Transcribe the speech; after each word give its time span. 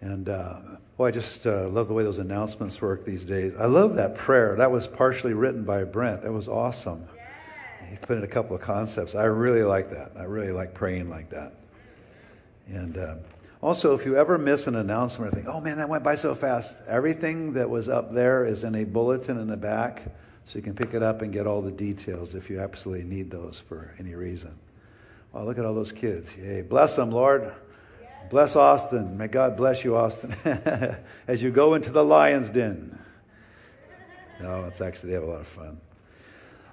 And 0.00 0.28
uh, 0.28 0.60
boy, 0.96 1.08
I 1.08 1.10
just 1.10 1.46
uh, 1.46 1.68
love 1.68 1.88
the 1.88 1.94
way 1.94 2.04
those 2.04 2.18
announcements 2.18 2.80
work 2.80 3.04
these 3.04 3.24
days. 3.24 3.54
I 3.58 3.66
love 3.66 3.96
that 3.96 4.16
prayer. 4.16 4.56
That 4.56 4.70
was 4.70 4.86
partially 4.86 5.32
written 5.32 5.64
by 5.64 5.84
Brent. 5.84 6.22
That 6.22 6.32
was 6.32 6.48
awesome. 6.48 7.08
He 7.90 7.96
put 7.96 8.18
in 8.18 8.24
a 8.24 8.28
couple 8.28 8.54
of 8.54 8.62
concepts. 8.62 9.14
I 9.14 9.24
really 9.24 9.62
like 9.62 9.90
that. 9.90 10.12
I 10.16 10.24
really 10.24 10.52
like 10.52 10.74
praying 10.74 11.08
like 11.08 11.30
that. 11.30 11.52
And 12.68 12.98
uh, 12.98 13.14
also, 13.60 13.94
if 13.94 14.04
you 14.04 14.16
ever 14.16 14.38
miss 14.38 14.66
an 14.66 14.76
announcement 14.76 15.32
or 15.32 15.34
think, 15.34 15.48
oh 15.48 15.60
man, 15.60 15.78
that 15.78 15.88
went 15.88 16.04
by 16.04 16.14
so 16.14 16.34
fast, 16.34 16.76
everything 16.86 17.54
that 17.54 17.68
was 17.68 17.88
up 17.88 18.12
there 18.12 18.44
is 18.44 18.62
in 18.62 18.74
a 18.74 18.84
bulletin 18.84 19.38
in 19.38 19.48
the 19.48 19.56
back, 19.56 20.02
so 20.44 20.58
you 20.58 20.62
can 20.62 20.74
pick 20.74 20.94
it 20.94 21.02
up 21.02 21.22
and 21.22 21.32
get 21.32 21.46
all 21.46 21.60
the 21.60 21.72
details 21.72 22.34
if 22.34 22.50
you 22.50 22.60
absolutely 22.60 23.04
need 23.04 23.30
those 23.30 23.60
for 23.68 23.94
any 23.98 24.14
reason. 24.14 24.54
Oh, 25.34 25.44
look 25.44 25.58
at 25.58 25.64
all 25.64 25.74
those 25.74 25.92
kids. 25.92 26.34
Yay. 26.36 26.62
Bless 26.62 26.96
them, 26.96 27.10
Lord. 27.10 27.52
Bless 28.30 28.56
Austin. 28.56 29.16
May 29.16 29.28
God 29.28 29.56
bless 29.56 29.84
you, 29.84 29.96
Austin, 29.96 30.34
as 31.26 31.42
you 31.42 31.50
go 31.50 31.74
into 31.74 31.90
the 31.90 32.04
lion's 32.04 32.50
den. 32.50 32.98
No, 34.40 34.64
it's 34.64 34.82
actually, 34.82 35.10
they 35.10 35.14
have 35.14 35.22
a 35.22 35.26
lot 35.26 35.40
of 35.40 35.48
fun. 35.48 35.80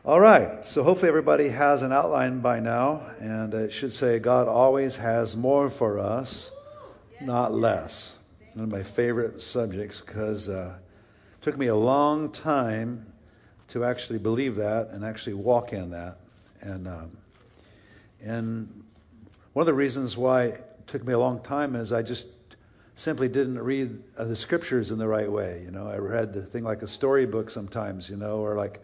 All 0.04 0.20
right, 0.20 0.68
so 0.68 0.84
hopefully 0.84 1.08
everybody 1.08 1.48
has 1.48 1.82
an 1.82 1.94
outline 1.94 2.42
by 2.42 2.60
now, 2.60 3.04
and 3.20 3.54
it 3.54 3.72
should 3.72 3.94
say, 3.94 4.20
God 4.20 4.48
always 4.48 4.98
has 4.98 5.36
more 5.36 5.70
for 5.70 5.98
us, 5.98 6.52
not 7.22 7.54
less. 7.54 8.18
One 8.54 8.66
of 8.66 8.72
my 8.72 8.84
favorite 8.84 9.42
subjects 9.42 10.02
because 10.02 10.50
uh, 10.50 10.76
it 10.78 11.42
took 11.42 11.58
me 11.58 11.68
a 11.68 11.76
long 11.76 12.32
time 12.32 13.06
to 13.70 13.86
actually 13.86 14.20
believe 14.20 14.56
that 14.56 14.90
and 14.90 15.06
actually 15.06 15.36
walk 15.36 15.72
in 15.72 15.92
that. 15.92 16.18
And, 16.62 16.88
um, 16.88 17.18
and 18.22 18.84
one 19.54 19.62
of 19.64 19.68
the 19.68 19.74
reasons 19.74 20.18
why 20.18 20.60
took 20.88 21.06
me 21.06 21.14
a 21.14 21.20
long 21.20 21.42
time 21.42 21.76
is 21.76 21.92
I 21.92 22.02
just 22.02 22.28
simply 22.96 23.28
didn't 23.28 23.60
read 23.60 24.02
the 24.18 24.36
scriptures 24.36 24.92
in 24.92 24.98
the 24.98 25.08
right 25.08 25.30
way. 25.30 25.62
You 25.64 25.72
know, 25.72 25.88
I 25.88 25.98
read 25.98 26.34
the 26.34 26.42
thing 26.42 26.64
like 26.64 26.82
a 26.82 26.88
storybook 26.88 27.50
sometimes, 27.50 28.10
you 28.10 28.18
know, 28.18 28.38
or 28.38 28.56
like 28.56 28.80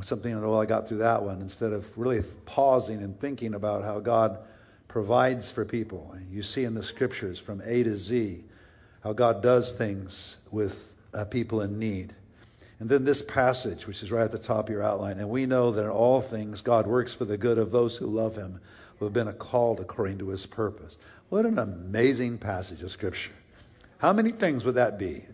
something, 0.00 0.40
well, 0.40 0.60
I 0.60 0.66
got 0.66 0.88
through 0.88 0.98
that 0.98 1.22
one 1.22 1.40
instead 1.40 1.72
of 1.72 1.86
really 1.98 2.22
pausing 2.46 3.02
and 3.02 3.18
thinking 3.18 3.54
about 3.54 3.82
how 3.82 3.98
God 3.98 4.38
provides 4.86 5.50
for 5.50 5.64
people. 5.64 6.14
You 6.30 6.42
see 6.42 6.64
in 6.64 6.74
the 6.74 6.82
scriptures 6.82 7.38
from 7.38 7.60
A 7.64 7.82
to 7.82 7.98
Z 7.98 8.44
how 9.02 9.12
God 9.12 9.42
does 9.42 9.72
things 9.72 10.38
with 10.50 10.76
uh, 11.14 11.24
people 11.24 11.62
in 11.62 11.78
need. 11.78 12.14
And 12.80 12.88
then 12.88 13.04
this 13.04 13.22
passage, 13.22 13.88
which 13.88 14.04
is 14.04 14.12
right 14.12 14.24
at 14.24 14.30
the 14.30 14.38
top 14.38 14.68
of 14.68 14.70
your 14.70 14.84
outline, 14.84 15.18
and 15.18 15.28
we 15.28 15.46
know 15.46 15.72
that 15.72 15.82
in 15.82 15.90
all 15.90 16.20
things 16.20 16.62
God 16.62 16.86
works 16.86 17.12
for 17.12 17.24
the 17.24 17.36
good 17.36 17.58
of 17.58 17.72
those 17.72 17.96
who 17.96 18.06
love 18.06 18.36
him, 18.36 18.60
who 18.98 19.04
have 19.04 19.14
been 19.14 19.32
called 19.32 19.80
according 19.80 20.18
to 20.18 20.28
his 20.28 20.46
purpose. 20.46 20.96
What 21.28 21.44
an 21.44 21.58
amazing 21.58 22.38
passage 22.38 22.82
of 22.82 22.90
Scripture. 22.90 23.32
How 23.98 24.14
many 24.14 24.30
things 24.30 24.64
would 24.64 24.76
that 24.76 24.98
be? 24.98 25.26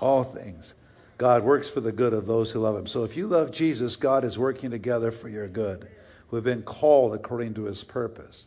All 0.00 0.24
things. 0.24 0.72
God 1.18 1.44
works 1.44 1.68
for 1.68 1.82
the 1.82 1.92
good 1.92 2.14
of 2.14 2.26
those 2.26 2.50
who 2.50 2.60
love 2.60 2.74
him. 2.74 2.86
So 2.86 3.04
if 3.04 3.18
you 3.18 3.26
love 3.26 3.52
Jesus, 3.52 3.96
God 3.96 4.24
is 4.24 4.38
working 4.38 4.70
together 4.70 5.10
for 5.10 5.28
your 5.28 5.48
good, 5.48 5.86
who 6.28 6.36
have 6.36 6.44
been 6.44 6.62
called 6.62 7.14
according 7.14 7.54
to 7.54 7.64
his 7.64 7.84
purpose. 7.84 8.44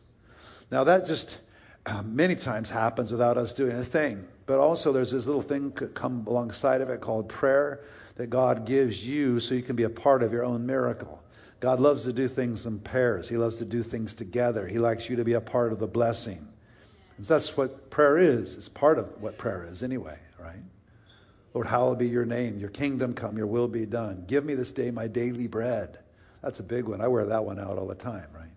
Now 0.72 0.86
that 0.86 1.06
just 1.06 1.40
uh, 1.86 2.02
many 2.04 2.36
times 2.36 2.72
happens 2.72 3.12
without 3.12 3.38
us 3.38 3.54
doing 3.54 3.74
a 3.74 3.84
thing. 3.84 4.28
But 4.48 4.58
also 4.58 4.92
there's 4.92 5.12
this 5.12 5.28
little 5.28 5.44
thing 5.44 5.72
come 5.72 6.26
alongside 6.26 6.82
of 6.82 6.90
it 6.90 7.02
called 7.02 7.30
prayer 7.30 7.82
that 8.16 8.32
God 8.32 8.66
gives 8.66 9.08
you 9.08 9.40
so 9.40 9.54
you 9.54 9.62
can 9.62 9.76
be 9.76 9.84
a 9.84 9.90
part 9.90 10.24
of 10.24 10.34
your 10.34 10.44
own 10.44 10.66
miracle. 10.66 11.22
God 11.60 11.80
loves 11.80 12.06
to 12.06 12.14
do 12.14 12.28
things 12.28 12.66
in 12.66 12.80
pairs. 12.80 13.30
He 13.30 13.38
loves 13.38 13.58
to 13.58 13.66
do 13.66 13.84
things 13.84 14.16
together. 14.16 14.68
He 14.68 14.80
likes 14.80 15.08
you 15.08 15.18
to 15.18 15.24
be 15.24 15.34
a 15.34 15.42
part 15.42 15.72
of 15.72 15.80
the 15.80 15.88
blessing. 15.88 16.48
That's 17.20 17.56
what 17.56 17.90
prayer 17.90 18.18
is. 18.18 18.56
It's 18.56 18.70
part 18.70 19.00
of 19.00 19.22
what 19.22 19.38
prayer 19.38 19.66
is 19.70 19.84
anyway, 19.84 20.18
right? 20.40 20.60
Lord, 21.54 21.68
hallowed 21.68 22.00
be 22.00 22.08
your 22.08 22.26
name. 22.26 22.60
Your 22.60 22.70
kingdom 22.70 23.14
come. 23.14 23.38
Your 23.38 23.48
will 23.48 23.70
be 23.70 23.86
done. 23.86 24.26
Give 24.28 24.44
me 24.44 24.56
this 24.56 24.72
day 24.72 24.92
my 24.92 25.08
daily 25.08 25.48
bread. 25.48 25.98
That's 26.42 26.60
a 26.60 26.64
big 26.64 26.86
one. 26.86 27.00
I 27.00 27.08
wear 27.08 27.26
that 27.28 27.46
one 27.46 27.60
out 27.60 27.78
all 27.78 27.88
the 27.88 27.96
time, 27.96 28.28
right? 28.36 28.52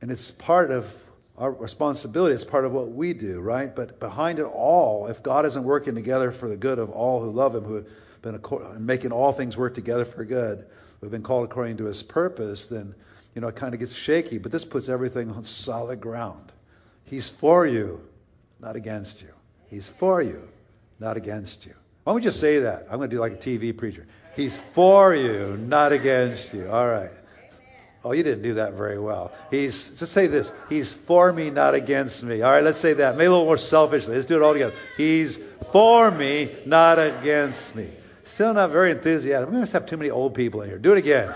And 0.00 0.10
it's 0.10 0.32
part 0.32 0.72
of 0.72 0.92
our 1.38 1.52
responsibility. 1.52 2.34
It's 2.34 2.44
part 2.44 2.64
of 2.64 2.72
what 2.72 2.90
we 2.90 3.14
do, 3.14 3.40
right? 3.40 3.74
But 3.74 4.00
behind 4.00 4.40
it 4.40 4.44
all, 4.44 5.06
if 5.06 5.22
God 5.22 5.46
isn't 5.46 5.64
working 5.64 5.94
together 5.94 6.32
for 6.32 6.48
the 6.48 6.56
good 6.56 6.80
of 6.80 6.90
all 6.90 7.22
who 7.22 7.30
love 7.30 7.54
Him, 7.54 7.64
who 7.64 7.74
have 7.76 7.86
been 8.20 8.84
making 8.84 9.12
all 9.12 9.32
things 9.32 9.56
work 9.56 9.74
together 9.74 10.04
for 10.04 10.24
good, 10.24 10.58
who 10.58 11.06
have 11.06 11.12
been 11.12 11.22
called 11.22 11.44
according 11.44 11.76
to 11.78 11.84
His 11.84 12.02
purpose, 12.02 12.66
then 12.66 12.94
you 13.34 13.40
know 13.40 13.48
it 13.48 13.56
kind 13.56 13.72
of 13.74 13.80
gets 13.80 13.94
shaky. 13.94 14.38
But 14.38 14.50
this 14.50 14.64
puts 14.64 14.88
everything 14.88 15.30
on 15.30 15.44
solid 15.44 16.00
ground. 16.00 16.52
He's 17.12 17.28
for 17.28 17.66
you, 17.66 18.00
not 18.58 18.74
against 18.74 19.20
you. 19.20 19.28
He's 19.68 19.86
for 19.86 20.22
you, 20.22 20.48
not 20.98 21.18
against 21.18 21.66
you. 21.66 21.74
Why 22.04 22.12
don't 22.12 22.14
we 22.14 22.22
just 22.22 22.40
say 22.40 22.60
that? 22.60 22.86
I'm 22.88 22.96
going 22.96 23.10
to 23.10 23.14
do 23.14 23.20
like 23.20 23.32
a 23.32 23.36
TV 23.36 23.76
preacher. 23.76 24.06
He's 24.34 24.56
for 24.56 25.14
you, 25.14 25.58
not 25.58 25.92
against 25.92 26.54
you. 26.54 26.70
All 26.70 26.88
right. 26.88 27.10
Oh, 28.02 28.12
you 28.12 28.22
didn't 28.22 28.42
do 28.42 28.54
that 28.54 28.72
very 28.72 28.98
well. 28.98 29.30
He's 29.50 29.90
just 29.98 30.12
say 30.12 30.26
this. 30.26 30.52
He's 30.70 30.94
for 30.94 31.34
me, 31.34 31.50
not 31.50 31.74
against 31.74 32.22
me. 32.22 32.40
All 32.40 32.50
right, 32.50 32.64
let's 32.64 32.78
say 32.78 32.94
that. 32.94 33.18
Maybe 33.18 33.26
a 33.26 33.30
little 33.30 33.44
more 33.44 33.58
selfishly. 33.58 34.14
Let's 34.14 34.24
do 34.24 34.36
it 34.36 34.42
all 34.42 34.54
together. 34.54 34.74
He's 34.96 35.38
for 35.70 36.10
me, 36.10 36.56
not 36.64 36.98
against 36.98 37.76
me. 37.76 37.90
Still 38.24 38.54
not 38.54 38.70
very 38.70 38.90
enthusiastic. 38.90 39.52
We 39.52 39.58
must 39.58 39.74
have 39.74 39.84
too 39.84 39.98
many 39.98 40.08
old 40.08 40.34
people 40.34 40.62
in 40.62 40.70
here. 40.70 40.78
Do 40.78 40.92
it 40.92 40.98
again. 40.98 41.34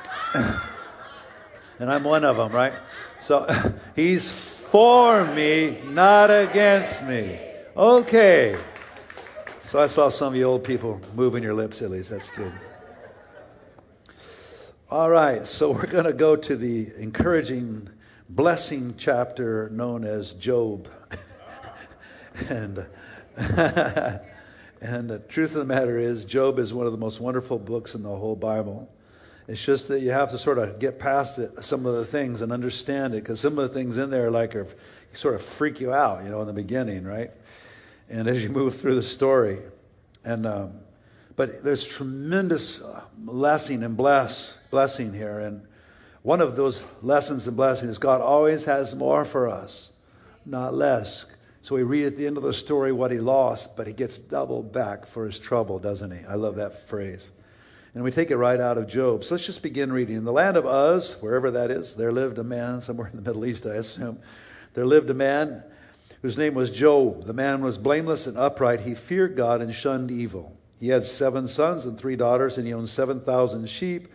and 0.34 1.92
I'm 1.92 2.02
one 2.02 2.24
of 2.24 2.36
them, 2.36 2.50
right? 2.50 2.72
So 3.20 3.46
he's 3.94 4.58
for 4.72 5.26
me, 5.26 5.78
not 5.84 6.30
against 6.30 7.04
me. 7.04 7.38
Okay. 7.76 8.56
So 9.60 9.78
I 9.78 9.86
saw 9.86 10.08
some 10.08 10.32
of 10.32 10.36
you 10.36 10.44
old 10.44 10.64
people 10.64 10.98
moving 11.14 11.42
your 11.42 11.52
lips 11.52 11.82
at 11.82 11.90
least. 11.90 12.08
That's 12.08 12.30
good. 12.30 12.54
All 14.90 15.10
right, 15.10 15.46
so 15.46 15.72
we're 15.72 15.86
going 15.86 16.04
to 16.04 16.14
go 16.14 16.36
to 16.36 16.56
the 16.56 16.90
encouraging 16.96 17.90
blessing 18.30 18.94
chapter 18.96 19.68
known 19.68 20.04
as 20.04 20.32
Job. 20.32 20.88
and 22.48 22.86
and 23.36 25.10
the 25.10 25.22
truth 25.28 25.50
of 25.50 25.58
the 25.58 25.64
matter 25.66 25.98
is 25.98 26.24
Job 26.24 26.58
is 26.58 26.72
one 26.72 26.86
of 26.86 26.92
the 26.92 26.98
most 26.98 27.20
wonderful 27.20 27.58
books 27.58 27.94
in 27.94 28.02
the 28.02 28.08
whole 28.08 28.36
Bible. 28.36 28.88
It's 29.48 29.64
just 29.64 29.88
that 29.88 30.00
you 30.00 30.10
have 30.12 30.30
to 30.30 30.38
sort 30.38 30.58
of 30.58 30.78
get 30.78 30.98
past 30.98 31.38
it, 31.38 31.64
some 31.64 31.86
of 31.86 31.94
the 31.94 32.04
things 32.04 32.42
and 32.42 32.52
understand 32.52 33.14
it 33.14 33.22
because 33.22 33.40
some 33.40 33.58
of 33.58 33.68
the 33.68 33.74
things 33.74 33.96
in 33.98 34.10
there 34.10 34.30
like 34.30 34.54
are 34.54 34.68
sort 35.12 35.34
of 35.34 35.42
freak 35.42 35.80
you 35.80 35.92
out, 35.92 36.24
you 36.24 36.30
know, 36.30 36.40
in 36.40 36.46
the 36.46 36.52
beginning, 36.52 37.04
right? 37.04 37.30
and 38.12 38.28
as 38.28 38.42
you 38.42 38.50
move 38.50 38.76
through 38.76 38.94
the 38.94 39.02
story. 39.02 39.58
And 40.24 40.46
um, 40.46 40.80
but 41.34 41.64
there's 41.64 41.82
tremendous 41.82 42.80
uh, 42.80 43.02
blessing 43.16 43.82
and 43.82 43.96
bless 43.96 44.56
blessing 44.70 45.12
here, 45.12 45.40
and 45.40 45.66
one 46.22 46.40
of 46.40 46.54
those 46.54 46.84
lessons 47.00 47.48
and 47.48 47.56
blessings, 47.56 47.90
is 47.92 47.98
God 47.98 48.20
always 48.20 48.66
has 48.66 48.94
more 48.94 49.24
for 49.24 49.48
us, 49.48 49.90
not 50.46 50.74
less. 50.74 51.26
So 51.62 51.74
we 51.74 51.82
read 51.82 52.06
at 52.06 52.16
the 52.16 52.26
end 52.26 52.36
of 52.36 52.42
the 52.42 52.52
story 52.52 52.92
what 52.92 53.10
he 53.10 53.18
lost, 53.18 53.76
but 53.76 53.86
he 53.86 53.92
gets 53.92 54.18
double 54.18 54.62
back 54.62 55.06
for 55.06 55.26
his 55.26 55.38
trouble, 55.38 55.78
doesn't 55.78 56.10
he? 56.10 56.24
I 56.26 56.34
love 56.34 56.56
that 56.56 56.88
phrase. 56.88 57.30
And 57.94 58.04
we 58.04 58.10
take 58.10 58.30
it 58.30 58.36
right 58.36 58.58
out 58.58 58.78
of 58.78 58.86
Job. 58.86 59.22
So 59.22 59.34
let's 59.34 59.44
just 59.44 59.62
begin 59.62 59.92
reading. 59.92 60.16
In 60.16 60.24
the 60.24 60.32
land 60.32 60.56
of 60.56 60.64
Uz, 60.64 61.14
wherever 61.20 61.50
that 61.52 61.70
is, 61.70 61.94
there 61.94 62.12
lived 62.12 62.38
a 62.38 62.44
man, 62.44 62.80
somewhere 62.80 63.08
in 63.08 63.16
the 63.16 63.22
Middle 63.22 63.44
East, 63.44 63.66
I 63.66 63.74
assume. 63.74 64.18
There 64.72 64.86
lived 64.86 65.10
a 65.10 65.14
man 65.14 65.62
whose 66.22 66.38
name 66.38 66.54
was 66.54 66.70
Job. 66.70 67.24
The 67.24 67.34
man 67.34 67.62
was 67.62 67.76
blameless 67.76 68.26
and 68.26 68.38
upright. 68.38 68.80
He 68.80 68.94
feared 68.94 69.36
God 69.36 69.60
and 69.60 69.74
shunned 69.74 70.10
evil. 70.10 70.56
He 70.80 70.88
had 70.88 71.04
seven 71.04 71.48
sons 71.48 71.84
and 71.84 71.98
three 71.98 72.16
daughters, 72.16 72.56
and 72.58 72.66
he 72.66 72.72
owned 72.72 72.88
7,000 72.88 73.68
sheep. 73.68 74.08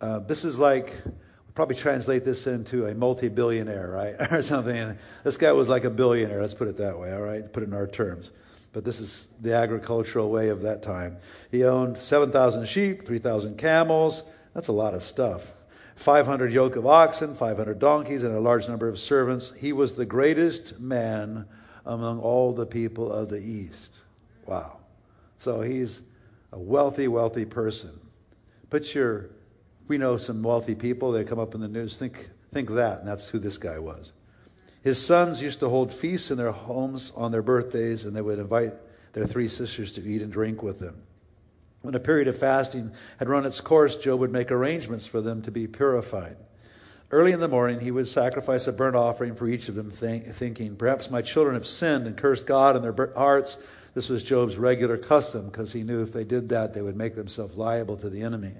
Uh, 0.00 0.20
this 0.20 0.44
is 0.44 0.58
like, 0.58 0.92
we'll 1.04 1.54
probably 1.54 1.74
translate 1.74 2.24
this 2.24 2.46
into 2.46 2.86
a 2.86 2.94
multi 2.94 3.28
billionaire, 3.28 3.90
right? 3.90 4.14
or 4.32 4.42
something. 4.42 4.96
This 5.24 5.36
guy 5.36 5.52
was 5.52 5.68
like 5.68 5.84
a 5.84 5.90
billionaire, 5.90 6.40
let's 6.40 6.54
put 6.54 6.68
it 6.68 6.76
that 6.76 6.98
way, 6.98 7.12
all 7.12 7.20
right? 7.20 7.52
Put 7.52 7.64
it 7.64 7.66
in 7.66 7.74
our 7.74 7.88
terms. 7.88 8.30
But 8.78 8.84
this 8.84 9.00
is 9.00 9.26
the 9.40 9.54
agricultural 9.54 10.30
way 10.30 10.50
of 10.50 10.62
that 10.62 10.84
time. 10.84 11.16
He 11.50 11.64
owned 11.64 11.98
7,000 11.98 12.68
sheep, 12.68 13.04
3,000 13.04 13.58
camels. 13.58 14.22
That's 14.54 14.68
a 14.68 14.72
lot 14.72 14.94
of 14.94 15.02
stuff. 15.02 15.52
500 15.96 16.52
yoke 16.52 16.76
of 16.76 16.86
oxen, 16.86 17.34
500 17.34 17.80
donkeys, 17.80 18.22
and 18.22 18.32
a 18.32 18.38
large 18.38 18.68
number 18.68 18.88
of 18.88 19.00
servants. 19.00 19.50
He 19.50 19.72
was 19.72 19.94
the 19.94 20.06
greatest 20.06 20.78
man 20.78 21.48
among 21.86 22.20
all 22.20 22.52
the 22.52 22.66
people 22.66 23.12
of 23.12 23.28
the 23.28 23.40
East. 23.40 23.96
Wow. 24.46 24.78
So 25.38 25.60
he's 25.60 26.00
a 26.52 26.58
wealthy, 26.60 27.08
wealthy 27.08 27.46
person. 27.46 27.98
Put 28.70 28.94
your, 28.94 29.30
we 29.88 29.98
know 29.98 30.18
some 30.18 30.40
wealthy 30.40 30.76
people, 30.76 31.10
they 31.10 31.24
come 31.24 31.40
up 31.40 31.56
in 31.56 31.60
the 31.60 31.66
news. 31.66 31.96
Think, 31.96 32.30
think 32.52 32.70
that, 32.70 33.00
and 33.00 33.08
that's 33.08 33.28
who 33.28 33.40
this 33.40 33.58
guy 33.58 33.80
was. 33.80 34.12
His 34.82 35.04
sons 35.04 35.42
used 35.42 35.60
to 35.60 35.68
hold 35.68 35.92
feasts 35.92 36.30
in 36.30 36.38
their 36.38 36.52
homes 36.52 37.12
on 37.16 37.32
their 37.32 37.42
birthdays, 37.42 38.04
and 38.04 38.14
they 38.14 38.22
would 38.22 38.38
invite 38.38 38.74
their 39.12 39.26
three 39.26 39.48
sisters 39.48 39.92
to 39.92 40.02
eat 40.02 40.22
and 40.22 40.32
drink 40.32 40.62
with 40.62 40.78
them. 40.78 41.02
When 41.82 41.94
a 41.94 42.00
period 42.00 42.28
of 42.28 42.38
fasting 42.38 42.92
had 43.18 43.28
run 43.28 43.46
its 43.46 43.60
course, 43.60 43.96
Job 43.96 44.20
would 44.20 44.32
make 44.32 44.50
arrangements 44.50 45.06
for 45.06 45.20
them 45.20 45.42
to 45.42 45.50
be 45.50 45.66
purified. 45.66 46.36
Early 47.10 47.32
in 47.32 47.40
the 47.40 47.48
morning, 47.48 47.80
he 47.80 47.90
would 47.90 48.08
sacrifice 48.08 48.66
a 48.66 48.72
burnt 48.72 48.96
offering 48.96 49.34
for 49.34 49.48
each 49.48 49.68
of 49.68 49.74
them, 49.74 49.90
think, 49.90 50.26
thinking, 50.26 50.76
Perhaps 50.76 51.10
my 51.10 51.22
children 51.22 51.54
have 51.54 51.66
sinned 51.66 52.06
and 52.06 52.16
cursed 52.16 52.46
God 52.46 52.76
in 52.76 52.82
their 52.82 53.12
hearts. 53.16 53.56
This 53.94 54.10
was 54.10 54.22
Job's 54.22 54.58
regular 54.58 54.98
custom 54.98 55.46
because 55.46 55.72
he 55.72 55.84
knew 55.84 56.02
if 56.02 56.12
they 56.12 56.24
did 56.24 56.50
that, 56.50 56.74
they 56.74 56.82
would 56.82 56.96
make 56.96 57.14
themselves 57.14 57.56
liable 57.56 57.96
to 57.96 58.10
the 58.10 58.22
enemy. 58.22 58.52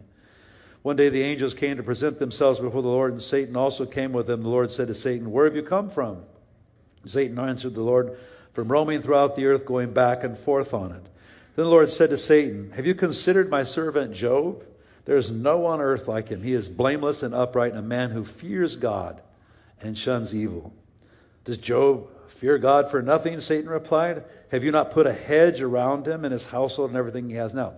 One 0.82 0.96
day 0.96 1.08
the 1.08 1.22
angels 1.22 1.54
came 1.54 1.76
to 1.76 1.82
present 1.82 2.18
themselves 2.18 2.60
before 2.60 2.82
the 2.82 2.88
Lord, 2.88 3.12
and 3.12 3.22
Satan 3.22 3.56
also 3.56 3.84
came 3.84 4.12
with 4.12 4.26
them. 4.26 4.42
The 4.42 4.48
Lord 4.48 4.70
said 4.70 4.88
to 4.88 4.94
Satan, 4.94 5.32
Where 5.32 5.44
have 5.44 5.56
you 5.56 5.62
come 5.62 5.90
from? 5.90 6.22
Satan 7.04 7.38
answered 7.38 7.74
the 7.74 7.82
Lord, 7.82 8.16
From 8.52 8.70
roaming 8.70 9.02
throughout 9.02 9.36
the 9.36 9.46
earth, 9.46 9.66
going 9.66 9.92
back 9.92 10.24
and 10.24 10.38
forth 10.38 10.74
on 10.74 10.92
it. 10.92 11.02
Then 11.56 11.64
the 11.64 11.70
Lord 11.70 11.90
said 11.90 12.10
to 12.10 12.16
Satan, 12.16 12.70
Have 12.72 12.86
you 12.86 12.94
considered 12.94 13.50
my 13.50 13.64
servant 13.64 14.14
Job? 14.14 14.64
There 15.04 15.16
is 15.16 15.30
no 15.30 15.58
one 15.58 15.80
on 15.80 15.80
earth 15.80 16.06
like 16.06 16.28
him. 16.28 16.42
He 16.42 16.52
is 16.52 16.68
blameless 16.68 17.22
and 17.22 17.34
upright, 17.34 17.72
and 17.72 17.80
a 17.80 17.82
man 17.82 18.10
who 18.10 18.24
fears 18.24 18.76
God 18.76 19.20
and 19.80 19.96
shuns 19.96 20.34
evil. 20.34 20.72
Does 21.44 21.58
Job 21.58 22.08
fear 22.28 22.58
God 22.58 22.90
for 22.90 23.02
nothing? 23.02 23.40
Satan 23.40 23.70
replied. 23.70 24.22
Have 24.50 24.64
you 24.64 24.70
not 24.70 24.92
put 24.92 25.06
a 25.06 25.12
hedge 25.12 25.60
around 25.60 26.06
him 26.06 26.24
and 26.24 26.32
his 26.32 26.46
household 26.46 26.90
and 26.90 26.98
everything 26.98 27.28
he 27.28 27.36
has? 27.36 27.52
Now, 27.52 27.74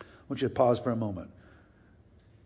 I 0.00 0.04
want 0.28 0.42
you 0.42 0.48
to 0.48 0.54
pause 0.54 0.78
for 0.78 0.90
a 0.90 0.96
moment. 0.96 1.30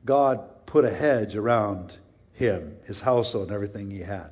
God 0.05 0.67
put 0.67 0.85
a 0.85 0.91
hedge 0.91 1.37
around 1.37 1.97
him, 2.33 2.77
his 2.85 3.01
household, 3.01 3.49
and 3.49 3.55
everything 3.55 3.91
he 3.91 4.01
had. 4.01 4.31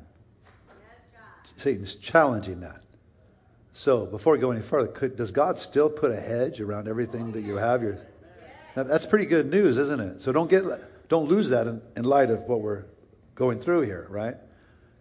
Satan's 1.56 1.94
challenging 1.94 2.60
that. 2.60 2.80
So, 3.72 4.04
before 4.04 4.34
we 4.34 4.38
go 4.38 4.50
any 4.50 4.60
further, 4.60 4.88
could, 4.88 5.16
does 5.16 5.30
God 5.30 5.58
still 5.58 5.88
put 5.88 6.10
a 6.10 6.20
hedge 6.20 6.60
around 6.60 6.88
everything 6.88 7.32
that 7.32 7.40
you 7.40 7.56
have? 7.56 7.82
Your, 7.82 7.98
that's 8.74 9.06
pretty 9.06 9.26
good 9.26 9.50
news, 9.50 9.78
isn't 9.78 10.00
it? 10.00 10.20
So 10.20 10.32
don't 10.32 10.50
get 10.50 10.64
don't 11.08 11.28
lose 11.28 11.50
that 11.50 11.66
in, 11.66 11.82
in 11.96 12.04
light 12.04 12.30
of 12.30 12.42
what 12.42 12.60
we're 12.60 12.84
going 13.34 13.58
through 13.58 13.82
here, 13.82 14.06
right? 14.10 14.36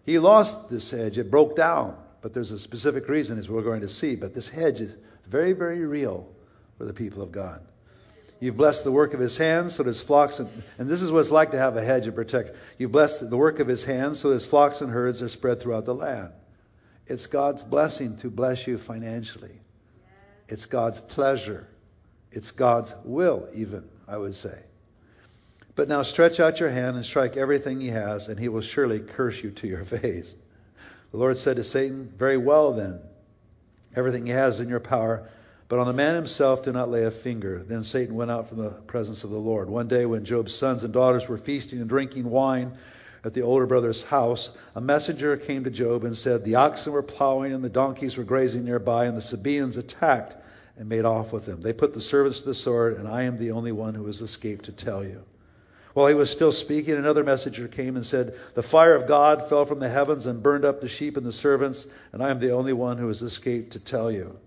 He 0.05 0.19
lost 0.19 0.69
this 0.69 0.89
hedge; 0.89 1.17
it 1.17 1.29
broke 1.29 1.55
down, 1.55 1.97
but 2.21 2.33
there's 2.33 2.51
a 2.51 2.59
specific 2.59 3.09
reason, 3.09 3.37
as 3.37 3.49
we're 3.49 3.61
going 3.61 3.81
to 3.81 3.89
see. 3.89 4.15
But 4.15 4.33
this 4.33 4.47
hedge 4.47 4.79
is 4.79 4.95
very, 5.27 5.53
very 5.53 5.85
real 5.85 6.29
for 6.77 6.85
the 6.85 6.93
people 6.93 7.21
of 7.21 7.31
God. 7.31 7.61
You've 8.41 8.57
blessed 8.57 8.83
the 8.83 8.91
work 8.91 9.13
of 9.13 9.21
his 9.21 9.37
hands, 9.37 9.75
so 9.75 9.85
his 9.85 10.01
flocks 10.01 10.39
and, 10.39 10.49
and 10.77 10.89
this 10.89 11.01
is 11.01 11.11
what 11.11 11.19
it's 11.19 11.31
like 11.31 11.51
to 11.51 11.57
have 11.57 11.77
a 11.77 11.83
hedge 11.83 12.07
of 12.07 12.15
protection. 12.15 12.53
You've 12.77 12.91
blessed 12.91 13.29
the 13.29 13.37
work 13.37 13.59
of 13.59 13.67
his 13.69 13.85
hands, 13.85 14.19
so 14.19 14.31
his 14.31 14.45
flocks 14.45 14.81
and 14.81 14.91
herds 14.91 15.21
are 15.21 15.29
spread 15.29 15.61
throughout 15.61 15.85
the 15.85 15.95
land. 15.95 16.33
It's 17.07 17.27
God's 17.27 17.63
blessing 17.63 18.17
to 18.17 18.29
bless 18.29 18.67
you 18.67 18.77
financially. 18.77 19.61
It's 20.49 20.65
God's 20.65 20.99
pleasure 20.99 21.67
it's 22.31 22.51
God's 22.51 22.95
will, 23.03 23.47
even, 23.53 23.87
I 24.07 24.17
would 24.17 24.35
say. 24.35 24.57
But 25.75 25.89
now 25.89 26.01
stretch 26.01 26.39
out 26.39 26.59
your 26.59 26.69
hand 26.69 26.95
and 26.95 27.05
strike 27.05 27.37
everything 27.37 27.79
he 27.79 27.89
has, 27.89 28.27
and 28.27 28.39
he 28.39 28.49
will 28.49 28.61
surely 28.61 28.99
curse 28.99 29.43
you 29.43 29.51
to 29.51 29.67
your 29.67 29.83
face. 29.85 30.33
The 31.11 31.17
Lord 31.17 31.37
said 31.37 31.57
to 31.57 31.63
Satan, 31.63 32.11
Very 32.17 32.37
well 32.37 32.73
then, 32.73 33.01
everything 33.95 34.25
he 34.25 34.31
has 34.31 34.59
in 34.59 34.69
your 34.69 34.79
power, 34.79 35.29
but 35.71 35.79
on 35.79 35.87
the 35.87 35.93
man 35.93 36.15
himself 36.15 36.63
do 36.63 36.73
not 36.73 36.89
lay 36.89 37.05
a 37.05 37.11
finger. 37.11 37.63
Then 37.63 37.85
Satan 37.85 38.15
went 38.15 38.29
out 38.29 38.49
from 38.49 38.57
the 38.57 38.71
presence 38.71 39.23
of 39.23 39.29
the 39.29 39.37
Lord. 39.37 39.69
One 39.69 39.87
day, 39.87 40.05
when 40.05 40.25
Job's 40.25 40.53
sons 40.53 40.83
and 40.83 40.93
daughters 40.93 41.29
were 41.29 41.37
feasting 41.37 41.79
and 41.79 41.87
drinking 41.87 42.29
wine 42.29 42.73
at 43.23 43.33
the 43.33 43.43
older 43.43 43.65
brother's 43.65 44.03
house, 44.03 44.49
a 44.75 44.81
messenger 44.81 45.37
came 45.37 45.63
to 45.63 45.69
Job 45.69 46.03
and 46.03 46.17
said, 46.17 46.43
The 46.43 46.55
oxen 46.55 46.91
were 46.91 47.01
plowing 47.01 47.53
and 47.53 47.63
the 47.63 47.69
donkeys 47.69 48.17
were 48.17 48.25
grazing 48.25 48.65
nearby, 48.65 49.05
and 49.05 49.15
the 49.15 49.21
Sabaeans 49.21 49.77
attacked 49.77 50.35
and 50.75 50.89
made 50.89 51.05
off 51.05 51.31
with 51.31 51.45
them. 51.45 51.61
They 51.61 51.71
put 51.71 51.93
the 51.93 52.01
servants 52.01 52.41
to 52.41 52.47
the 52.47 52.53
sword, 52.53 52.97
and 52.97 53.07
I 53.07 53.23
am 53.23 53.37
the 53.37 53.51
only 53.51 53.71
one 53.71 53.95
who 53.95 54.07
has 54.07 54.19
escaped 54.19 54.65
to 54.65 54.73
tell 54.73 55.05
you. 55.05 55.23
While 55.93 56.07
he 56.07 56.15
was 56.15 56.29
still 56.29 56.51
speaking, 56.51 56.95
another 56.95 57.23
messenger 57.23 57.69
came 57.69 57.95
and 57.95 58.05
said, 58.05 58.35
The 58.55 58.61
fire 58.61 58.95
of 58.95 59.07
God 59.07 59.47
fell 59.47 59.63
from 59.63 59.79
the 59.79 59.87
heavens 59.87 60.25
and 60.25 60.43
burned 60.43 60.65
up 60.65 60.81
the 60.81 60.89
sheep 60.89 61.15
and 61.15 61.25
the 61.25 61.31
servants, 61.31 61.87
and 62.11 62.21
I 62.21 62.29
am 62.29 62.39
the 62.39 62.51
only 62.51 62.73
one 62.73 62.97
who 62.97 63.07
has 63.07 63.21
escaped 63.21 63.71
to 63.71 63.79
tell 63.79 64.11
you. 64.11 64.37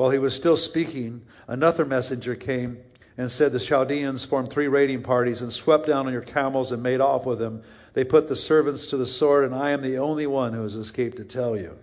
While 0.00 0.08
he 0.08 0.18
was 0.18 0.32
still 0.32 0.56
speaking, 0.56 1.20
another 1.46 1.84
messenger 1.84 2.34
came 2.34 2.78
and 3.18 3.30
said, 3.30 3.52
The 3.52 3.60
Chaldeans 3.60 4.24
formed 4.24 4.48
three 4.48 4.66
raiding 4.66 5.02
parties 5.02 5.42
and 5.42 5.52
swept 5.52 5.88
down 5.88 6.06
on 6.06 6.14
your 6.14 6.22
camels 6.22 6.72
and 6.72 6.82
made 6.82 7.02
off 7.02 7.26
with 7.26 7.38
them. 7.38 7.60
They 7.92 8.04
put 8.04 8.26
the 8.26 8.34
servants 8.34 8.88
to 8.88 8.96
the 8.96 9.04
sword, 9.04 9.44
and 9.44 9.54
I 9.54 9.72
am 9.72 9.82
the 9.82 9.98
only 9.98 10.26
one 10.26 10.54
who 10.54 10.62
has 10.62 10.74
escaped 10.74 11.18
to 11.18 11.24
tell 11.24 11.54
you. 11.54 11.76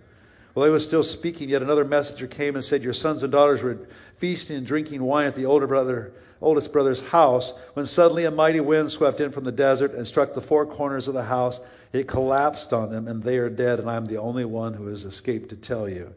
While 0.54 0.66
he 0.66 0.72
was 0.72 0.82
still 0.82 1.04
speaking, 1.04 1.48
yet 1.48 1.62
another 1.62 1.84
messenger 1.84 2.26
came 2.26 2.56
and 2.56 2.64
said, 2.64 2.82
Your 2.82 2.92
sons 2.92 3.22
and 3.22 3.30
daughters 3.30 3.62
were 3.62 3.78
feasting 4.16 4.56
and 4.56 4.66
drinking 4.66 5.00
wine 5.00 5.28
at 5.28 5.36
the 5.36 5.46
older 5.46 5.68
brother, 5.68 6.10
oldest 6.40 6.72
brother's 6.72 7.02
house, 7.02 7.52
when 7.74 7.86
suddenly 7.86 8.24
a 8.24 8.32
mighty 8.32 8.58
wind 8.58 8.90
swept 8.90 9.20
in 9.20 9.30
from 9.30 9.44
the 9.44 9.52
desert 9.52 9.94
and 9.94 10.08
struck 10.08 10.34
the 10.34 10.40
four 10.40 10.66
corners 10.66 11.06
of 11.06 11.14
the 11.14 11.22
house. 11.22 11.60
It 11.92 12.08
collapsed 12.08 12.72
on 12.72 12.90
them, 12.90 13.06
and 13.06 13.22
they 13.22 13.38
are 13.38 13.48
dead, 13.48 13.78
and 13.78 13.88
I 13.88 13.94
am 13.94 14.06
the 14.06 14.18
only 14.18 14.44
one 14.44 14.74
who 14.74 14.88
has 14.88 15.04
escaped 15.04 15.50
to 15.50 15.56
tell 15.56 15.88
you. 15.88 16.12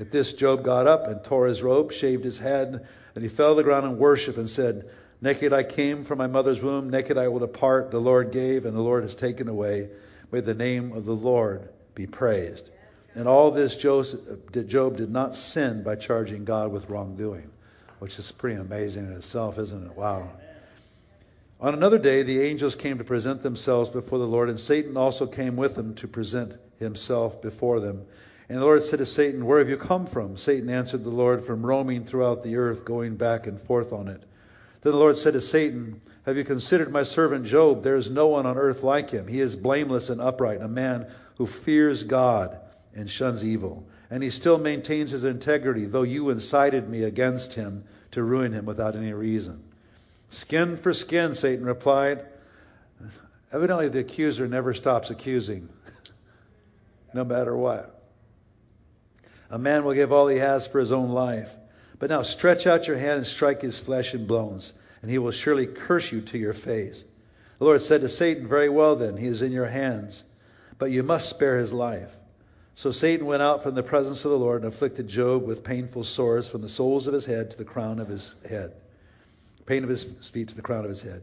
At 0.00 0.10
this, 0.10 0.32
Job 0.32 0.64
got 0.64 0.86
up 0.86 1.06
and 1.06 1.22
tore 1.22 1.46
his 1.46 1.62
robe, 1.62 1.92
shaved 1.92 2.24
his 2.24 2.38
head, 2.38 2.86
and 3.14 3.22
he 3.22 3.28
fell 3.28 3.50
to 3.50 3.56
the 3.56 3.62
ground 3.62 3.84
in 3.84 3.98
worship 3.98 4.38
and 4.38 4.48
said, 4.48 4.88
Naked 5.20 5.52
I 5.52 5.62
came 5.62 6.04
from 6.04 6.16
my 6.16 6.26
mother's 6.26 6.62
womb, 6.62 6.88
naked 6.88 7.18
I 7.18 7.28
will 7.28 7.40
depart. 7.40 7.90
The 7.90 8.00
Lord 8.00 8.32
gave, 8.32 8.64
and 8.64 8.74
the 8.74 8.80
Lord 8.80 9.02
has 9.02 9.14
taken 9.14 9.46
away. 9.46 9.90
May 10.32 10.40
the 10.40 10.54
name 10.54 10.92
of 10.92 11.04
the 11.04 11.14
Lord 11.14 11.68
be 11.94 12.06
praised. 12.06 12.70
And 13.14 13.28
all 13.28 13.50
this 13.50 13.76
Job 13.76 14.06
did 14.52 15.10
not 15.10 15.36
sin 15.36 15.82
by 15.82 15.96
charging 15.96 16.46
God 16.46 16.72
with 16.72 16.88
wrongdoing, 16.88 17.50
which 17.98 18.18
is 18.18 18.32
pretty 18.32 18.58
amazing 18.58 19.04
in 19.04 19.12
itself, 19.12 19.58
isn't 19.58 19.90
it? 19.90 19.96
Wow. 19.96 20.30
On 21.60 21.74
another 21.74 21.98
day, 21.98 22.22
the 22.22 22.40
angels 22.40 22.74
came 22.74 22.96
to 22.96 23.04
present 23.04 23.42
themselves 23.42 23.90
before 23.90 24.18
the 24.18 24.26
Lord, 24.26 24.48
and 24.48 24.58
Satan 24.58 24.96
also 24.96 25.26
came 25.26 25.56
with 25.56 25.74
them 25.74 25.94
to 25.96 26.08
present 26.08 26.54
himself 26.78 27.42
before 27.42 27.80
them. 27.80 28.06
And 28.50 28.58
the 28.58 28.64
Lord 28.64 28.82
said 28.82 28.98
to 28.98 29.06
Satan, 29.06 29.46
Where 29.46 29.60
have 29.60 29.68
you 29.68 29.76
come 29.76 30.06
from? 30.06 30.36
Satan 30.36 30.70
answered 30.70 31.04
the 31.04 31.10
Lord, 31.10 31.44
From 31.44 31.64
roaming 31.64 32.04
throughout 32.04 32.42
the 32.42 32.56
earth, 32.56 32.84
going 32.84 33.14
back 33.14 33.46
and 33.46 33.60
forth 33.60 33.92
on 33.92 34.08
it. 34.08 34.20
Then 34.80 34.90
the 34.90 34.98
Lord 34.98 35.16
said 35.16 35.34
to 35.34 35.40
Satan, 35.40 36.00
Have 36.26 36.36
you 36.36 36.42
considered 36.42 36.90
my 36.90 37.04
servant 37.04 37.46
Job? 37.46 37.84
There 37.84 37.94
is 37.94 38.10
no 38.10 38.26
one 38.26 38.46
on 38.46 38.58
earth 38.58 38.82
like 38.82 39.08
him. 39.08 39.28
He 39.28 39.38
is 39.38 39.54
blameless 39.54 40.10
and 40.10 40.20
upright, 40.20 40.60
a 40.60 40.66
man 40.66 41.06
who 41.36 41.46
fears 41.46 42.02
God 42.02 42.58
and 42.92 43.08
shuns 43.08 43.44
evil. 43.44 43.86
And 44.10 44.20
he 44.20 44.30
still 44.30 44.58
maintains 44.58 45.12
his 45.12 45.22
integrity, 45.22 45.86
though 45.86 46.02
you 46.02 46.30
incited 46.30 46.88
me 46.88 47.04
against 47.04 47.52
him 47.52 47.84
to 48.10 48.24
ruin 48.24 48.52
him 48.52 48.66
without 48.66 48.96
any 48.96 49.12
reason. 49.12 49.62
Skin 50.30 50.76
for 50.76 50.92
skin, 50.92 51.36
Satan 51.36 51.64
replied. 51.64 52.26
Evidently, 53.52 53.90
the 53.90 54.00
accuser 54.00 54.48
never 54.48 54.74
stops 54.74 55.10
accusing, 55.10 55.68
no 57.14 57.22
matter 57.22 57.56
what. 57.56 57.99
A 59.50 59.58
man 59.58 59.84
will 59.84 59.94
give 59.94 60.12
all 60.12 60.28
he 60.28 60.38
has 60.38 60.66
for 60.66 60.78
his 60.78 60.92
own 60.92 61.10
life. 61.10 61.54
But 61.98 62.10
now 62.10 62.22
stretch 62.22 62.66
out 62.66 62.86
your 62.86 62.96
hand 62.96 63.18
and 63.18 63.26
strike 63.26 63.62
his 63.62 63.78
flesh 63.78 64.14
and 64.14 64.26
bones, 64.26 64.72
and 65.02 65.10
he 65.10 65.18
will 65.18 65.32
surely 65.32 65.66
curse 65.66 66.12
you 66.12 66.20
to 66.22 66.38
your 66.38 66.52
face. 66.52 67.04
The 67.58 67.64
Lord 67.64 67.82
said 67.82 68.00
to 68.02 68.08
Satan, 68.08 68.46
Very 68.48 68.68
well 68.68 68.96
then, 68.96 69.16
he 69.16 69.26
is 69.26 69.42
in 69.42 69.52
your 69.52 69.66
hands, 69.66 70.22
but 70.78 70.90
you 70.90 71.02
must 71.02 71.28
spare 71.28 71.58
his 71.58 71.72
life. 71.72 72.10
So 72.74 72.92
Satan 72.92 73.26
went 73.26 73.42
out 73.42 73.62
from 73.62 73.74
the 73.74 73.82
presence 73.82 74.24
of 74.24 74.30
the 74.30 74.38
Lord 74.38 74.62
and 74.62 74.72
afflicted 74.72 75.08
Job 75.08 75.44
with 75.44 75.64
painful 75.64 76.04
sores 76.04 76.48
from 76.48 76.62
the 76.62 76.68
soles 76.68 77.06
of 77.06 77.12
his 77.12 77.26
head 77.26 77.50
to 77.50 77.58
the 77.58 77.64
crown 77.64 77.98
of 77.98 78.08
his 78.08 78.34
head, 78.48 78.72
pain 79.66 79.82
of 79.82 79.90
his 79.90 80.04
feet 80.04 80.48
to 80.48 80.54
the 80.56 80.62
crown 80.62 80.84
of 80.84 80.90
his 80.90 81.02
head. 81.02 81.22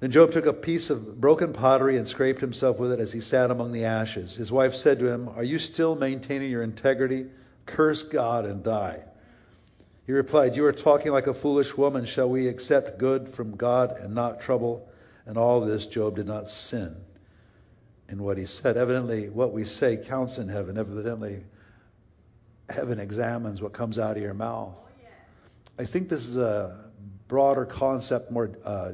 Then 0.00 0.10
Job 0.10 0.32
took 0.32 0.46
a 0.46 0.54
piece 0.54 0.88
of 0.88 1.20
broken 1.20 1.52
pottery 1.52 1.98
and 1.98 2.08
scraped 2.08 2.40
himself 2.40 2.78
with 2.78 2.92
it 2.92 3.00
as 3.00 3.12
he 3.12 3.20
sat 3.20 3.50
among 3.50 3.72
the 3.72 3.84
ashes. 3.84 4.34
His 4.34 4.50
wife 4.50 4.74
said 4.74 4.98
to 5.00 5.06
him, 5.06 5.28
Are 5.28 5.44
you 5.44 5.58
still 5.58 5.94
maintaining 5.94 6.50
your 6.50 6.62
integrity? 6.62 7.26
Curse 7.66 8.04
God 8.04 8.46
and 8.46 8.64
die. 8.64 9.00
He 10.06 10.12
replied, 10.12 10.56
You 10.56 10.64
are 10.64 10.72
talking 10.72 11.12
like 11.12 11.26
a 11.26 11.34
foolish 11.34 11.76
woman. 11.76 12.06
Shall 12.06 12.30
we 12.30 12.48
accept 12.48 12.98
good 12.98 13.28
from 13.28 13.56
God 13.56 13.98
and 14.00 14.14
not 14.14 14.40
trouble? 14.40 14.88
And 15.26 15.36
all 15.36 15.60
this 15.60 15.86
Job 15.86 16.16
did 16.16 16.26
not 16.26 16.50
sin 16.50 16.96
in 18.08 18.22
what 18.22 18.38
he 18.38 18.46
said. 18.46 18.78
Evidently, 18.78 19.28
what 19.28 19.52
we 19.52 19.64
say 19.64 19.98
counts 19.98 20.38
in 20.38 20.48
heaven. 20.48 20.78
Evidently, 20.78 21.44
heaven 22.70 22.98
examines 22.98 23.60
what 23.60 23.74
comes 23.74 23.98
out 23.98 24.16
of 24.16 24.22
your 24.22 24.34
mouth. 24.34 24.80
I 25.78 25.84
think 25.84 26.08
this 26.08 26.26
is 26.26 26.38
a 26.38 26.84
broader 27.28 27.66
concept, 27.66 28.30
more 28.30 28.50
uh, 28.64 28.92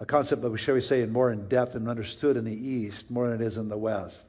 a 0.00 0.06
concept 0.06 0.42
that 0.42 0.50
we 0.50 0.58
shall 0.58 0.74
we 0.74 0.80
say 0.80 1.02
in 1.02 1.12
more 1.12 1.30
in 1.30 1.48
depth 1.48 1.74
and 1.74 1.88
understood 1.88 2.36
in 2.36 2.44
the 2.44 2.68
East 2.68 3.10
more 3.10 3.28
than 3.28 3.40
it 3.40 3.44
is 3.44 3.56
in 3.56 3.68
the 3.68 3.78
West, 3.78 4.22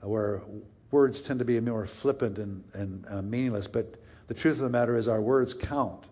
where 0.00 0.42
words 0.90 1.22
tend 1.22 1.40
to 1.40 1.44
be 1.44 1.58
more 1.60 1.86
flippant 1.86 2.38
and, 2.38 2.64
and 2.72 3.04
uh, 3.08 3.22
meaningless. 3.22 3.66
But 3.66 3.94
the 4.28 4.34
truth 4.34 4.56
of 4.58 4.62
the 4.62 4.70
matter 4.70 4.96
is, 4.96 5.08
our 5.08 5.20
words 5.20 5.54
count. 5.54 6.04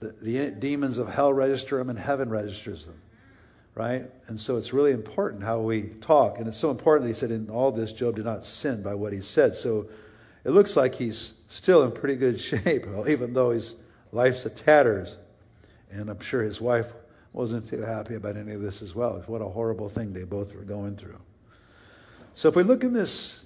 The, 0.00 0.14
the 0.20 0.50
demons 0.50 0.98
of 0.98 1.08
hell 1.08 1.32
register 1.32 1.78
them, 1.78 1.90
and 1.90 1.98
heaven 1.98 2.28
registers 2.28 2.86
them 2.86 3.00
right? 3.74 4.04
And 4.26 4.40
so 4.40 4.56
it's 4.56 4.72
really 4.72 4.92
important 4.92 5.42
how 5.42 5.60
we 5.60 5.82
talk. 5.82 6.38
And 6.38 6.46
it's 6.46 6.56
so 6.56 6.70
important 6.70 7.04
that 7.04 7.14
he 7.14 7.18
said 7.18 7.30
in 7.30 7.48
all 7.48 7.72
this, 7.72 7.92
Job 7.92 8.16
did 8.16 8.24
not 8.24 8.46
sin 8.46 8.82
by 8.82 8.94
what 8.94 9.12
he 9.12 9.20
said. 9.20 9.54
So 9.54 9.88
it 10.44 10.50
looks 10.50 10.76
like 10.76 10.94
he's 10.94 11.32
still 11.48 11.84
in 11.84 11.92
pretty 11.92 12.16
good 12.16 12.40
shape, 12.40 12.86
even 13.08 13.32
though 13.32 13.50
his 13.50 13.74
life's 14.12 14.44
a 14.46 14.50
tatters. 14.50 15.16
And 15.90 16.08
I'm 16.08 16.20
sure 16.20 16.42
his 16.42 16.60
wife 16.60 16.86
wasn't 17.32 17.68
too 17.68 17.80
happy 17.80 18.14
about 18.14 18.36
any 18.36 18.52
of 18.52 18.60
this 18.60 18.82
as 18.82 18.94
well. 18.94 19.22
What 19.26 19.40
a 19.40 19.48
horrible 19.48 19.88
thing 19.88 20.12
they 20.12 20.24
both 20.24 20.54
were 20.54 20.62
going 20.62 20.96
through. 20.96 21.18
So 22.34 22.48
if 22.48 22.56
we 22.56 22.62
look 22.62 22.82
in 22.84 22.92
this 22.92 23.44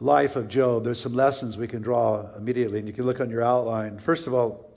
life 0.00 0.36
of 0.36 0.48
Job, 0.48 0.84
there's 0.84 1.00
some 1.00 1.14
lessons 1.14 1.56
we 1.56 1.68
can 1.68 1.82
draw 1.82 2.26
immediately, 2.36 2.78
and 2.78 2.86
you 2.86 2.94
can 2.94 3.04
look 3.06 3.20
on 3.20 3.30
your 3.30 3.42
outline. 3.42 3.98
First 3.98 4.26
of 4.26 4.34
all, 4.34 4.70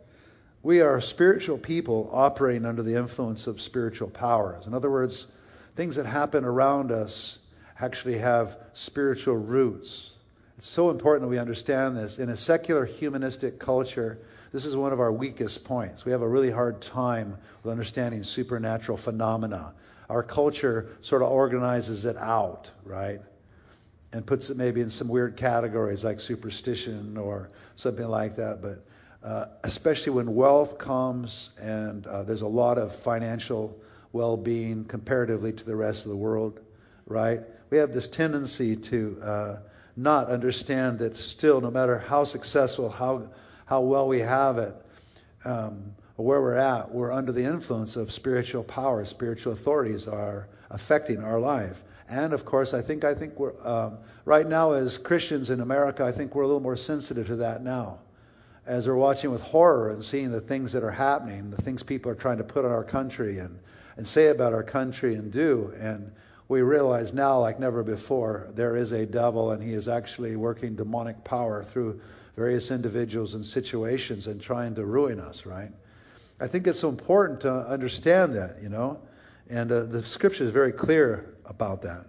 we 0.64 0.82
are 0.82 1.00
spiritual 1.02 1.58
people 1.58 2.10
operating 2.14 2.66
under 2.66 2.84
the 2.84 2.96
influence 2.96 3.48
of 3.48 3.62
spiritual 3.62 4.10
powers. 4.10 4.68
In 4.68 4.74
other 4.74 4.90
words, 4.90 5.28
things 5.76 5.96
that 5.96 6.06
happen 6.06 6.44
around 6.44 6.92
us 6.92 7.40
actually 7.80 8.18
have 8.18 8.58
spiritual 8.74 9.38
roots. 9.38 10.12
It's 10.58 10.68
so 10.68 10.90
important 10.90 11.24
that 11.24 11.30
we 11.30 11.38
understand 11.38 11.96
this. 11.96 12.20
In 12.20 12.30
a 12.30 12.36
secular 12.36 12.84
humanistic 12.84 13.60
culture, 13.60 14.18
this 14.52 14.66
is 14.66 14.76
one 14.76 14.94
of 14.94 15.00
our 15.00 15.12
weakest 15.12 15.64
points. 15.64 16.06
We 16.06 16.12
have 16.12 16.22
a 16.22 16.28
really 16.28 16.50
hard 16.50 16.82
time 16.82 17.38
with 17.64 17.72
understanding 17.72 18.24
supernatural 18.24 18.98
phenomena. 18.98 19.74
Our 20.10 20.24
culture 20.24 20.98
sort 21.02 21.22
of 21.22 21.30
organizes 21.30 22.06
it 22.06 22.18
out, 22.18 22.72
right? 22.84 23.22
And 24.12 24.26
puts 24.26 24.50
it 24.50 24.58
maybe 24.58 24.82
in 24.82 24.90
some 24.90 25.08
weird 25.08 25.38
categories 25.38 26.04
like 26.04 26.20
superstition 26.20 27.16
or 27.16 27.50
something 27.76 28.08
like 28.08 28.36
that. 28.38 28.62
But 28.62 28.84
uh, 29.24 29.46
especially 29.64 30.14
when 30.14 30.34
wealth 30.34 30.80
comes 30.80 31.52
and 31.62 32.08
uh, 32.08 32.24
there's 32.24 32.42
a 32.42 32.48
lot 32.48 32.78
of 32.78 32.96
financial 32.96 33.80
well 34.14 34.36
being 34.36 34.86
comparatively 34.86 35.54
to 35.54 35.64
the 35.64 35.76
rest 35.76 36.06
of 36.06 36.10
the 36.10 36.18
world, 36.18 36.60
right? 37.06 37.42
We 37.70 37.78
have 37.78 37.94
this 37.94 38.08
tendency 38.08 38.76
to 38.76 39.20
uh, 39.22 39.58
not 39.96 40.28
understand 40.28 41.00
that 41.00 41.18
still, 41.18 41.62
no 41.62 41.70
matter 41.70 42.00
how 42.00 42.24
successful, 42.24 42.90
how 42.90 43.30
how 43.70 43.82
well 43.82 44.08
we 44.08 44.20
have 44.20 44.58
it, 44.58 44.74
um, 45.46 45.94
where 46.16 46.42
we're 46.42 46.56
at, 46.56 46.92
we're 46.92 47.12
under 47.12 47.32
the 47.32 47.44
influence 47.44 47.96
of 47.96 48.12
spiritual 48.12 48.64
power. 48.64 49.06
Spiritual 49.06 49.54
authorities 49.54 50.08
are 50.08 50.48
affecting 50.72 51.24
our 51.24 51.40
life. 51.40 51.84
And 52.10 52.34
of 52.34 52.46
course, 52.46 52.74
I 52.74 52.82
think 52.82 53.04
I 53.04 53.14
think 53.14 53.40
we're 53.40 53.54
um, 53.64 54.00
right 54.26 54.48
now 54.48 54.72
as 54.72 54.98
Christians 54.98 55.52
in 55.52 55.62
America, 55.62 56.04
I 56.04 56.12
think 56.12 56.34
we're 56.34 56.42
a 56.44 56.48
little 56.48 56.60
more 56.60 56.76
sensitive 56.76 57.28
to 57.28 57.36
that 57.36 57.64
now, 57.64 58.00
as 58.66 58.88
we're 58.88 58.96
watching 58.96 59.30
with 59.30 59.42
horror 59.42 59.92
and 59.92 60.04
seeing 60.04 60.32
the 60.32 60.42
things 60.42 60.74
that 60.74 60.84
are 60.84 60.90
happening, 60.90 61.52
the 61.52 61.62
things 61.62 61.84
people 61.84 62.12
are 62.12 62.16
trying 62.16 62.40
to 62.40 62.44
put 62.44 62.66
on 62.66 62.72
our 62.72 62.84
country 62.84 63.38
and 63.38 63.60
and 63.98 64.08
say 64.08 64.30
about 64.30 64.52
our 64.52 64.64
country 64.64 65.14
and 65.14 65.32
do. 65.32 65.72
And 65.78 66.12
we 66.50 66.64
realize 66.64 67.14
now, 67.14 67.40
like 67.40 67.60
never 67.60 67.84
before, 67.84 68.48
there 68.56 68.76
is 68.76 68.92
a 68.92 69.06
devil, 69.06 69.52
and 69.52 69.64
he 69.64 69.72
is 69.72 69.88
actually 69.88 70.36
working 70.36 70.76
demonic 70.76 71.24
power 71.24 71.64
through 71.64 72.02
various 72.36 72.72
individuals 72.72 73.36
and 73.36 73.46
situations 73.46 74.26
and 74.26 74.42
trying 74.42 74.74
to 74.76 74.84
ruin 74.84 75.20
us, 75.20 75.46
right? 75.46 75.72
I 76.40 76.48
think 76.48 76.66
it's 76.66 76.80
so 76.80 76.90
important 76.90 77.42
to 77.42 77.52
understand 77.52 78.34
that, 78.34 78.62
you 78.64 78.70
know, 78.70 79.00
and 79.48 79.72
uh, 79.72 79.84
the 79.84 80.04
scripture 80.06 80.44
is 80.44 80.50
very 80.50 80.72
clear 80.72 81.36
about 81.46 81.84
that. 81.84 82.08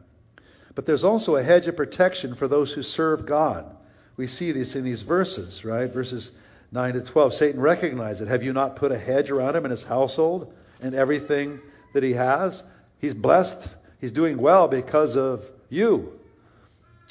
But 0.75 0.87
there's 0.87 1.05
also 1.05 1.37
a 1.37 1.43
hedge 1.43 1.67
of 1.67 1.77
protection 1.77 2.35
for 2.35 2.49
those 2.49 2.73
who 2.73 2.83
serve 2.83 3.27
God. 3.27 3.77
We 4.17 4.27
see 4.27 4.53
this 4.53 4.75
in 4.75 4.85
these 4.85 5.03
verses, 5.03 5.65
right? 5.67 5.93
Verses 5.93 6.33
9 6.73 6.95
to 6.95 7.03
12. 7.03 7.35
Satan 7.35 7.61
recognized 7.61 8.23
it. 8.23 8.29
Have 8.29 8.43
you 8.43 8.55
not 8.55 8.77
put 8.77 8.93
a 8.93 8.99
hedge 8.99 9.31
around 9.31 9.57
him 9.57 9.65
and 9.65 9.71
his 9.71 9.83
household 9.83 10.55
and 10.81 10.95
everything 10.95 11.61
that 11.93 12.03
he 12.03 12.15
has? 12.15 12.63
He's 12.99 13.15
blessed. 13.15 13.77
He's 14.01 14.13
doing 14.13 14.39
well 14.39 14.69
because 14.69 15.17
of 15.17 15.45
you. 15.69 16.19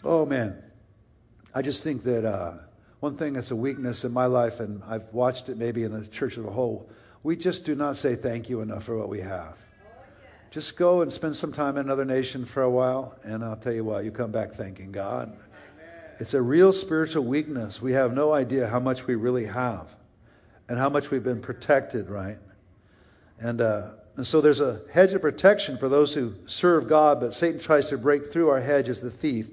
Oh, 0.03 0.25
man. 0.25 0.61
I 1.53 1.61
just 1.61 1.83
think 1.83 2.03
that 2.03 2.25
uh, 2.25 2.53
one 2.99 3.17
thing 3.17 3.33
that's 3.33 3.51
a 3.51 3.55
weakness 3.55 4.05
in 4.05 4.11
my 4.11 4.25
life, 4.25 4.59
and 4.59 4.81
I've 4.87 5.13
watched 5.13 5.49
it 5.49 5.57
maybe 5.57 5.83
in 5.83 5.91
the 5.91 6.05
church 6.07 6.37
as 6.37 6.45
a 6.45 6.49
whole, 6.49 6.89
we 7.23 7.35
just 7.35 7.65
do 7.65 7.75
not 7.75 7.97
say 7.97 8.15
thank 8.15 8.49
you 8.49 8.61
enough 8.61 8.83
for 8.83 8.97
what 8.97 9.09
we 9.09 9.21
have. 9.21 9.57
Just 10.51 10.77
go 10.77 11.01
and 11.01 11.11
spend 11.11 11.35
some 11.35 11.51
time 11.51 11.77
in 11.77 11.85
another 11.85 12.05
nation 12.05 12.45
for 12.45 12.63
a 12.63 12.69
while, 12.69 13.17
and 13.23 13.43
I'll 13.43 13.55
tell 13.55 13.73
you 13.73 13.83
what, 13.83 14.03
you 14.03 14.11
come 14.11 14.31
back 14.31 14.53
thanking 14.53 14.91
God. 14.91 15.37
It's 16.19 16.33
a 16.33 16.41
real 16.41 16.73
spiritual 16.73 17.23
weakness. 17.23 17.81
We 17.81 17.93
have 17.93 18.13
no 18.13 18.33
idea 18.33 18.67
how 18.67 18.79
much 18.79 19.05
we 19.05 19.15
really 19.15 19.45
have 19.45 19.87
and 20.67 20.77
how 20.77 20.89
much 20.89 21.11
we've 21.11 21.23
been 21.23 21.41
protected, 21.41 22.09
right? 22.09 22.37
And, 23.39 23.61
uh, 23.61 23.91
and 24.19 24.27
so 24.27 24.41
there's 24.41 24.59
a 24.59 24.81
hedge 24.91 25.13
of 25.13 25.21
protection 25.21 25.77
for 25.77 25.87
those 25.87 26.13
who 26.13 26.33
serve 26.45 26.89
God, 26.89 27.21
but 27.21 27.33
Satan 27.33 27.57
tries 27.57 27.87
to 27.87 27.97
break 27.97 28.33
through 28.33 28.49
our 28.49 28.59
hedge 28.59 28.89
as 28.89 28.99
the 28.99 29.09
thief 29.09 29.47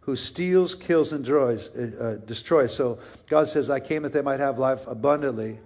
who 0.00 0.16
steals, 0.16 0.74
kills, 0.74 1.12
and 1.12 1.22
destroys, 1.24 1.68
uh, 1.68 2.18
destroys. 2.26 2.74
So 2.74 2.98
God 3.28 3.46
says, 3.46 3.70
I 3.70 3.78
came 3.78 4.02
that 4.02 4.12
they 4.12 4.22
might 4.22 4.40
have 4.40 4.58
life 4.58 4.88
abundantly, 4.88 5.60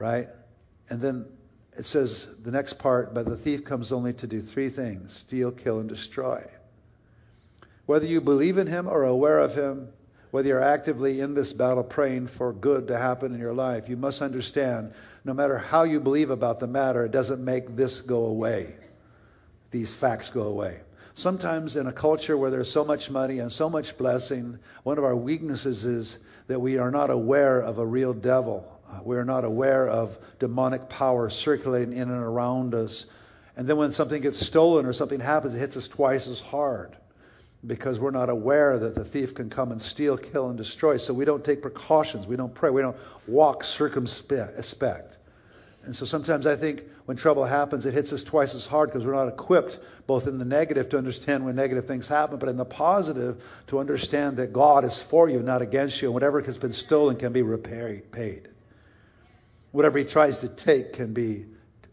right? 0.00 0.28
And 0.88 1.00
then 1.00 1.26
it 1.78 1.86
says 1.86 2.26
the 2.42 2.50
next 2.50 2.80
part, 2.80 3.14
but 3.14 3.24
the 3.24 3.36
thief 3.36 3.64
comes 3.64 3.92
only 3.92 4.14
to 4.14 4.26
do 4.26 4.42
three 4.42 4.68
things 4.68 5.16
steal, 5.16 5.52
kill, 5.52 5.78
and 5.78 5.88
destroy. 5.88 6.44
Whether 7.86 8.06
you 8.06 8.20
believe 8.20 8.58
in 8.58 8.66
him 8.66 8.88
or 8.88 9.02
are 9.02 9.04
aware 9.04 9.38
of 9.38 9.54
him, 9.54 9.90
whether 10.32 10.48
you're 10.48 10.60
actively 10.60 11.20
in 11.20 11.34
this 11.34 11.52
battle 11.52 11.84
praying 11.84 12.26
for 12.26 12.52
good 12.52 12.88
to 12.88 12.98
happen 12.98 13.32
in 13.32 13.38
your 13.38 13.54
life, 13.54 13.88
you 13.88 13.96
must 13.96 14.22
understand 14.22 14.92
no 15.24 15.34
matter 15.34 15.58
how 15.58 15.82
you 15.82 16.00
believe 16.00 16.30
about 16.30 16.60
the 16.60 16.66
matter, 16.66 17.04
it 17.04 17.12
doesn't 17.12 17.44
make 17.44 17.76
this 17.76 18.00
go 18.00 18.24
away. 18.24 18.74
These 19.70 19.94
facts 19.94 20.30
go 20.30 20.42
away. 20.42 20.80
Sometimes 21.14 21.76
in 21.76 21.86
a 21.86 21.92
culture 21.92 22.36
where 22.36 22.50
there's 22.50 22.70
so 22.70 22.84
much 22.84 23.10
money 23.10 23.40
and 23.40 23.52
so 23.52 23.68
much 23.68 23.98
blessing, 23.98 24.58
one 24.82 24.98
of 24.98 25.04
our 25.04 25.16
weaknesses 25.16 25.84
is 25.84 26.18
that 26.46 26.60
we 26.60 26.78
are 26.78 26.90
not 26.90 27.10
aware 27.10 27.60
of 27.60 27.78
a 27.78 27.86
real 27.86 28.14
devil. 28.14 28.66
Uh, 28.90 29.00
we 29.04 29.16
are 29.16 29.24
not 29.24 29.44
aware 29.44 29.88
of 29.88 30.18
demonic 30.38 30.88
power 30.88 31.28
circulating 31.28 31.92
in 31.92 32.10
and 32.10 32.22
around 32.22 32.74
us. 32.74 33.06
And 33.56 33.68
then 33.68 33.76
when 33.76 33.92
something 33.92 34.22
gets 34.22 34.44
stolen 34.44 34.86
or 34.86 34.92
something 34.92 35.20
happens, 35.20 35.54
it 35.54 35.58
hits 35.58 35.76
us 35.76 35.88
twice 35.88 36.26
as 36.28 36.40
hard 36.40 36.96
because 37.66 38.00
we're 38.00 38.10
not 38.10 38.30
aware 38.30 38.78
that 38.78 38.94
the 38.94 39.04
thief 39.04 39.34
can 39.34 39.50
come 39.50 39.70
and 39.70 39.82
steal, 39.82 40.16
kill, 40.16 40.48
and 40.48 40.56
destroy. 40.56 40.96
So 40.96 41.12
we 41.12 41.24
don't 41.24 41.44
take 41.44 41.60
precautions. 41.60 42.26
We 42.26 42.36
don't 42.36 42.54
pray. 42.54 42.70
We 42.70 42.80
don't 42.80 42.96
walk 43.26 43.64
circumspect. 43.64 45.16
And 45.82 45.96
so 45.96 46.04
sometimes 46.04 46.46
I 46.46 46.56
think 46.56 46.84
when 47.06 47.16
trouble 47.16 47.44
happens, 47.44 47.86
it 47.86 47.94
hits 47.94 48.12
us 48.12 48.22
twice 48.22 48.54
as 48.54 48.66
hard 48.66 48.90
because 48.90 49.04
we're 49.04 49.14
not 49.14 49.28
equipped, 49.28 49.78
both 50.06 50.26
in 50.26 50.38
the 50.38 50.44
negative 50.44 50.90
to 50.90 50.98
understand 50.98 51.44
when 51.44 51.56
negative 51.56 51.86
things 51.86 52.06
happen, 52.06 52.38
but 52.38 52.48
in 52.48 52.56
the 52.56 52.66
positive 52.66 53.42
to 53.68 53.78
understand 53.78 54.36
that 54.36 54.52
God 54.52 54.84
is 54.84 55.00
for 55.00 55.28
you, 55.28 55.40
not 55.40 55.62
against 55.62 56.00
you, 56.02 56.08
and 56.08 56.14
whatever 56.14 56.40
has 56.42 56.58
been 56.58 56.74
stolen 56.74 57.16
can 57.16 57.32
be 57.32 57.42
repaired, 57.42 58.12
paid. 58.12 58.48
Whatever 59.72 59.98
he 59.98 60.04
tries 60.04 60.40
to 60.40 60.48
take 60.48 60.94
can 60.94 61.14
be 61.14 61.46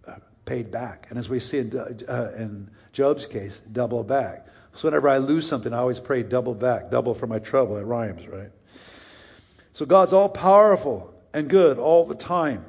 uh, 0.06 0.16
paid 0.46 0.70
back. 0.70 1.08
And 1.10 1.18
as 1.18 1.30
we 1.30 1.40
see 1.40 1.60
in, 1.60 1.78
uh, 1.78 2.32
in 2.38 2.70
Job's 2.92 3.26
case, 3.26 3.62
double 3.72 4.04
back. 4.04 4.48
So 4.78 4.88
whenever 4.88 5.10
I 5.10 5.18
lose 5.18 5.48
something, 5.48 5.74
I 5.74 5.78
always 5.78 6.00
pray 6.00 6.22
double 6.22 6.54
back, 6.54 6.92
double 6.92 7.16
for 7.16 7.26
my 7.26 7.40
trouble. 7.40 7.78
It 7.78 7.84
rhymes, 7.84 8.28
right? 8.28 8.52
So 9.74 9.88
God's 9.88 10.14
all 10.14 10.30
powerful 10.30 11.16
and 11.34 11.50
good 11.50 11.80
all 11.80 12.06
the 12.06 12.14
time. 12.14 12.64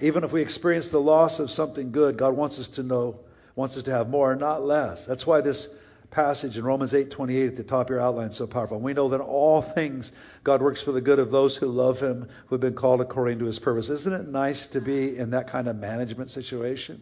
Even 0.00 0.24
if 0.24 0.32
we 0.32 0.42
experience 0.42 0.88
the 0.88 1.00
loss 1.00 1.38
of 1.38 1.52
something 1.52 1.92
good, 1.92 2.16
God 2.16 2.36
wants 2.36 2.58
us 2.58 2.66
to 2.70 2.82
know, 2.82 3.20
wants 3.54 3.76
us 3.76 3.84
to 3.84 3.92
have 3.92 4.08
more, 4.08 4.34
not 4.34 4.64
less. 4.64 5.06
That's 5.06 5.24
why 5.24 5.42
this 5.42 5.68
passage 6.10 6.58
in 6.58 6.64
Romans 6.64 6.92
8:28 6.92 7.46
at 7.46 7.56
the 7.56 7.62
top 7.62 7.86
of 7.86 7.90
your 7.90 8.00
outline 8.00 8.30
is 8.30 8.34
so 8.34 8.48
powerful. 8.48 8.80
We 8.80 8.92
know 8.92 9.10
that 9.10 9.20
all 9.20 9.62
things 9.62 10.10
God 10.42 10.60
works 10.60 10.82
for 10.82 10.90
the 10.90 11.00
good 11.00 11.20
of 11.20 11.30
those 11.30 11.56
who 11.56 11.66
love 11.66 12.00
him, 12.00 12.26
who 12.46 12.54
have 12.56 12.60
been 12.60 12.74
called 12.74 13.00
according 13.00 13.38
to 13.38 13.44
his 13.44 13.60
purpose. 13.60 13.90
Isn't 13.90 14.12
it 14.12 14.26
nice 14.26 14.66
to 14.68 14.80
be 14.80 15.16
in 15.16 15.30
that 15.30 15.46
kind 15.46 15.68
of 15.68 15.76
management 15.76 16.32
situation? 16.32 17.00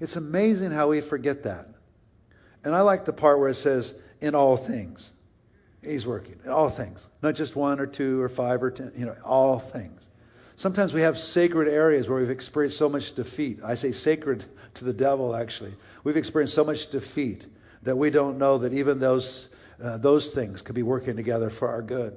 It's 0.00 0.16
amazing 0.16 0.70
how 0.70 0.90
we 0.90 1.00
forget 1.00 1.44
that. 1.44 1.66
And 2.64 2.74
I 2.74 2.82
like 2.82 3.04
the 3.04 3.12
part 3.12 3.38
where 3.38 3.48
it 3.48 3.54
says 3.54 3.94
in 4.20 4.34
all 4.34 4.56
things. 4.56 5.10
He's 5.82 6.06
working 6.06 6.38
in 6.44 6.50
all 6.50 6.68
things, 6.68 7.08
not 7.22 7.34
just 7.34 7.56
one 7.56 7.80
or 7.80 7.86
two 7.86 8.20
or 8.20 8.28
five 8.28 8.62
or 8.62 8.70
ten, 8.70 8.92
you 8.96 9.04
know, 9.04 9.16
all 9.24 9.58
things. 9.58 10.06
Sometimes 10.56 10.94
we 10.94 11.00
have 11.00 11.18
sacred 11.18 11.66
areas 11.66 12.08
where 12.08 12.20
we've 12.20 12.30
experienced 12.30 12.78
so 12.78 12.88
much 12.88 13.14
defeat. 13.14 13.58
I 13.64 13.74
say 13.74 13.90
sacred 13.90 14.44
to 14.74 14.84
the 14.84 14.92
devil, 14.92 15.34
actually. 15.34 15.74
We've 16.04 16.16
experienced 16.16 16.54
so 16.54 16.64
much 16.64 16.88
defeat 16.88 17.46
that 17.82 17.96
we 17.96 18.10
don't 18.10 18.38
know 18.38 18.58
that 18.58 18.72
even 18.72 19.00
those, 19.00 19.48
uh, 19.82 19.98
those 19.98 20.28
things 20.28 20.62
could 20.62 20.76
be 20.76 20.84
working 20.84 21.16
together 21.16 21.50
for 21.50 21.68
our 21.68 21.82
good. 21.82 22.16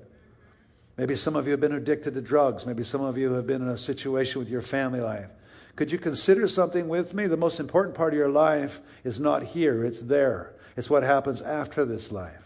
Maybe 0.95 1.15
some 1.15 1.35
of 1.35 1.45
you 1.45 1.51
have 1.51 1.59
been 1.59 1.73
addicted 1.73 2.13
to 2.13 2.21
drugs. 2.21 2.65
Maybe 2.65 2.83
some 2.83 3.01
of 3.01 3.17
you 3.17 3.33
have 3.33 3.47
been 3.47 3.61
in 3.63 3.67
a 3.67 3.77
situation 3.77 4.39
with 4.39 4.49
your 4.49 4.61
family 4.61 5.01
life. 5.01 5.29
Could 5.75 5.91
you 5.91 5.97
consider 5.97 6.47
something 6.47 6.87
with 6.87 7.13
me? 7.13 7.27
The 7.27 7.37
most 7.37 7.59
important 7.59 7.95
part 7.95 8.13
of 8.13 8.17
your 8.17 8.29
life 8.29 8.79
is 9.03 9.19
not 9.19 9.43
here, 9.43 9.83
it's 9.83 10.01
there. 10.01 10.53
It's 10.77 10.89
what 10.89 11.03
happens 11.03 11.41
after 11.41 11.85
this 11.85 12.11
life. 12.11 12.41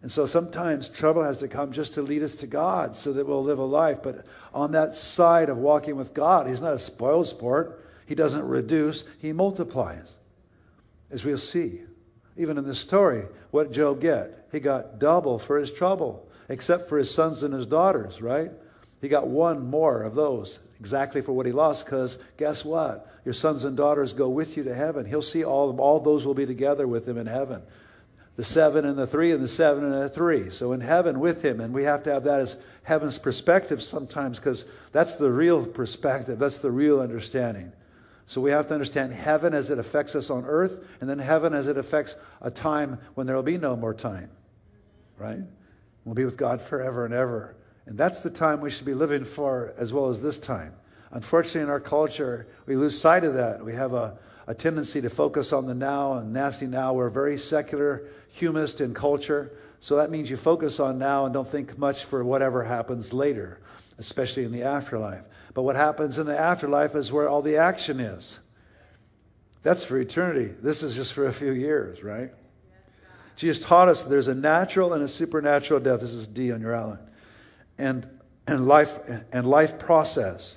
And 0.00 0.10
so 0.10 0.26
sometimes 0.26 0.88
trouble 0.88 1.22
has 1.22 1.38
to 1.38 1.48
come 1.48 1.72
just 1.72 1.94
to 1.94 2.02
lead 2.02 2.22
us 2.22 2.36
to 2.36 2.46
God 2.46 2.96
so 2.96 3.12
that 3.12 3.26
we'll 3.26 3.44
live 3.44 3.58
a 3.58 3.64
life. 3.64 4.02
But 4.02 4.24
on 4.52 4.72
that 4.72 4.96
side 4.96 5.48
of 5.48 5.58
walking 5.58 5.96
with 5.96 6.12
God, 6.12 6.48
He's 6.48 6.60
not 6.60 6.74
a 6.74 6.78
spoil 6.78 7.24
sport. 7.24 7.84
He 8.06 8.14
doesn't 8.14 8.46
reduce, 8.46 9.04
He 9.20 9.32
multiplies. 9.32 10.12
As 11.10 11.24
we'll 11.24 11.38
see. 11.38 11.82
Even 12.36 12.58
in 12.58 12.64
this 12.64 12.80
story, 12.80 13.24
what 13.50 13.72
Job 13.72 14.00
get? 14.00 14.48
He 14.50 14.60
got 14.60 14.98
double 14.98 15.38
for 15.38 15.58
his 15.58 15.70
trouble, 15.70 16.26
except 16.48 16.88
for 16.88 16.96
his 16.96 17.10
sons 17.10 17.42
and 17.42 17.52
his 17.52 17.66
daughters, 17.66 18.22
right? 18.22 18.50
He 19.02 19.08
got 19.08 19.26
one 19.26 19.66
more 19.66 20.02
of 20.02 20.14
those 20.14 20.60
exactly 20.78 21.22
for 21.22 21.32
what 21.32 21.44
he 21.44 21.50
lost 21.50 21.84
because 21.84 22.18
guess 22.36 22.64
what? 22.64 23.12
Your 23.24 23.34
sons 23.34 23.64
and 23.64 23.76
daughters 23.76 24.12
go 24.12 24.28
with 24.28 24.56
you 24.56 24.62
to 24.64 24.74
heaven. 24.74 25.04
He'll 25.04 25.22
see 25.22 25.44
all 25.44 25.66
them. 25.66 25.80
all 25.80 25.98
those 25.98 26.24
will 26.24 26.34
be 26.34 26.46
together 26.46 26.86
with 26.86 27.06
him 27.06 27.18
in 27.18 27.26
heaven. 27.26 27.62
The 28.36 28.44
seven 28.44 28.86
and 28.86 28.96
the 28.96 29.06
three 29.08 29.32
and 29.32 29.42
the 29.42 29.48
seven 29.48 29.84
and 29.84 29.92
the 29.92 30.08
three. 30.08 30.50
So 30.50 30.72
in 30.72 30.80
heaven 30.80 31.18
with 31.18 31.42
him, 31.42 31.60
and 31.60 31.74
we 31.74 31.82
have 31.82 32.04
to 32.04 32.12
have 32.12 32.24
that 32.24 32.40
as 32.40 32.56
heaven's 32.84 33.18
perspective 33.18 33.82
sometimes 33.82 34.38
because 34.38 34.64
that's 34.92 35.16
the 35.16 35.30
real 35.30 35.66
perspective. 35.66 36.38
That's 36.38 36.60
the 36.60 36.70
real 36.70 37.00
understanding. 37.00 37.72
So 38.26 38.40
we 38.40 38.52
have 38.52 38.68
to 38.68 38.74
understand 38.74 39.12
heaven 39.12 39.52
as 39.52 39.70
it 39.70 39.80
affects 39.80 40.14
us 40.14 40.30
on 40.30 40.44
earth, 40.46 40.86
and 41.00 41.10
then 41.10 41.18
heaven 41.18 41.54
as 41.54 41.66
it 41.66 41.76
affects 41.76 42.14
a 42.40 42.52
time 42.52 42.98
when 43.14 43.26
there 43.26 43.34
will 43.34 43.42
be 43.42 43.58
no 43.58 43.74
more 43.74 43.94
time. 43.94 44.30
Right? 45.18 45.40
We'll 46.04 46.14
be 46.14 46.24
with 46.24 46.36
God 46.36 46.60
forever 46.60 47.04
and 47.04 47.12
ever. 47.12 47.56
And 47.86 47.98
that's 47.98 48.20
the 48.20 48.30
time 48.30 48.60
we 48.60 48.70
should 48.70 48.86
be 48.86 48.94
living 48.94 49.24
for 49.24 49.74
as 49.76 49.92
well 49.92 50.08
as 50.08 50.20
this 50.20 50.38
time. 50.38 50.74
Unfortunately, 51.10 51.62
in 51.62 51.68
our 51.68 51.80
culture, 51.80 52.46
we 52.66 52.76
lose 52.76 52.98
sight 52.98 53.24
of 53.24 53.34
that. 53.34 53.64
We 53.64 53.74
have 53.74 53.92
a, 53.92 54.18
a 54.46 54.54
tendency 54.54 55.02
to 55.02 55.10
focus 55.10 55.52
on 55.52 55.66
the 55.66 55.74
now 55.74 56.14
and 56.14 56.32
nasty 56.32 56.66
now. 56.66 56.94
We're 56.94 57.10
very 57.10 57.38
secular, 57.38 58.08
humanist 58.28 58.80
in 58.80 58.94
culture. 58.94 59.52
So 59.80 59.96
that 59.96 60.10
means 60.10 60.30
you 60.30 60.36
focus 60.36 60.80
on 60.80 60.98
now 60.98 61.24
and 61.24 61.34
don't 61.34 61.48
think 61.48 61.76
much 61.76 62.04
for 62.04 62.24
whatever 62.24 62.62
happens 62.62 63.12
later, 63.12 63.60
especially 63.98 64.44
in 64.44 64.52
the 64.52 64.62
afterlife. 64.62 65.24
But 65.54 65.62
what 65.62 65.76
happens 65.76 66.18
in 66.18 66.26
the 66.26 66.38
afterlife 66.38 66.94
is 66.94 67.12
where 67.12 67.28
all 67.28 67.42
the 67.42 67.58
action 67.58 68.00
is. 68.00 68.38
That's 69.62 69.84
for 69.84 69.98
eternity. 69.98 70.46
This 70.46 70.82
is 70.82 70.94
just 70.94 71.12
for 71.12 71.26
a 71.26 71.32
few 71.32 71.52
years, 71.52 72.02
right? 72.02 72.30
Jesus 73.36 73.64
taught 73.64 73.88
us 73.88 74.02
there's 74.02 74.28
a 74.28 74.34
natural 74.34 74.92
and 74.92 75.02
a 75.02 75.08
supernatural 75.08 75.80
death. 75.80 76.00
This 76.00 76.12
is 76.12 76.26
D 76.26 76.52
on 76.52 76.60
your 76.60 76.74
outline. 76.74 76.98
And 77.78 78.06
and 78.46 78.66
life 78.66 78.98
and 79.32 79.46
life 79.46 79.78
process. 79.78 80.56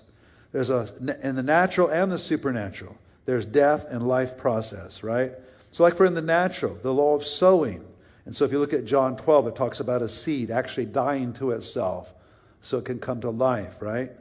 There's 0.52 0.70
a 0.70 0.88
in 1.22 1.36
the 1.36 1.44
natural 1.44 1.90
and 1.90 2.12
the 2.12 2.20
supernatural. 2.20 2.96
There's 3.26 3.46
death 3.46 3.86
and 3.90 4.08
life 4.08 4.38
process, 4.38 5.04
right? 5.04 5.34
So 5.72 5.84
like 5.84 6.00
we're 6.00 6.06
in 6.06 6.14
the 6.14 6.22
natural, 6.22 6.76
the 6.76 6.94
law 6.94 7.16
of 7.16 7.26
sowing. 7.26 7.84
And 8.26 8.36
so 8.36 8.46
if 8.46 8.52
you 8.52 8.60
look 8.60 8.74
at 8.74 8.86
John 8.86 9.18
12, 9.18 9.48
it 9.48 9.56
talks 9.56 9.80
about 9.80 10.02
a 10.02 10.10
seed 10.10 10.50
actually 10.50 10.86
dying 10.86 11.34
to 11.34 11.52
itself 11.52 12.14
so 12.62 12.78
it 12.78 12.86
can 12.86 13.00
come 13.00 13.22
to 13.22 13.30
life, 13.30 13.82
right? 13.82 14.12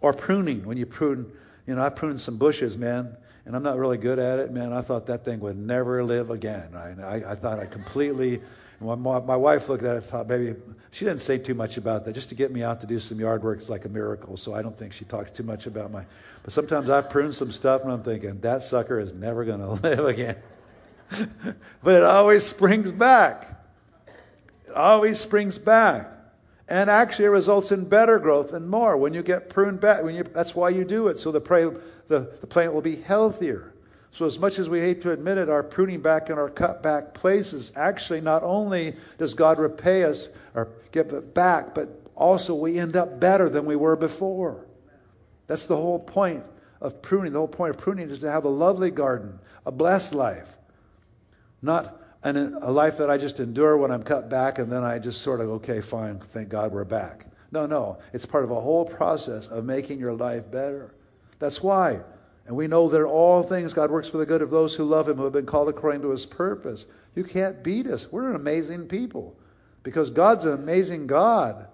Or 0.00 0.14
pruning, 0.14 0.64
when 0.64 0.76
you 0.78 0.86
prune, 0.86 1.30
you 1.66 1.74
know, 1.74 1.82
I 1.82 1.90
pruned 1.90 2.20
some 2.20 2.38
bushes, 2.38 2.76
man, 2.76 3.16
and 3.44 3.54
I'm 3.54 3.62
not 3.62 3.76
really 3.76 3.98
good 3.98 4.18
at 4.18 4.38
it, 4.38 4.50
man. 4.50 4.72
I 4.72 4.80
thought 4.80 5.06
that 5.06 5.24
thing 5.24 5.40
would 5.40 5.58
never 5.58 6.02
live 6.04 6.30
again. 6.30 6.70
Right? 6.72 6.98
I, 6.98 7.32
I 7.32 7.34
thought 7.34 7.58
I 7.58 7.66
completely. 7.66 8.40
My, 8.80 8.94
my 8.94 9.36
wife 9.36 9.68
looked 9.68 9.82
at 9.82 9.96
it, 9.96 10.00
thought 10.02 10.26
maybe 10.26 10.54
she 10.90 11.04
didn't 11.04 11.20
say 11.20 11.36
too 11.36 11.54
much 11.54 11.76
about 11.76 12.06
that. 12.06 12.14
Just 12.14 12.30
to 12.30 12.34
get 12.34 12.50
me 12.50 12.62
out 12.62 12.80
to 12.80 12.86
do 12.86 12.98
some 12.98 13.20
yard 13.20 13.42
work 13.42 13.58
is 13.58 13.68
like 13.68 13.84
a 13.84 13.90
miracle. 13.90 14.38
So 14.38 14.54
I 14.54 14.62
don't 14.62 14.76
think 14.76 14.94
she 14.94 15.04
talks 15.04 15.30
too 15.30 15.42
much 15.42 15.66
about 15.66 15.92
my. 15.92 16.04
But 16.42 16.52
sometimes 16.52 16.88
I 16.88 17.02
prune 17.02 17.34
some 17.34 17.52
stuff 17.52 17.82
and 17.82 17.92
I'm 17.92 18.02
thinking 18.02 18.40
that 18.40 18.62
sucker 18.62 18.98
is 18.98 19.12
never 19.12 19.44
going 19.44 19.60
to 19.60 19.72
live 19.72 20.06
again. 20.06 20.36
but 21.82 21.94
it 21.94 22.02
always 22.04 22.44
springs 22.46 22.90
back. 22.90 23.62
It 24.66 24.74
always 24.74 25.18
springs 25.18 25.58
back 25.58 26.08
and 26.70 26.88
actually 26.88 27.24
it 27.24 27.30
results 27.30 27.72
in 27.72 27.84
better 27.84 28.18
growth 28.20 28.52
and 28.52 28.70
more 28.70 28.96
when 28.96 29.12
you 29.12 29.22
get 29.22 29.50
pruned 29.50 29.80
back. 29.80 30.04
When 30.04 30.14
you, 30.14 30.22
that's 30.22 30.54
why 30.54 30.70
you 30.70 30.84
do 30.84 31.08
it, 31.08 31.18
so 31.18 31.32
the, 31.32 31.40
prey, 31.40 31.64
the, 32.06 32.30
the 32.40 32.46
plant 32.46 32.72
will 32.72 32.80
be 32.80 32.94
healthier. 32.94 33.74
So 34.12 34.26
as 34.26 34.38
much 34.38 34.58
as 34.58 34.68
we 34.68 34.80
hate 34.80 35.02
to 35.02 35.12
admit 35.12 35.38
it, 35.38 35.48
our 35.48 35.62
pruning 35.62 36.00
back 36.00 36.30
and 36.30 36.38
our 36.38 36.48
cut 36.48 36.82
back 36.82 37.14
places, 37.14 37.72
actually 37.76 38.20
not 38.20 38.42
only 38.42 38.94
does 39.18 39.34
God 39.34 39.58
repay 39.58 40.04
us 40.04 40.26
or 40.54 40.68
give 40.90 41.12
it 41.12 41.32
back, 41.32 41.74
but 41.74 41.88
also 42.16 42.54
we 42.54 42.78
end 42.78 42.96
up 42.96 43.20
better 43.20 43.48
than 43.48 43.66
we 43.66 43.76
were 43.76 43.96
before. 43.96 44.66
That's 45.46 45.66
the 45.66 45.76
whole 45.76 45.98
point 45.98 46.44
of 46.80 47.02
pruning. 47.02 47.32
The 47.32 47.38
whole 47.38 47.48
point 47.48 47.74
of 47.74 47.80
pruning 47.80 48.10
is 48.10 48.20
to 48.20 48.30
have 48.30 48.44
a 48.44 48.48
lovely 48.48 48.90
garden, 48.90 49.38
a 49.64 49.72
blessed 49.72 50.14
life, 50.14 50.48
not 51.62 52.00
and 52.22 52.36
a 52.36 52.70
life 52.70 52.98
that 52.98 53.10
I 53.10 53.16
just 53.16 53.40
endure 53.40 53.78
when 53.78 53.90
I'm 53.90 54.02
cut 54.02 54.28
back 54.28 54.58
and 54.58 54.70
then 54.70 54.84
I 54.84 54.98
just 54.98 55.22
sort 55.22 55.40
of, 55.40 55.48
okay, 55.50 55.80
fine, 55.80 56.18
thank 56.18 56.50
God 56.50 56.70
we're 56.72 56.84
back. 56.84 57.26
No, 57.50 57.66
no. 57.66 57.98
It's 58.12 58.26
part 58.26 58.44
of 58.44 58.50
a 58.50 58.60
whole 58.60 58.84
process 58.84 59.46
of 59.46 59.64
making 59.64 59.98
your 59.98 60.12
life 60.12 60.50
better. 60.50 60.94
That's 61.38 61.62
why. 61.62 62.00
And 62.46 62.56
we 62.56 62.66
know 62.66 62.88
that 62.88 63.04
all 63.04 63.42
things 63.42 63.74
God 63.74 63.90
works 63.90 64.08
for 64.08 64.18
the 64.18 64.26
good 64.26 64.42
of 64.42 64.50
those 64.50 64.74
who 64.74 64.84
love 64.84 65.08
Him, 65.08 65.16
who 65.16 65.24
have 65.24 65.32
been 65.32 65.46
called 65.46 65.68
according 65.68 66.02
to 66.02 66.10
His 66.10 66.26
purpose. 66.26 66.86
You 67.14 67.24
can't 67.24 67.62
beat 67.62 67.86
us. 67.86 68.10
We're 68.10 68.30
an 68.30 68.36
amazing 68.36 68.88
people 68.88 69.36
because 69.82 70.10
God's 70.10 70.44
an 70.44 70.54
amazing 70.54 71.06
God. 71.06 71.66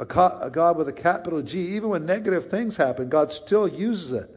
A, 0.00 0.04
a 0.04 0.50
God 0.50 0.76
with 0.76 0.88
a 0.88 0.92
capital 0.92 1.42
G. 1.42 1.76
Even 1.76 1.90
when 1.90 2.06
negative 2.06 2.50
things 2.50 2.76
happen, 2.76 3.08
God 3.08 3.30
still 3.30 3.68
uses 3.68 4.12
it 4.12 4.30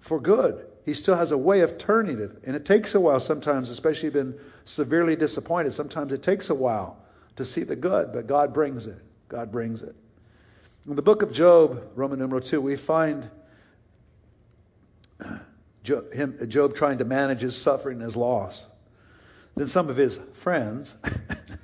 for 0.00 0.20
good. 0.20 0.66
He 0.84 0.94
still 0.94 1.16
has 1.16 1.32
a 1.32 1.38
way 1.38 1.60
of 1.60 1.78
turning 1.78 2.20
it. 2.20 2.30
And 2.44 2.54
it 2.56 2.64
takes 2.64 2.94
a 2.94 3.00
while 3.00 3.20
sometimes, 3.20 3.70
especially 3.70 4.10
been 4.10 4.38
severely 4.64 5.16
disappointed. 5.16 5.72
Sometimes 5.72 6.12
it 6.12 6.22
takes 6.22 6.50
a 6.50 6.54
while 6.54 6.96
to 7.36 7.44
see 7.44 7.64
the 7.64 7.76
good, 7.76 8.12
but 8.12 8.26
God 8.26 8.54
brings 8.54 8.86
it. 8.86 8.98
God 9.28 9.50
brings 9.50 9.82
it. 9.82 9.94
In 10.86 10.94
the 10.94 11.02
book 11.02 11.22
of 11.22 11.32
Job, 11.32 11.82
Roman 11.96 12.20
numeral 12.20 12.40
2, 12.40 12.60
we 12.60 12.76
find 12.76 13.28
Job, 15.86 16.48
Job 16.48 16.74
trying 16.74 16.98
to 16.98 17.04
manage 17.04 17.40
his 17.40 17.56
suffering 17.56 17.96
and 17.96 18.04
his 18.04 18.16
loss. 18.16 18.66
Then 19.54 19.68
some 19.68 19.88
of 19.88 19.96
his 19.96 20.18
friends 20.34 20.94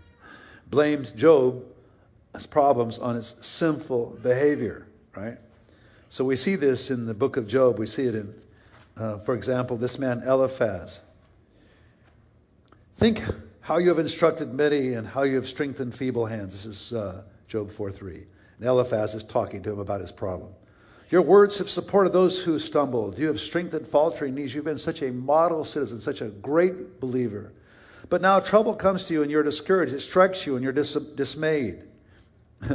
blamed 0.70 1.12
Job's 1.16 2.46
problems 2.48 2.98
on 2.98 3.16
his 3.16 3.34
sinful 3.40 4.18
behavior, 4.22 4.86
right? 5.14 5.38
So 6.08 6.24
we 6.24 6.36
see 6.36 6.56
this 6.56 6.90
in 6.90 7.06
the 7.06 7.14
book 7.14 7.36
of 7.36 7.46
Job. 7.48 7.78
We 7.78 7.86
see 7.86 8.04
it 8.04 8.14
in 8.14 8.34
uh, 8.96 9.18
for 9.18 9.34
example, 9.34 9.76
this 9.76 9.98
man 9.98 10.22
Eliphaz. 10.24 11.00
Think 12.96 13.22
how 13.60 13.78
you 13.78 13.88
have 13.88 13.98
instructed 13.98 14.52
many 14.52 14.94
and 14.94 15.06
how 15.06 15.22
you 15.22 15.36
have 15.36 15.48
strengthened 15.48 15.94
feeble 15.94 16.26
hands. 16.26 16.52
This 16.52 16.66
is 16.66 16.92
uh, 16.92 17.22
Job 17.48 17.70
4:3. 17.70 18.24
And 18.58 18.68
Eliphaz 18.68 19.14
is 19.14 19.24
talking 19.24 19.62
to 19.62 19.72
him 19.72 19.78
about 19.78 20.00
his 20.00 20.12
problem. 20.12 20.52
Your 21.12 21.20
words 21.20 21.58
have 21.58 21.68
supported 21.68 22.14
those 22.14 22.42
who 22.42 22.58
stumbled. 22.58 23.18
You 23.18 23.26
have 23.26 23.38
strengthened 23.38 23.86
faltering 23.86 24.34
knees. 24.34 24.54
You've 24.54 24.64
been 24.64 24.78
such 24.78 25.02
a 25.02 25.12
model 25.12 25.62
citizen, 25.62 26.00
such 26.00 26.22
a 26.22 26.28
great 26.28 27.00
believer. 27.00 27.52
But 28.08 28.22
now 28.22 28.40
trouble 28.40 28.74
comes 28.74 29.04
to 29.04 29.14
you 29.14 29.20
and 29.20 29.30
you're 29.30 29.42
discouraged. 29.42 29.92
It 29.92 30.00
strikes 30.00 30.46
you 30.46 30.54
and 30.54 30.64
you're 30.64 30.72
dis- 30.72 30.94
dismayed. 30.94 31.82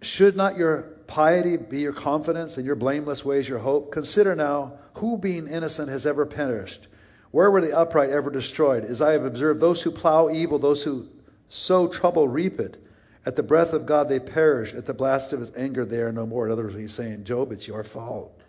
Should 0.00 0.34
not 0.34 0.56
your 0.56 0.96
piety 1.06 1.58
be 1.58 1.80
your 1.80 1.92
confidence, 1.92 2.56
and 2.56 2.64
your 2.64 2.74
blameless 2.74 3.22
ways 3.22 3.46
your 3.46 3.58
hope. 3.58 3.92
Consider 3.92 4.34
now 4.34 4.78
who, 4.94 5.18
being 5.18 5.48
innocent, 5.48 5.90
has 5.90 6.06
ever 6.06 6.24
perished. 6.24 6.88
Where 7.32 7.50
were 7.50 7.60
the 7.60 7.76
upright 7.76 8.08
ever 8.08 8.30
destroyed? 8.30 8.84
As 8.84 9.02
I 9.02 9.12
have 9.12 9.26
observed, 9.26 9.60
those 9.60 9.82
who 9.82 9.90
plow 9.90 10.30
evil, 10.30 10.58
those 10.58 10.82
who 10.82 11.06
sow 11.50 11.86
trouble, 11.86 12.26
reap 12.26 12.60
it. 12.60 12.82
At 13.26 13.34
the 13.34 13.42
breath 13.42 13.72
of 13.72 13.86
God 13.86 14.08
they 14.08 14.20
perish. 14.20 14.72
At 14.72 14.86
the 14.86 14.94
blast 14.94 15.32
of 15.32 15.40
his 15.40 15.50
anger 15.56 15.84
they 15.84 15.98
are 15.98 16.12
no 16.12 16.24
more. 16.24 16.46
In 16.46 16.52
other 16.52 16.62
words, 16.62 16.76
he's 16.76 16.94
saying, 16.94 17.24
Job, 17.24 17.50
it's 17.50 17.66
your 17.66 17.82
fault. 17.82 18.40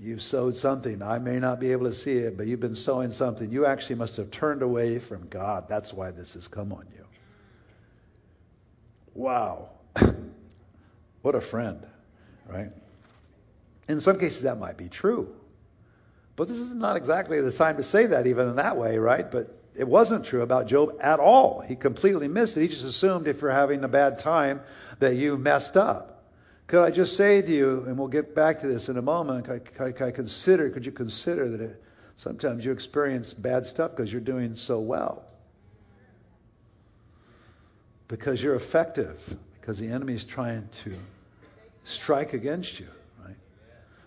You've 0.00 0.22
sowed 0.22 0.56
something. 0.56 1.02
I 1.02 1.18
may 1.18 1.38
not 1.38 1.60
be 1.60 1.70
able 1.72 1.84
to 1.84 1.92
see 1.92 2.16
it, 2.16 2.36
but 2.36 2.46
you've 2.46 2.58
been 2.58 2.74
sowing 2.74 3.12
something. 3.12 3.52
You 3.52 3.66
actually 3.66 3.96
must 3.96 4.16
have 4.16 4.30
turned 4.30 4.62
away 4.62 4.98
from 4.98 5.28
God. 5.28 5.68
That's 5.68 5.92
why 5.92 6.10
this 6.10 6.34
has 6.34 6.48
come 6.48 6.72
on 6.72 6.86
you. 6.96 7.04
Wow. 9.14 9.68
What 11.22 11.36
a 11.36 11.40
friend, 11.40 11.86
right? 12.48 12.72
In 13.88 14.00
some 14.00 14.18
cases, 14.18 14.42
that 14.42 14.58
might 14.58 14.76
be 14.76 14.88
true. 14.88 15.32
But 16.34 16.48
this 16.48 16.58
is 16.58 16.74
not 16.74 16.96
exactly 16.96 17.40
the 17.40 17.52
time 17.52 17.76
to 17.76 17.84
say 17.84 18.06
that, 18.06 18.26
even 18.26 18.48
in 18.48 18.56
that 18.56 18.76
way, 18.76 18.98
right? 18.98 19.30
But 19.30 19.61
it 19.74 19.88
wasn't 19.88 20.24
true 20.24 20.42
about 20.42 20.66
Job 20.66 20.98
at 21.00 21.18
all. 21.18 21.60
He 21.60 21.76
completely 21.76 22.28
missed 22.28 22.56
it. 22.56 22.62
He 22.62 22.68
just 22.68 22.84
assumed 22.84 23.26
if 23.26 23.40
you're 23.40 23.50
having 23.50 23.84
a 23.84 23.88
bad 23.88 24.18
time 24.18 24.60
that 24.98 25.16
you 25.16 25.36
messed 25.36 25.76
up. 25.76 26.24
Could 26.66 26.82
I 26.84 26.90
just 26.90 27.16
say 27.16 27.42
to 27.42 27.50
you, 27.50 27.84
and 27.86 27.98
we'll 27.98 28.08
get 28.08 28.34
back 28.34 28.60
to 28.60 28.66
this 28.66 28.88
in 28.88 28.96
a 28.96 29.02
moment, 29.02 29.46
could 29.46 29.62
I, 29.80 29.92
could 29.92 30.06
I 30.06 30.10
consider, 30.10 30.70
could 30.70 30.86
you 30.86 30.92
consider 30.92 31.48
that 31.48 31.60
it, 31.60 31.82
sometimes 32.16 32.64
you 32.64 32.72
experience 32.72 33.34
bad 33.34 33.66
stuff 33.66 33.90
because 33.90 34.12
you're 34.12 34.20
doing 34.20 34.54
so 34.54 34.80
well? 34.80 35.24
Because 38.08 38.42
you're 38.42 38.54
effective 38.54 39.36
because 39.60 39.78
the 39.78 39.88
enemy 39.88 40.14
is 40.14 40.24
trying 40.24 40.68
to 40.84 40.94
strike 41.84 42.32
against 42.32 42.78
you, 42.78 42.88
right? 43.24 43.36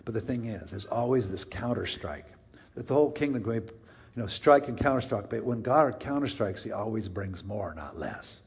But 0.04 0.14
the 0.14 0.20
thing 0.20 0.46
is, 0.46 0.70
there's 0.70 0.86
always 0.86 1.28
this 1.28 1.44
counter 1.44 1.86
strike. 1.86 2.26
That 2.74 2.86
the 2.86 2.94
whole 2.94 3.10
kingdom 3.10 3.42
you 4.16 4.22
know, 4.22 4.28
strike 4.28 4.68
and 4.68 4.78
counterstrike. 4.78 5.28
But 5.28 5.44
when 5.44 5.60
God 5.60 6.00
counterstrikes, 6.00 6.62
He 6.62 6.72
always 6.72 7.06
brings 7.06 7.44
more, 7.44 7.74
not 7.74 7.98
less. 7.98 8.38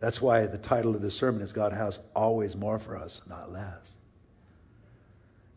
That's 0.00 0.20
why 0.20 0.46
the 0.46 0.58
title 0.58 0.94
of 0.96 1.02
this 1.02 1.14
sermon 1.14 1.40
is 1.40 1.52
God 1.52 1.72
has 1.72 2.00
always 2.14 2.56
more 2.56 2.78
for 2.78 2.96
us, 2.96 3.22
not 3.28 3.52
less. 3.52 3.96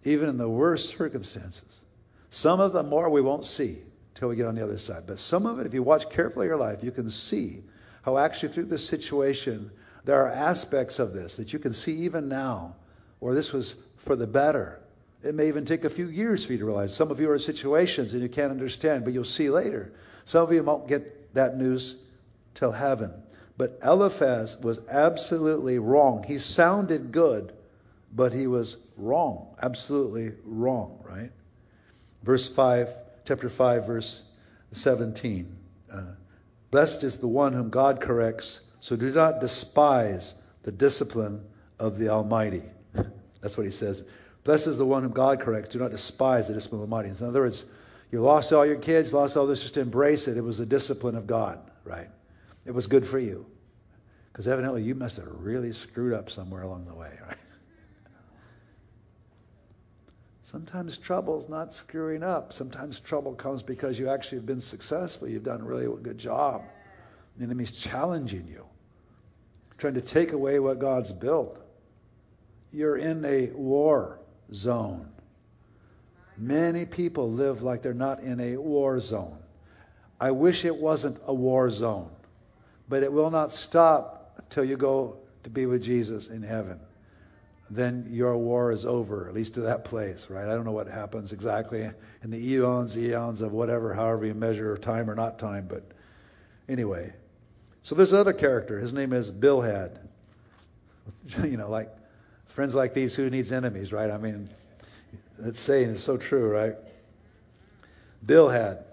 Even 0.04 0.30
in 0.30 0.38
the 0.38 0.48
worst 0.48 0.90
circumstances. 0.90 1.82
Some 2.30 2.60
of 2.60 2.72
the 2.72 2.84
more 2.84 3.10
we 3.10 3.22
won't 3.22 3.46
see 3.46 3.82
till 4.14 4.30
we 4.30 4.36
get 4.36 4.46
on 4.46 4.56
the 4.56 4.64
other 4.64 4.78
side. 4.78 5.04
But 5.08 5.20
some 5.20 5.48
of 5.48 5.60
it, 5.60 5.66
if 5.66 5.74
you 5.74 5.82
watch 5.82 6.10
carefully 6.10 6.48
your 6.48 6.58
life, 6.58 6.84
you 6.84 6.92
can 6.92 7.10
see 7.10 7.64
how 8.04 8.18
actually 8.18 8.50
through 8.50 8.66
this 8.66 8.88
situation 8.88 9.72
there 10.06 10.24
are 10.24 10.30
aspects 10.32 11.00
of 11.00 11.14
this 11.14 11.38
that 11.38 11.52
you 11.52 11.60
can 11.60 11.74
see 11.74 11.94
even 12.04 12.30
now, 12.30 12.76
or 13.20 13.34
this 13.34 13.52
was 13.52 13.76
for 13.98 14.16
the 14.16 14.28
better. 14.28 14.80
It 15.24 15.34
may 15.34 15.48
even 15.48 15.66
take 15.66 15.84
a 15.84 15.90
few 15.90 16.08
years 16.08 16.46
for 16.46 16.54
you 16.54 16.60
to 16.60 16.66
realize. 16.66 16.96
Some 16.96 17.12
of 17.12 17.20
you 17.20 17.30
are 17.30 17.34
in 17.34 17.40
situations 17.40 18.14
and 18.14 18.22
you 18.22 18.30
can't 18.30 18.52
understand, 18.52 19.04
but 19.04 19.14
you'll 19.14 19.24
see 19.24 19.50
later. 19.50 19.92
Some 20.26 20.44
of 20.44 20.54
you 20.54 20.62
won't 20.64 20.88
get 20.88 21.34
that 21.34 21.58
news 21.58 21.96
till 22.54 22.72
heaven. 22.72 23.14
But 23.58 23.80
Eliphaz 23.84 24.58
was 24.58 24.80
absolutely 24.90 25.80
wrong. 25.80 26.24
He 26.24 26.38
sounded 26.38 27.12
good, 27.12 27.54
but 28.14 28.34
he 28.34 28.46
was 28.46 28.78
wrong. 28.96 29.56
Absolutely 29.62 30.34
wrong, 30.46 31.04
right? 31.04 31.32
Verse 32.24 32.48
5, 32.48 32.96
chapter 33.26 33.50
5, 33.50 33.88
verse 33.88 34.24
17. 34.74 35.56
Uh, 35.92 36.04
Blessed 36.70 37.04
is 37.04 37.18
the 37.18 37.28
one 37.28 37.54
whom 37.54 37.70
God 37.70 38.02
corrects, 38.02 38.60
so 38.80 38.96
do 38.96 39.12
not 39.12 39.40
despise 39.40 40.36
the 40.64 40.72
discipline 40.72 41.44
of 41.80 41.98
the 41.98 42.10
Almighty. 42.10 42.64
That's 43.42 43.58
what 43.58 43.66
he 43.66 43.72
says. 43.72 44.04
Blessed 44.48 44.68
is 44.68 44.78
the 44.78 44.86
one 44.86 45.04
whom 45.04 45.12
God 45.12 45.42
corrects. 45.42 45.68
Do 45.68 45.80
not 45.80 45.92
despise 45.92 46.48
the 46.48 46.54
discipline 46.54 46.82
of 46.82 46.90
the 46.90 46.96
Almighty. 46.96 47.10
In 47.20 47.28
other 47.28 47.42
words, 47.42 47.66
you 48.14 48.22
lost 48.22 48.54
all 48.54 48.66
your 48.66 48.78
kids, 48.78 49.12
lost 49.12 49.36
all 49.36 49.46
this, 49.46 49.62
just 49.62 49.76
embrace 49.76 50.30
it. 50.30 50.38
It 50.38 50.42
was 50.42 50.62
a 50.62 50.66
discipline 50.66 51.18
of 51.18 51.28
God, 51.28 51.60
right? 51.84 52.08
It 52.66 52.72
was 52.72 52.88
good 52.88 53.06
for 53.06 53.20
you. 53.20 53.46
Because 54.32 54.48
evidently 54.48 54.84
you 54.84 54.96
must 54.96 55.18
have 55.18 55.28
really 55.28 55.74
screwed 55.74 56.14
up 56.14 56.30
somewhere 56.30 56.62
along 56.62 56.86
the 56.86 56.94
way, 56.94 57.12
right? 57.28 57.38
Sometimes 60.44 60.98
trouble's 60.98 61.50
not 61.50 61.74
screwing 61.74 62.24
up. 62.24 62.54
Sometimes 62.54 63.02
trouble 63.02 63.34
comes 63.34 63.64
because 63.64 64.00
you 64.00 64.08
actually 64.08 64.38
have 64.38 64.46
been 64.46 64.62
successful. 64.62 65.28
You've 65.28 65.44
done 65.44 65.62
really 65.62 65.84
a 65.84 65.90
really 65.90 66.04
good 66.04 66.20
job. 66.20 66.62
The 67.36 67.44
enemy's 67.44 67.74
challenging 67.74 68.48
you, 68.48 68.66
trying 69.78 69.96
to 69.96 70.02
take 70.02 70.32
away 70.32 70.58
what 70.60 70.80
God's 70.80 71.12
built. 71.12 71.60
You're 72.72 72.96
in 72.96 73.26
a 73.26 73.48
war 73.48 74.22
zone. 74.54 75.10
Many 76.38 76.86
people 76.86 77.32
live 77.32 77.64
like 77.64 77.82
they're 77.82 77.94
not 77.94 78.20
in 78.20 78.40
a 78.40 78.58
war 78.58 79.00
zone. 79.00 79.38
I 80.20 80.32
wish 80.32 80.66
it 80.66 80.76
wasn't 80.76 81.20
a 81.26 81.34
war 81.34 81.70
zone, 81.70 82.10
but 82.90 83.04
it 83.04 83.12
will 83.12 83.32
not 83.32 83.52
stop 83.52 84.34
until 84.38 84.64
you 84.64 84.78
go 84.78 85.18
to 85.44 85.50
be 85.50 85.66
with 85.66 85.84
Jesus 85.84 86.28
in 86.28 86.44
heaven 86.44 86.80
then 87.70 88.08
your 88.10 88.38
war 88.38 88.72
is 88.72 88.86
over, 88.86 89.28
at 89.28 89.34
least 89.34 89.56
to 89.56 89.62
that 89.62 89.84
place, 89.84 90.28
right? 90.30 90.46
I 90.46 90.56
don't 90.56 90.64
know 90.64 90.72
what 90.72 90.88
happens 90.88 91.34
exactly 91.34 91.90
in 92.24 92.32
the 92.32 92.38
eons, 92.38 92.98
eons 92.98 93.42
of 93.42 93.52
whatever, 93.52 93.94
however 93.94 94.26
you 94.26 94.34
measure 94.34 94.78
time 94.78 95.10
or 95.10 95.16
not 95.16 95.38
time, 95.38 95.68
but 95.68 95.84
anyway. 96.70 97.12
So 97.82 97.96
there's 97.96 98.14
another 98.14 98.34
character. 98.34 98.80
His 98.80 98.94
name 98.94 99.14
is 99.14 99.30
Bildad. 99.30 100.00
You 101.44 101.56
know, 101.58 101.70
like 101.70 101.90
friends 102.58 102.74
like 102.74 102.96
these, 102.96 103.14
who 103.14 103.30
needs 103.30 103.52
enemies, 103.52 103.94
right? 103.94 104.10
I 104.10 104.18
mean, 104.18 104.50
that 105.38 105.58
saying 105.58 105.92
is 105.92 106.04
so 106.04 106.18
true, 106.18 106.50
right? 106.50 106.74
Bildad. 108.26 108.84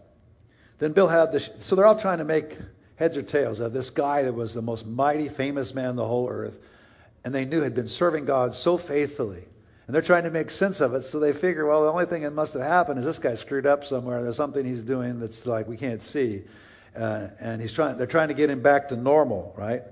Then 0.78 0.92
Bildad, 0.92 1.32
the, 1.32 1.40
so 1.40 1.74
they're 1.74 1.86
all 1.86 1.98
trying 1.98 2.18
to 2.18 2.24
make 2.24 2.58
heads 2.96 3.16
or 3.16 3.22
tails 3.22 3.60
of 3.60 3.72
this 3.72 3.88
guy 3.88 4.20
that 4.20 4.34
was 4.34 4.52
the 4.52 4.60
most 4.60 4.86
mighty, 4.86 5.30
famous 5.30 5.74
man 5.74 5.96
the 5.96 6.06
whole 6.06 6.28
earth 6.28 6.58
and 7.24 7.34
they 7.34 7.46
knew 7.46 7.62
had 7.62 7.74
been 7.74 7.88
serving 7.88 8.26
God 8.26 8.54
so 8.54 8.76
faithfully. 8.76 9.42
And 9.86 9.94
they're 9.94 10.02
trying 10.02 10.24
to 10.24 10.30
make 10.30 10.50
sense 10.50 10.82
of 10.82 10.92
it, 10.92 11.00
so 11.00 11.18
they 11.18 11.32
figure, 11.32 11.64
well, 11.64 11.84
the 11.84 11.90
only 11.90 12.04
thing 12.04 12.20
that 12.20 12.32
must 12.32 12.52
have 12.52 12.62
happened 12.62 12.98
is 12.98 13.06
this 13.06 13.18
guy 13.18 13.34
screwed 13.34 13.64
up 13.64 13.86
somewhere. 13.86 14.22
There's 14.22 14.36
something 14.36 14.66
he's 14.66 14.82
doing 14.82 15.20
that's 15.20 15.46
like 15.46 15.68
we 15.68 15.78
can't 15.78 16.02
see, 16.02 16.42
uh, 16.94 17.28
and 17.40 17.62
he's 17.62 17.72
trying. 17.72 17.96
They're 17.96 18.06
trying 18.06 18.28
to 18.28 18.34
get 18.34 18.50
him 18.50 18.60
back 18.60 18.88
to 18.90 18.96
normal, 18.96 19.54
right? 19.56 19.82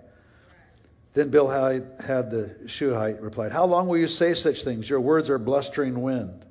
Then 1.14 1.28
Bildad 1.28 1.98
the 1.98 2.56
Shuhite 2.66 3.20
replied, 3.20 3.52
"How 3.52 3.66
long 3.66 3.86
will 3.86 3.98
you 3.98 4.08
say 4.08 4.32
such 4.34 4.64
things? 4.64 4.88
Your 4.88 5.00
words 5.00 5.28
are 5.28 5.38
blustering 5.38 6.00
wind. 6.00 6.44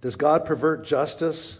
Does 0.00 0.16
God 0.16 0.44
pervert 0.44 0.84
justice? 0.84 1.58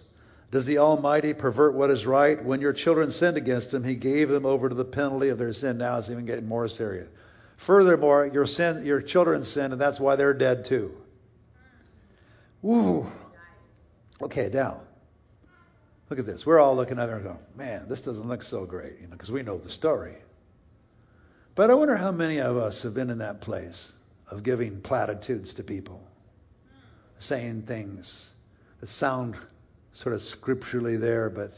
Does 0.51 0.66
the 0.66 0.79
Almighty 0.79 1.35
pervert 1.35 1.74
what 1.74 1.90
is 1.90 2.07
right? 2.07 2.42
When 2.42 2.61
your 2.61 2.72
children 2.72 3.11
sinned 3.11 3.37
against 3.37 3.72
Him, 3.72 3.85
He 3.85 3.94
gave 3.94 4.29
them 4.29 4.44
over 4.44 4.68
to 4.68 4.74
the 4.74 4.85
penalty 4.85 5.31
of 5.31 5.38
their 5.38 5.53
sin. 5.53 5.79
Now 5.79 5.98
it's 5.98 6.11
even 6.11 6.27
getting 6.27 6.46
more 6.46 6.68
serious." 6.68 7.09
Furthermore, 7.57 8.27
your 8.27 8.46
sin, 8.46 8.85
your 8.85 9.01
children 9.01 9.42
sin, 9.42 9.72
and 9.72 9.81
that's 9.81 9.98
why 9.98 10.14
they're 10.14 10.35
dead 10.35 10.64
too. 10.64 10.94
Woo. 12.62 13.07
Okay, 14.22 14.51
now 14.53 14.83
look 16.11 16.18
at 16.18 16.27
this. 16.27 16.44
We're 16.44 16.59
all 16.61 16.77
looking 16.77 16.98
at 16.98 17.09
it 17.09 17.12
and 17.12 17.24
going, 17.24 17.38
"Man, 17.57 17.88
this 17.88 18.01
doesn't 18.01 18.29
look 18.29 18.42
so 18.42 18.64
great," 18.64 19.01
you 19.01 19.07
know, 19.07 19.12
because 19.12 19.33
we 19.33 19.42
know 19.42 19.59
the 19.59 19.70
story. 19.70 20.18
But 21.58 21.72
I 21.72 21.74
wonder 21.74 21.96
how 21.96 22.12
many 22.12 22.40
of 22.40 22.56
us 22.56 22.84
have 22.84 22.94
been 22.94 23.10
in 23.10 23.18
that 23.18 23.40
place 23.40 23.90
of 24.30 24.44
giving 24.44 24.80
platitudes 24.80 25.54
to 25.54 25.64
people, 25.64 26.00
saying 27.18 27.62
things 27.62 28.30
that 28.78 28.88
sound 28.88 29.34
sort 29.92 30.14
of 30.14 30.22
scripturally 30.22 30.96
there, 30.96 31.28
but 31.28 31.54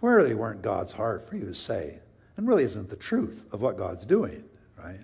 really 0.00 0.34
weren't 0.34 0.62
God's 0.62 0.92
heart 0.92 1.28
for 1.28 1.34
you 1.34 1.46
to 1.46 1.56
say, 1.56 1.98
and 2.36 2.46
really 2.46 2.62
isn't 2.62 2.88
the 2.88 2.94
truth 2.94 3.44
of 3.50 3.60
what 3.60 3.76
God's 3.76 4.06
doing 4.06 4.44
right? 4.78 5.00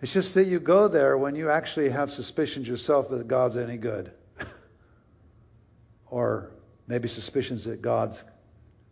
It's 0.00 0.12
just 0.12 0.34
that 0.34 0.44
you 0.44 0.60
go 0.60 0.86
there 0.86 1.18
when 1.18 1.34
you 1.34 1.50
actually 1.50 1.88
have 1.88 2.12
suspicions 2.12 2.68
yourself 2.68 3.08
that 3.08 3.26
God's 3.26 3.56
any 3.56 3.76
good. 3.76 4.12
or 6.06 6.52
maybe 6.86 7.08
suspicions 7.08 7.64
that 7.64 7.82
God's 7.82 8.22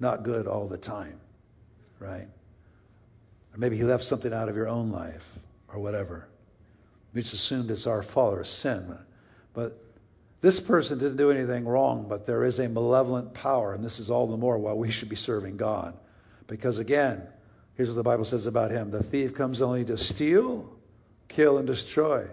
not 0.01 0.25
good 0.25 0.49
all 0.49 0.67
the 0.67 0.77
time, 0.77 1.21
right? 2.01 2.27
Or 3.55 3.59
maybe 3.59 3.77
He 3.77 3.85
left 3.85 4.05
something 4.05 4.33
out 4.33 4.49
of 4.49 4.57
your 4.57 4.69
own 4.69 4.91
life 4.91 5.27
or 5.73 5.79
whatever. 5.81 6.29
We 7.13 7.23
just 7.23 7.35
assumed 7.35 7.71
it's 7.71 7.87
our 7.87 8.03
fault 8.03 8.37
or 8.37 8.45
sin. 8.45 8.99
But 9.53 9.79
this 10.41 10.59
person 10.59 10.99
didn't 10.99 11.17
do 11.17 11.31
anything 11.31 11.65
wrong, 11.65 12.07
but 12.09 12.27
there 12.27 12.45
is 12.45 12.59
a 12.59 12.69
malevolent 12.69 13.33
power, 13.33 13.73
and 13.73 13.85
this 13.85 14.01
is 14.01 14.11
all 14.11 14.27
the 14.27 14.37
more 14.37 14.59
why 14.59 14.73
we 14.73 14.91
should 14.91 15.09
be 15.09 15.17
serving 15.17 15.57
God. 15.57 15.97
Because 16.47 16.79
again, 16.79 17.27
Here's 17.77 17.89
what 17.89 17.97
the 17.97 18.03
Bible 18.05 18.25
says 18.25 18.47
about 18.47 18.71
him 18.71 18.91
the 18.91 19.03
thief 19.03 19.35
comes 19.35 19.61
only 19.61 19.85
to 19.87 19.97
steal, 19.97 20.71
kill, 21.29 21.59
and 21.59 21.67
destroy. 21.67 22.27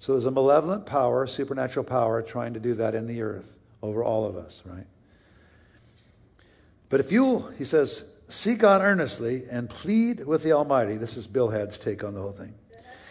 So 0.00 0.12
there's 0.12 0.26
a 0.26 0.30
malevolent 0.30 0.84
power, 0.86 1.26
supernatural 1.26 1.84
power, 1.84 2.22
trying 2.22 2.54
to 2.54 2.60
do 2.60 2.74
that 2.74 2.94
in 2.94 3.06
the 3.06 3.22
earth 3.22 3.58
over 3.82 4.02
all 4.02 4.26
of 4.26 4.36
us, 4.36 4.62
right? 4.66 4.86
But 6.88 7.00
if 7.00 7.12
you, 7.12 7.46
he 7.56 7.64
says, 7.64 8.04
seek 8.34 8.58
God 8.58 8.82
earnestly 8.82 9.44
and 9.50 9.68
plead 9.68 10.24
with 10.24 10.42
the 10.42 10.52
Almighty, 10.52 10.96
this 10.96 11.16
is 11.16 11.26
Bildad's 11.26 11.78
take 11.78 12.04
on 12.04 12.14
the 12.14 12.20
whole 12.20 12.32
thing. 12.32 12.54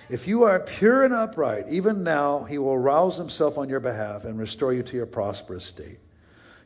If 0.10 0.28
you 0.28 0.44
are 0.44 0.60
pure 0.60 1.04
and 1.04 1.14
upright, 1.14 1.70
even 1.70 2.04
now 2.04 2.44
he 2.44 2.58
will 2.58 2.78
rouse 2.78 3.18
himself 3.18 3.58
on 3.58 3.70
your 3.70 3.80
behalf 3.80 4.26
and 4.26 4.38
restore 4.38 4.74
you 4.74 4.84
to 4.84 4.98
your 4.98 5.06
prosperous 5.06 5.66
state. 5.66 6.00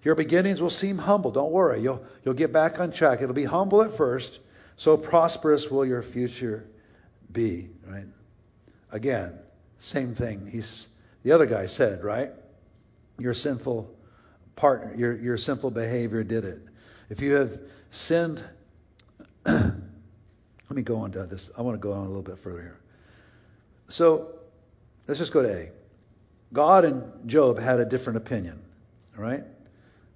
Your 0.04 0.16
beginnings 0.16 0.62
will 0.62 0.70
seem 0.70 0.98
humble. 0.98 1.32
Don't 1.32 1.52
worry. 1.52 1.82
You'll, 1.82 2.04
you'll 2.24 2.34
get 2.34 2.52
back 2.52 2.80
on 2.80 2.92
track. 2.92 3.22
It'll 3.22 3.36
be 3.36 3.44
humble 3.44 3.84
at 3.84 3.96
first, 3.96 4.40
so 4.76 4.98
prosperous 4.98 5.70
will 5.70 5.86
your 5.86 6.02
future 6.02 6.68
be, 7.32 7.70
right? 7.88 8.06
Again, 8.92 9.38
same 9.80 10.16
thing. 10.16 10.48
He's 10.52 10.88
the 11.24 11.32
other 11.34 11.46
guy 11.46 11.66
said, 11.66 12.04
right? 12.04 12.32
Your 13.20 13.34
sinful 13.34 13.94
partner, 14.56 14.96
your 14.96 15.14
your 15.14 15.38
sinful 15.38 15.72
behavior 15.72 16.24
did 16.24 16.46
it. 16.46 16.62
If 17.10 17.22
you 17.22 17.34
have 17.34 17.60
sinned, 17.98 18.44
let 19.46 19.76
me 20.70 20.82
go 20.82 20.98
on 20.98 21.12
to 21.12 21.26
this. 21.26 21.50
I 21.58 21.62
want 21.62 21.76
to 21.76 21.80
go 21.80 21.94
on 21.94 22.06
a 22.06 22.08
little 22.08 22.24
bit 22.24 22.38
further 22.40 22.62
here. 22.62 22.80
So 23.90 24.30
let's 25.08 25.20
just 25.20 25.34
go 25.34 25.42
to 25.42 25.52
A. 25.52 25.72
God 26.54 26.86
and 26.86 27.28
Job 27.28 27.60
had 27.60 27.80
a 27.80 27.86
different 27.86 28.18
opinion, 28.18 28.62
all 29.18 29.24
right? 29.24 29.44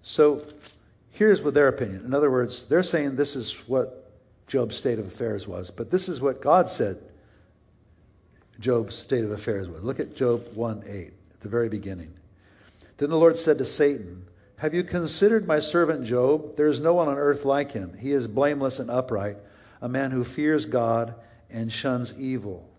So 0.04 0.46
here's 1.12 1.41
what 1.41 1.54
their 1.54 1.67
opinion. 1.67 2.06
In 2.06 2.13
other 2.13 2.32
words, 2.32 2.63
they're 2.63 2.84
saying 2.84 3.15
this 3.15 3.36
is 3.36 3.54
what 3.67 4.12
Job's 4.48 4.76
state 4.76 5.00
of 5.00 5.08
affairs 5.08 5.48
was. 5.48 5.72
But 5.72 5.91
this 5.91 6.10
is 6.10 6.22
what 6.22 6.41
God 6.41 6.70
said 6.70 6.98
Job's 8.60 8.96
state 8.96 9.24
of 9.24 9.32
affairs 9.32 9.67
was. 9.67 9.84
Look 9.84 10.00
at 10.00 10.15
Job 10.15 10.46
1 10.56 10.84
8, 10.88 11.13
at 11.34 11.39
the 11.39 11.50
very 11.50 11.70
beginning. 11.70 12.13
Then 12.98 13.10
the 13.10 13.17
Lord 13.17 13.38
said 13.38 13.58
to 13.58 13.65
Satan, 13.65 14.26
Have 14.62 14.76
you 14.76 14.84
considered 14.84 15.47
my 15.47 15.58
servant 15.58 16.04
Job? 16.04 16.56
There 16.56 16.67
is 16.67 16.80
no 16.80 16.93
one 16.93 17.08
on 17.08 17.17
earth 17.17 17.45
like 17.45 17.71
him. 17.71 17.97
He 17.97 18.12
is 18.12 18.28
blameless 18.28 18.78
and 18.78 18.91
upright, 18.91 19.38
a 19.82 19.89
man 19.89 20.12
who 20.12 20.24
fears 20.24 20.67
God 20.67 21.15
and 21.50 21.74
shuns 21.74 22.13
evil. 22.19 22.69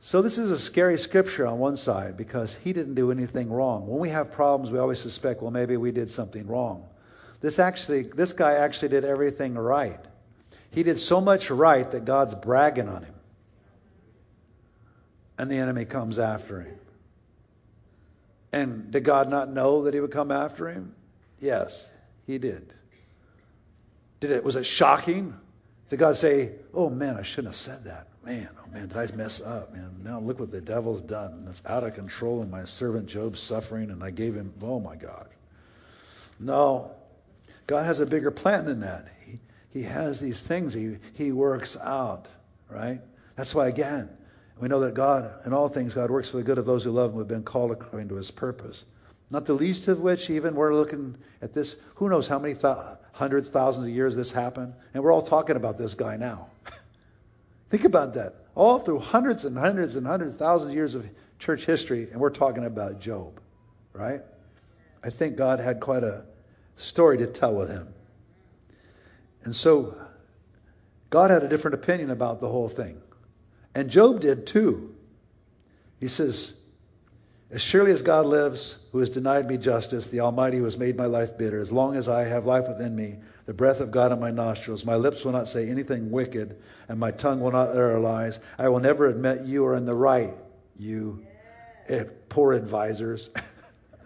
So 0.00 0.22
this 0.22 0.38
is 0.38 0.50
a 0.50 0.56
scary 0.56 0.96
scripture 0.96 1.46
on 1.46 1.58
one 1.58 1.76
side 1.76 2.16
because 2.16 2.54
he 2.54 2.72
didn't 2.72 2.94
do 2.94 3.10
anything 3.10 3.52
wrong. 3.52 3.86
When 3.86 3.98
we 3.98 4.08
have 4.08 4.32
problems, 4.32 4.70
we 4.70 4.78
always 4.78 4.98
suspect, 4.98 5.42
well, 5.42 5.50
maybe 5.50 5.76
we 5.76 5.92
did 5.92 6.10
something 6.10 6.46
wrong. 6.46 6.88
This 7.42 7.58
actually, 7.58 8.04
this 8.04 8.32
guy 8.32 8.54
actually 8.54 8.88
did 8.88 9.04
everything 9.04 9.56
right. 9.56 10.00
He 10.70 10.82
did 10.82 10.98
so 10.98 11.20
much 11.20 11.50
right 11.50 11.90
that 11.90 12.06
God's 12.06 12.34
bragging 12.34 12.88
on 12.88 13.02
him. 13.02 13.14
And 15.36 15.50
the 15.50 15.58
enemy 15.58 15.84
comes 15.84 16.18
after 16.18 16.62
him. 16.62 16.78
And 18.52 18.90
did 18.90 19.04
God 19.04 19.28
not 19.28 19.50
know 19.50 19.84
that 19.84 19.94
he 19.94 20.00
would 20.00 20.12
come 20.12 20.30
after 20.30 20.68
him? 20.68 20.94
Yes, 21.38 21.88
he 22.26 22.38
did. 22.38 22.72
Did 24.20 24.30
it 24.30 24.44
was 24.44 24.56
it 24.56 24.64
shocking? 24.64 25.34
Did 25.88 25.98
God 25.98 26.16
say, 26.16 26.52
oh 26.74 26.90
man, 26.90 27.16
I 27.16 27.22
shouldn't 27.22 27.48
have 27.48 27.54
said 27.54 27.84
that? 27.84 28.08
Man, 28.24 28.48
oh 28.60 28.70
man, 28.72 28.88
did 28.88 28.96
I 28.96 29.06
mess 29.14 29.40
up? 29.40 29.72
Man, 29.72 29.94
now 30.02 30.18
look 30.18 30.40
what 30.40 30.50
the 30.50 30.60
devil's 30.60 31.02
done. 31.02 31.46
It's 31.48 31.62
out 31.64 31.84
of 31.84 31.94
control 31.94 32.42
and 32.42 32.50
my 32.50 32.64
servant 32.64 33.06
Job's 33.06 33.40
suffering 33.40 33.90
and 33.90 34.02
I 34.02 34.10
gave 34.10 34.34
him, 34.34 34.52
oh 34.62 34.80
my 34.80 34.96
God. 34.96 35.28
No. 36.40 36.90
God 37.66 37.86
has 37.86 38.00
a 38.00 38.06
bigger 38.06 38.30
plan 38.30 38.64
than 38.64 38.80
that. 38.80 39.06
He, 39.20 39.38
he 39.70 39.82
has 39.82 40.20
these 40.20 40.42
things 40.42 40.72
he, 40.72 40.98
he 41.14 41.32
works 41.32 41.76
out, 41.76 42.26
right? 42.70 43.00
That's 43.36 43.54
why, 43.54 43.68
again, 43.68 44.08
we 44.58 44.68
know 44.68 44.80
that 44.80 44.94
God, 44.94 45.46
in 45.46 45.52
all 45.52 45.68
things, 45.68 45.94
God 45.94 46.10
works 46.10 46.30
for 46.30 46.38
the 46.38 46.42
good 46.42 46.58
of 46.58 46.64
those 46.64 46.84
who 46.84 46.90
love 46.90 47.10
him 47.10 47.14
who 47.14 47.18
have 47.20 47.28
been 47.28 47.42
called 47.42 47.72
according 47.72 48.08
to 48.08 48.14
his 48.14 48.30
purpose. 48.30 48.84
Not 49.30 49.44
the 49.44 49.52
least 49.52 49.88
of 49.88 50.00
which, 50.00 50.30
even 50.30 50.54
we're 50.54 50.74
looking 50.74 51.16
at 51.42 51.52
this, 51.52 51.76
who 51.96 52.08
knows 52.08 52.28
how 52.28 52.38
many 52.38 52.54
th- 52.54 52.76
hundreds, 53.12 53.48
thousands 53.48 53.88
of 53.88 53.94
years 53.94 54.16
this 54.16 54.30
happened? 54.30 54.72
And 54.94 55.02
we're 55.02 55.12
all 55.12 55.22
talking 55.22 55.56
about 55.56 55.76
this 55.76 55.94
guy 55.94 56.16
now. 56.16 56.48
Think 57.70 57.84
about 57.84 58.14
that. 58.14 58.34
All 58.54 58.78
through 58.78 59.00
hundreds 59.00 59.44
and 59.44 59.58
hundreds 59.58 59.96
and 59.96 60.06
hundreds, 60.06 60.36
thousands 60.36 60.70
of 60.70 60.76
years 60.76 60.94
of 60.94 61.06
church 61.38 61.66
history, 61.66 62.08
and 62.10 62.20
we're 62.20 62.30
talking 62.30 62.64
about 62.64 63.00
Job, 63.00 63.40
right? 63.92 64.22
I 65.04 65.10
think 65.10 65.36
God 65.36 65.60
had 65.60 65.80
quite 65.80 66.02
a 66.02 66.24
story 66.76 67.18
to 67.18 67.26
tell 67.26 67.54
with 67.54 67.68
him. 67.68 67.92
And 69.44 69.54
so, 69.54 69.96
God 71.10 71.30
had 71.30 71.42
a 71.42 71.48
different 71.48 71.74
opinion 71.74 72.10
about 72.10 72.40
the 72.40 72.48
whole 72.48 72.68
thing. 72.68 73.00
And 73.76 73.90
Job 73.90 74.20
did 74.20 74.46
too. 74.46 74.94
He 76.00 76.08
says, 76.08 76.54
As 77.50 77.60
surely 77.60 77.92
as 77.92 78.00
God 78.00 78.24
lives, 78.24 78.78
who 78.90 79.00
has 79.00 79.10
denied 79.10 79.46
me 79.46 79.58
justice, 79.58 80.06
the 80.06 80.20
Almighty 80.20 80.56
who 80.56 80.64
has 80.64 80.78
made 80.78 80.96
my 80.96 81.04
life 81.04 81.36
bitter, 81.36 81.60
as 81.60 81.70
long 81.70 81.94
as 81.94 82.08
I 82.08 82.24
have 82.24 82.46
life 82.46 82.68
within 82.68 82.96
me, 82.96 83.18
the 83.44 83.52
breath 83.52 83.80
of 83.80 83.90
God 83.90 84.12
in 84.12 84.18
my 84.18 84.30
nostrils, 84.30 84.86
my 84.86 84.96
lips 84.96 85.26
will 85.26 85.32
not 85.32 85.46
say 85.46 85.68
anything 85.68 86.10
wicked, 86.10 86.56
and 86.88 86.98
my 86.98 87.10
tongue 87.10 87.38
will 87.38 87.50
not 87.50 87.68
utter 87.68 87.98
lies. 87.98 88.38
I 88.58 88.70
will 88.70 88.80
never 88.80 89.08
admit 89.08 89.42
you 89.42 89.66
are 89.66 89.74
in 89.74 89.84
the 89.84 89.94
right, 89.94 90.34
you 90.78 91.26
eh, 91.88 92.04
poor 92.30 92.54
advisors. 92.54 93.28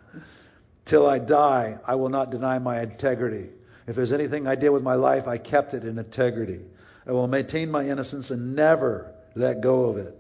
Till 0.85 1.07
I 1.07 1.21
die, 1.21 1.79
I 1.87 1.95
will 1.95 2.09
not 2.09 2.33
deny 2.33 2.59
my 2.59 2.81
integrity. 2.81 3.51
If 3.87 3.95
there's 3.95 4.13
anything 4.13 4.49
I 4.49 4.57
did 4.57 4.71
with 4.71 4.83
my 4.83 4.95
life, 4.95 5.29
I 5.29 5.39
kept 5.39 5.75
it 5.75 5.85
in 5.85 5.97
integrity. 5.97 6.65
I 7.07 7.13
will 7.13 7.29
maintain 7.29 7.71
my 7.71 7.87
innocence 7.89 8.33
and 8.33 8.57
never 8.57 9.10
let 9.35 9.61
go 9.61 9.85
of 9.85 9.99
it. 9.99 10.17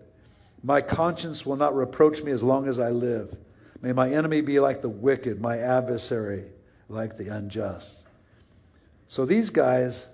My 0.63 0.81
conscience 0.81 1.47
will 1.47 1.57
not 1.57 1.75
reproach 1.75 2.23
me 2.23 2.33
as 2.33 2.43
long 2.43 2.69
as 2.69 2.79
I 2.79 2.91
live. 2.91 3.35
May 3.83 3.93
my 3.93 4.11
enemy 4.11 4.41
be 4.43 4.61
like 4.61 4.83
the 4.83 4.89
wicked, 4.89 5.41
my 5.41 5.59
adversary 5.59 6.45
like 6.89 7.17
the 7.17 7.29
unjust. 7.29 7.97
So 9.09 9.25
these 9.25 9.51
guys 9.51 10.09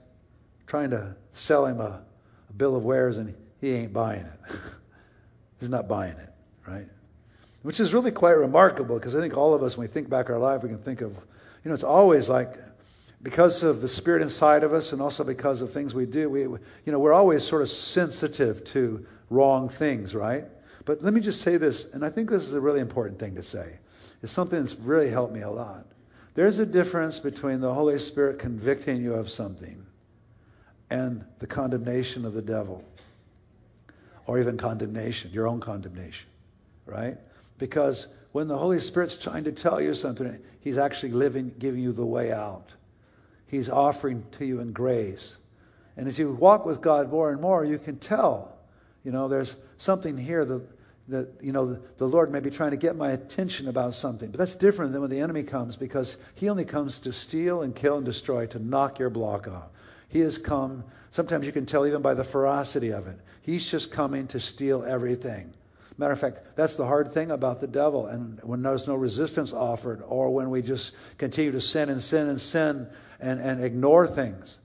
trying 0.66 0.90
to 0.90 1.16
sell 1.32 1.66
him 1.66 1.80
a, 1.80 2.04
a 2.48 2.52
bill 2.56 2.76
of 2.76 2.84
wares 2.84 3.18
and 3.18 3.34
he 3.60 3.72
ain't 3.72 3.92
buying 3.92 4.22
it. 4.22 4.56
He's 5.60 5.68
not 5.68 5.88
buying 5.88 6.16
it, 6.16 6.30
right? 6.66 6.86
Which 7.62 7.80
is 7.80 7.92
really 7.92 8.12
quite 8.12 8.32
remarkable 8.32 8.98
because 8.98 9.16
I 9.16 9.20
think 9.20 9.36
all 9.36 9.54
of 9.54 9.62
us, 9.62 9.76
when 9.76 9.88
we 9.88 9.92
think 9.92 10.08
back 10.08 10.30
our 10.30 10.38
life, 10.38 10.62
we 10.62 10.68
can 10.68 10.78
think 10.78 11.00
of, 11.00 11.12
you 11.12 11.70
know, 11.70 11.74
it's 11.74 11.82
always 11.82 12.28
like 12.28 12.54
because 13.26 13.64
of 13.64 13.80
the 13.80 13.88
spirit 13.88 14.22
inside 14.22 14.62
of 14.62 14.72
us 14.72 14.92
and 14.92 15.02
also 15.02 15.24
because 15.24 15.60
of 15.60 15.72
things 15.72 15.92
we 15.92 16.06
do, 16.06 16.30
we, 16.30 16.42
you 16.42 16.60
know, 16.86 17.00
we're 17.00 17.12
always 17.12 17.42
sort 17.42 17.60
of 17.60 17.68
sensitive 17.68 18.62
to 18.62 19.04
wrong 19.30 19.68
things, 19.68 20.14
right? 20.14 20.44
But 20.84 21.02
let 21.02 21.12
me 21.12 21.20
just 21.20 21.42
say 21.42 21.56
this, 21.56 21.92
and 21.92 22.04
I 22.04 22.08
think 22.08 22.30
this 22.30 22.44
is 22.44 22.54
a 22.54 22.60
really 22.60 22.78
important 22.78 23.18
thing 23.18 23.34
to 23.34 23.42
say. 23.42 23.80
It's 24.22 24.30
something 24.30 24.60
that's 24.60 24.76
really 24.76 25.10
helped 25.10 25.34
me 25.34 25.40
a 25.40 25.50
lot. 25.50 25.86
There's 26.34 26.60
a 26.60 26.66
difference 26.66 27.18
between 27.18 27.58
the 27.58 27.74
Holy 27.74 27.98
Spirit 27.98 28.38
convicting 28.38 29.02
you 29.02 29.14
of 29.14 29.28
something 29.28 29.84
and 30.88 31.24
the 31.40 31.48
condemnation 31.48 32.26
of 32.26 32.32
the 32.32 32.42
devil, 32.42 32.84
or 34.28 34.38
even 34.38 34.56
condemnation, 34.56 35.32
your 35.32 35.48
own 35.48 35.58
condemnation, 35.58 36.28
right? 36.86 37.18
Because 37.58 38.06
when 38.30 38.46
the 38.46 38.56
Holy 38.56 38.78
Spirit's 38.78 39.16
trying 39.16 39.42
to 39.44 39.52
tell 39.52 39.80
you 39.80 39.94
something, 39.94 40.38
He's 40.60 40.78
actually 40.78 41.10
living, 41.10 41.52
giving 41.58 41.80
you 41.80 41.90
the 41.90 42.06
way 42.06 42.30
out. 42.30 42.70
He's 43.46 43.68
offering 43.68 44.24
to 44.32 44.44
you 44.44 44.60
in 44.60 44.72
grace. 44.72 45.36
And 45.96 46.08
as 46.08 46.18
you 46.18 46.32
walk 46.32 46.66
with 46.66 46.80
God 46.80 47.10
more 47.10 47.30
and 47.30 47.40
more, 47.40 47.64
you 47.64 47.78
can 47.78 47.98
tell, 47.98 48.56
you 49.04 49.12
know, 49.12 49.28
there's 49.28 49.56
something 49.78 50.16
here 50.18 50.44
that 50.44 50.76
that 51.08 51.28
you 51.40 51.52
know 51.52 51.66
the, 51.66 51.82
the 51.98 52.08
Lord 52.08 52.32
may 52.32 52.40
be 52.40 52.50
trying 52.50 52.72
to 52.72 52.76
get 52.76 52.96
my 52.96 53.12
attention 53.12 53.68
about 53.68 53.94
something. 53.94 54.30
But 54.30 54.38
that's 54.38 54.54
different 54.54 54.92
than 54.92 55.00
when 55.00 55.10
the 55.10 55.20
enemy 55.20 55.44
comes 55.44 55.76
because 55.76 56.16
he 56.34 56.48
only 56.48 56.64
comes 56.64 57.00
to 57.00 57.12
steal 57.12 57.62
and 57.62 57.74
kill 57.74 57.96
and 57.96 58.04
destroy, 58.04 58.46
to 58.46 58.58
knock 58.58 58.98
your 58.98 59.10
block 59.10 59.48
off. 59.48 59.68
He 60.08 60.20
has 60.20 60.38
come, 60.38 60.84
sometimes 61.10 61.46
you 61.46 61.52
can 61.52 61.66
tell 61.66 61.86
even 61.86 62.02
by 62.02 62.14
the 62.14 62.24
ferocity 62.24 62.92
of 62.92 63.06
it. 63.06 63.18
He's 63.42 63.68
just 63.68 63.92
coming 63.92 64.26
to 64.28 64.40
steal 64.40 64.84
everything. 64.84 65.52
Matter 65.98 66.12
of 66.12 66.20
fact, 66.20 66.40
that's 66.56 66.76
the 66.76 66.84
hard 66.84 67.12
thing 67.12 67.30
about 67.30 67.60
the 67.60 67.66
devil. 67.66 68.06
And 68.06 68.40
when 68.42 68.62
there's 68.62 68.86
no 68.86 68.94
resistance 68.94 69.52
offered, 69.52 70.02
or 70.06 70.32
when 70.32 70.50
we 70.50 70.60
just 70.60 70.92
continue 71.16 71.52
to 71.52 71.60
sin 71.60 71.88
and 71.88 72.02
sin 72.02 72.28
and 72.28 72.40
sin 72.40 72.88
and, 73.18 73.40
and 73.40 73.64
ignore 73.64 74.06
things, 74.06 74.58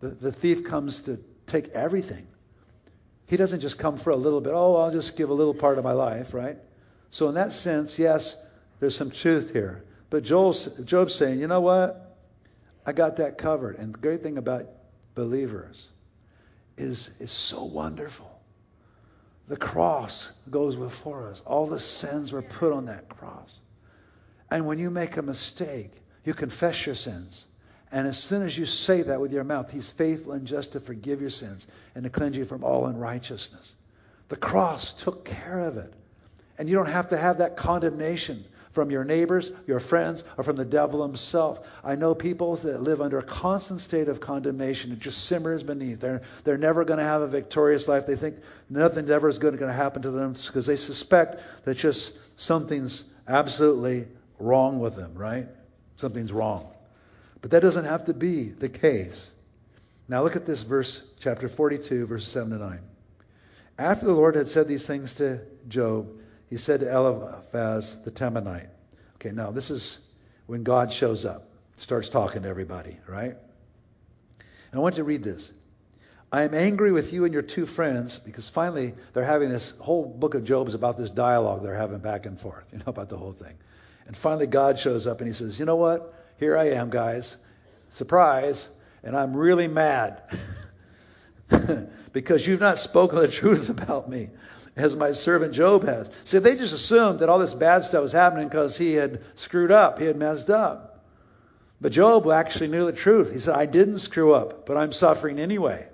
the, 0.00 0.08
the 0.08 0.32
thief 0.32 0.64
comes 0.64 1.00
to 1.00 1.18
take 1.46 1.68
everything. 1.68 2.26
He 3.26 3.38
doesn't 3.38 3.60
just 3.60 3.78
come 3.78 3.96
for 3.96 4.10
a 4.10 4.16
little 4.16 4.42
bit, 4.42 4.52
oh, 4.54 4.76
I'll 4.76 4.92
just 4.92 5.16
give 5.16 5.30
a 5.30 5.34
little 5.34 5.54
part 5.54 5.78
of 5.78 5.84
my 5.84 5.92
life, 5.92 6.34
right? 6.34 6.58
So, 7.10 7.28
in 7.28 7.34
that 7.36 7.52
sense, 7.54 7.98
yes, 7.98 8.36
there's 8.80 8.96
some 8.96 9.10
truth 9.10 9.52
here. 9.52 9.84
But 10.10 10.24
Joel's, 10.24 10.66
Job's 10.84 11.14
saying, 11.14 11.40
you 11.40 11.46
know 11.46 11.62
what? 11.62 12.18
I 12.84 12.92
got 12.92 13.16
that 13.16 13.38
covered. 13.38 13.76
And 13.78 13.94
the 13.94 13.98
great 13.98 14.22
thing 14.22 14.36
about 14.36 14.66
believers 15.14 15.86
is, 16.76 17.10
is 17.18 17.30
so 17.30 17.64
wonderful. 17.64 18.33
The 19.48 19.56
cross 19.56 20.32
goes 20.50 20.76
before 20.76 21.28
us. 21.28 21.42
All 21.46 21.66
the 21.66 21.80
sins 21.80 22.32
were 22.32 22.42
put 22.42 22.72
on 22.72 22.86
that 22.86 23.08
cross. 23.08 23.58
And 24.50 24.66
when 24.66 24.78
you 24.78 24.90
make 24.90 25.16
a 25.16 25.22
mistake, 25.22 25.92
you 26.24 26.32
confess 26.32 26.86
your 26.86 26.94
sins. 26.94 27.44
And 27.92 28.06
as 28.06 28.18
soon 28.18 28.42
as 28.42 28.56
you 28.56 28.66
say 28.66 29.02
that 29.02 29.20
with 29.20 29.32
your 29.32 29.44
mouth, 29.44 29.70
He's 29.70 29.90
faithful 29.90 30.32
and 30.32 30.46
just 30.46 30.72
to 30.72 30.80
forgive 30.80 31.20
your 31.20 31.30
sins 31.30 31.66
and 31.94 32.04
to 32.04 32.10
cleanse 32.10 32.36
you 32.36 32.44
from 32.44 32.64
all 32.64 32.86
unrighteousness. 32.86 33.74
The 34.28 34.36
cross 34.36 34.94
took 34.94 35.24
care 35.24 35.60
of 35.60 35.76
it. 35.76 35.92
And 36.58 36.68
you 36.68 36.74
don't 36.76 36.86
have 36.86 37.08
to 37.08 37.16
have 37.16 37.38
that 37.38 37.56
condemnation 37.56 38.44
from 38.74 38.90
your 38.90 39.04
neighbors, 39.04 39.52
your 39.68 39.78
friends, 39.78 40.24
or 40.36 40.42
from 40.42 40.56
the 40.56 40.64
devil 40.64 41.06
himself. 41.06 41.64
I 41.84 41.94
know 41.94 42.12
people 42.12 42.56
that 42.56 42.82
live 42.82 43.00
under 43.00 43.18
a 43.18 43.22
constant 43.22 43.80
state 43.80 44.08
of 44.08 44.18
condemnation. 44.18 44.90
It 44.90 44.98
just 44.98 45.26
simmers 45.26 45.62
beneath. 45.62 46.00
They're, 46.00 46.22
they're 46.42 46.58
never 46.58 46.84
going 46.84 46.98
to 46.98 47.04
have 47.04 47.22
a 47.22 47.28
victorious 47.28 47.86
life. 47.86 48.04
They 48.04 48.16
think 48.16 48.36
nothing 48.68 49.08
ever 49.08 49.28
is 49.28 49.38
going 49.38 49.56
to 49.56 49.72
happen 49.72 50.02
to 50.02 50.10
them 50.10 50.32
because 50.32 50.66
they 50.66 50.74
suspect 50.74 51.40
that 51.64 51.76
just 51.76 52.18
something's 52.36 53.04
absolutely 53.28 54.08
wrong 54.40 54.80
with 54.80 54.96
them, 54.96 55.14
right? 55.14 55.46
Something's 55.94 56.32
wrong. 56.32 56.68
But 57.40 57.52
that 57.52 57.60
doesn't 57.60 57.84
have 57.84 58.06
to 58.06 58.14
be 58.14 58.48
the 58.48 58.68
case. 58.68 59.30
Now 60.08 60.24
look 60.24 60.34
at 60.34 60.46
this 60.46 60.62
verse, 60.62 61.00
chapter 61.20 61.48
42, 61.48 62.06
verses 62.06 62.28
7 62.28 62.50
to 62.50 62.58
9. 62.58 62.80
After 63.78 64.06
the 64.06 64.12
Lord 64.12 64.34
had 64.34 64.48
said 64.48 64.66
these 64.66 64.84
things 64.84 65.14
to 65.14 65.40
Job, 65.68 66.08
he 66.50 66.56
said 66.56 66.80
to 66.80 66.92
Eliphaz 66.92 67.96
the 68.04 68.10
Temanite. 68.10 68.68
Okay, 69.16 69.30
now 69.30 69.50
this 69.50 69.70
is 69.70 69.98
when 70.46 70.62
God 70.62 70.92
shows 70.92 71.24
up, 71.24 71.48
starts 71.76 72.08
talking 72.08 72.42
to 72.42 72.48
everybody, 72.48 72.96
right? 73.08 73.34
And 74.38 74.74
I 74.74 74.78
want 74.78 74.96
you 74.96 75.02
to 75.02 75.04
read 75.04 75.22
this. 75.22 75.52
I 76.32 76.42
am 76.42 76.54
angry 76.54 76.90
with 76.90 77.12
you 77.12 77.24
and 77.24 77.32
your 77.32 77.42
two 77.42 77.64
friends 77.64 78.18
because 78.18 78.48
finally 78.48 78.94
they're 79.12 79.24
having 79.24 79.48
this 79.48 79.70
whole 79.78 80.04
book 80.04 80.34
of 80.34 80.42
Job's 80.42 80.74
about 80.74 80.98
this 80.98 81.10
dialogue 81.10 81.62
they're 81.62 81.74
having 81.74 82.00
back 82.00 82.26
and 82.26 82.40
forth, 82.40 82.64
you 82.72 82.78
know, 82.78 82.84
about 82.86 83.08
the 83.08 83.16
whole 83.16 83.32
thing. 83.32 83.54
And 84.06 84.16
finally 84.16 84.46
God 84.46 84.78
shows 84.78 85.06
up 85.06 85.20
and 85.20 85.28
he 85.28 85.34
says, 85.34 85.58
You 85.58 85.64
know 85.64 85.76
what? 85.76 86.14
here 86.38 86.56
I 86.56 86.70
am, 86.70 86.90
guys. 86.90 87.36
Surprise. 87.90 88.68
And 89.02 89.16
I'm 89.16 89.36
really 89.36 89.68
mad 89.68 90.22
because 92.12 92.46
you've 92.46 92.60
not 92.60 92.78
spoken 92.78 93.18
the 93.18 93.28
truth 93.40 93.68
about 93.68 94.08
me 94.08 94.30
as 94.76 94.96
my 94.96 95.12
servant 95.12 95.54
Job 95.54 95.84
has. 95.84 96.10
See, 96.24 96.38
they 96.38 96.56
just 96.56 96.74
assumed 96.74 97.20
that 97.20 97.28
all 97.28 97.38
this 97.38 97.54
bad 97.54 97.84
stuff 97.84 98.02
was 98.02 98.12
happening 98.12 98.48
because 98.48 98.76
he 98.76 98.94
had 98.94 99.22
screwed 99.34 99.70
up, 99.70 99.98
he 99.98 100.06
had 100.06 100.16
messed 100.16 100.50
up. 100.50 101.04
But 101.80 101.92
Job 101.92 102.28
actually 102.30 102.68
knew 102.68 102.86
the 102.86 102.92
truth. 102.92 103.32
He 103.32 103.40
said, 103.40 103.54
I 103.54 103.66
didn't 103.66 103.98
screw 103.98 104.32
up, 104.32 104.66
but 104.66 104.76
I'm 104.76 104.92
suffering 104.92 105.38
anyway. 105.38 105.86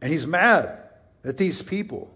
And 0.00 0.12
he's 0.12 0.26
mad 0.26 0.78
at 1.24 1.36
these 1.36 1.62
people 1.62 2.14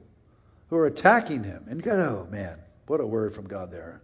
who 0.70 0.76
are 0.76 0.86
attacking 0.86 1.44
him. 1.44 1.64
And 1.68 1.86
oh 1.88 2.26
man, 2.30 2.58
what 2.86 3.00
a 3.00 3.06
word 3.06 3.34
from 3.34 3.48
God 3.48 3.70
there. 3.70 4.02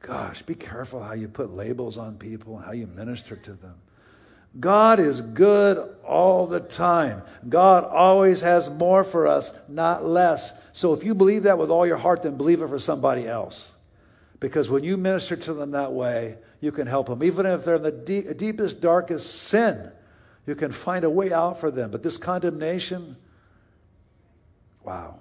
Gosh, 0.00 0.42
be 0.42 0.54
careful 0.54 1.02
how 1.02 1.14
you 1.14 1.28
put 1.28 1.50
labels 1.50 1.98
on 1.98 2.16
people 2.16 2.56
and 2.56 2.64
how 2.64 2.72
you 2.72 2.86
minister 2.86 3.36
to 3.36 3.52
them. 3.52 3.74
God 4.58 4.98
is 4.98 5.20
good 5.20 5.78
all 6.04 6.46
the 6.48 6.60
time. 6.60 7.22
God 7.48 7.84
always 7.84 8.40
has 8.40 8.68
more 8.68 9.04
for 9.04 9.28
us, 9.28 9.52
not 9.68 10.04
less. 10.04 10.52
So 10.72 10.92
if 10.92 11.04
you 11.04 11.14
believe 11.14 11.44
that 11.44 11.58
with 11.58 11.70
all 11.70 11.86
your 11.86 11.96
heart, 11.96 12.22
then 12.22 12.36
believe 12.36 12.60
it 12.62 12.68
for 12.68 12.80
somebody 12.80 13.28
else. 13.28 13.70
Because 14.40 14.68
when 14.68 14.82
you 14.82 14.96
minister 14.96 15.36
to 15.36 15.54
them 15.54 15.72
that 15.72 15.92
way, 15.92 16.38
you 16.60 16.72
can 16.72 16.86
help 16.86 17.06
them. 17.06 17.22
Even 17.22 17.46
if 17.46 17.64
they're 17.64 17.76
in 17.76 17.82
the 17.82 17.92
deep, 17.92 18.36
deepest, 18.38 18.80
darkest 18.80 19.42
sin, 19.42 19.92
You 20.46 20.54
can 20.54 20.72
find 20.72 21.04
a 21.04 21.10
way 21.10 21.32
out 21.32 21.60
for 21.60 21.70
them. 21.70 21.90
But 21.90 22.02
this 22.02 22.16
condemnation, 22.16 23.16
wow, 24.82 25.20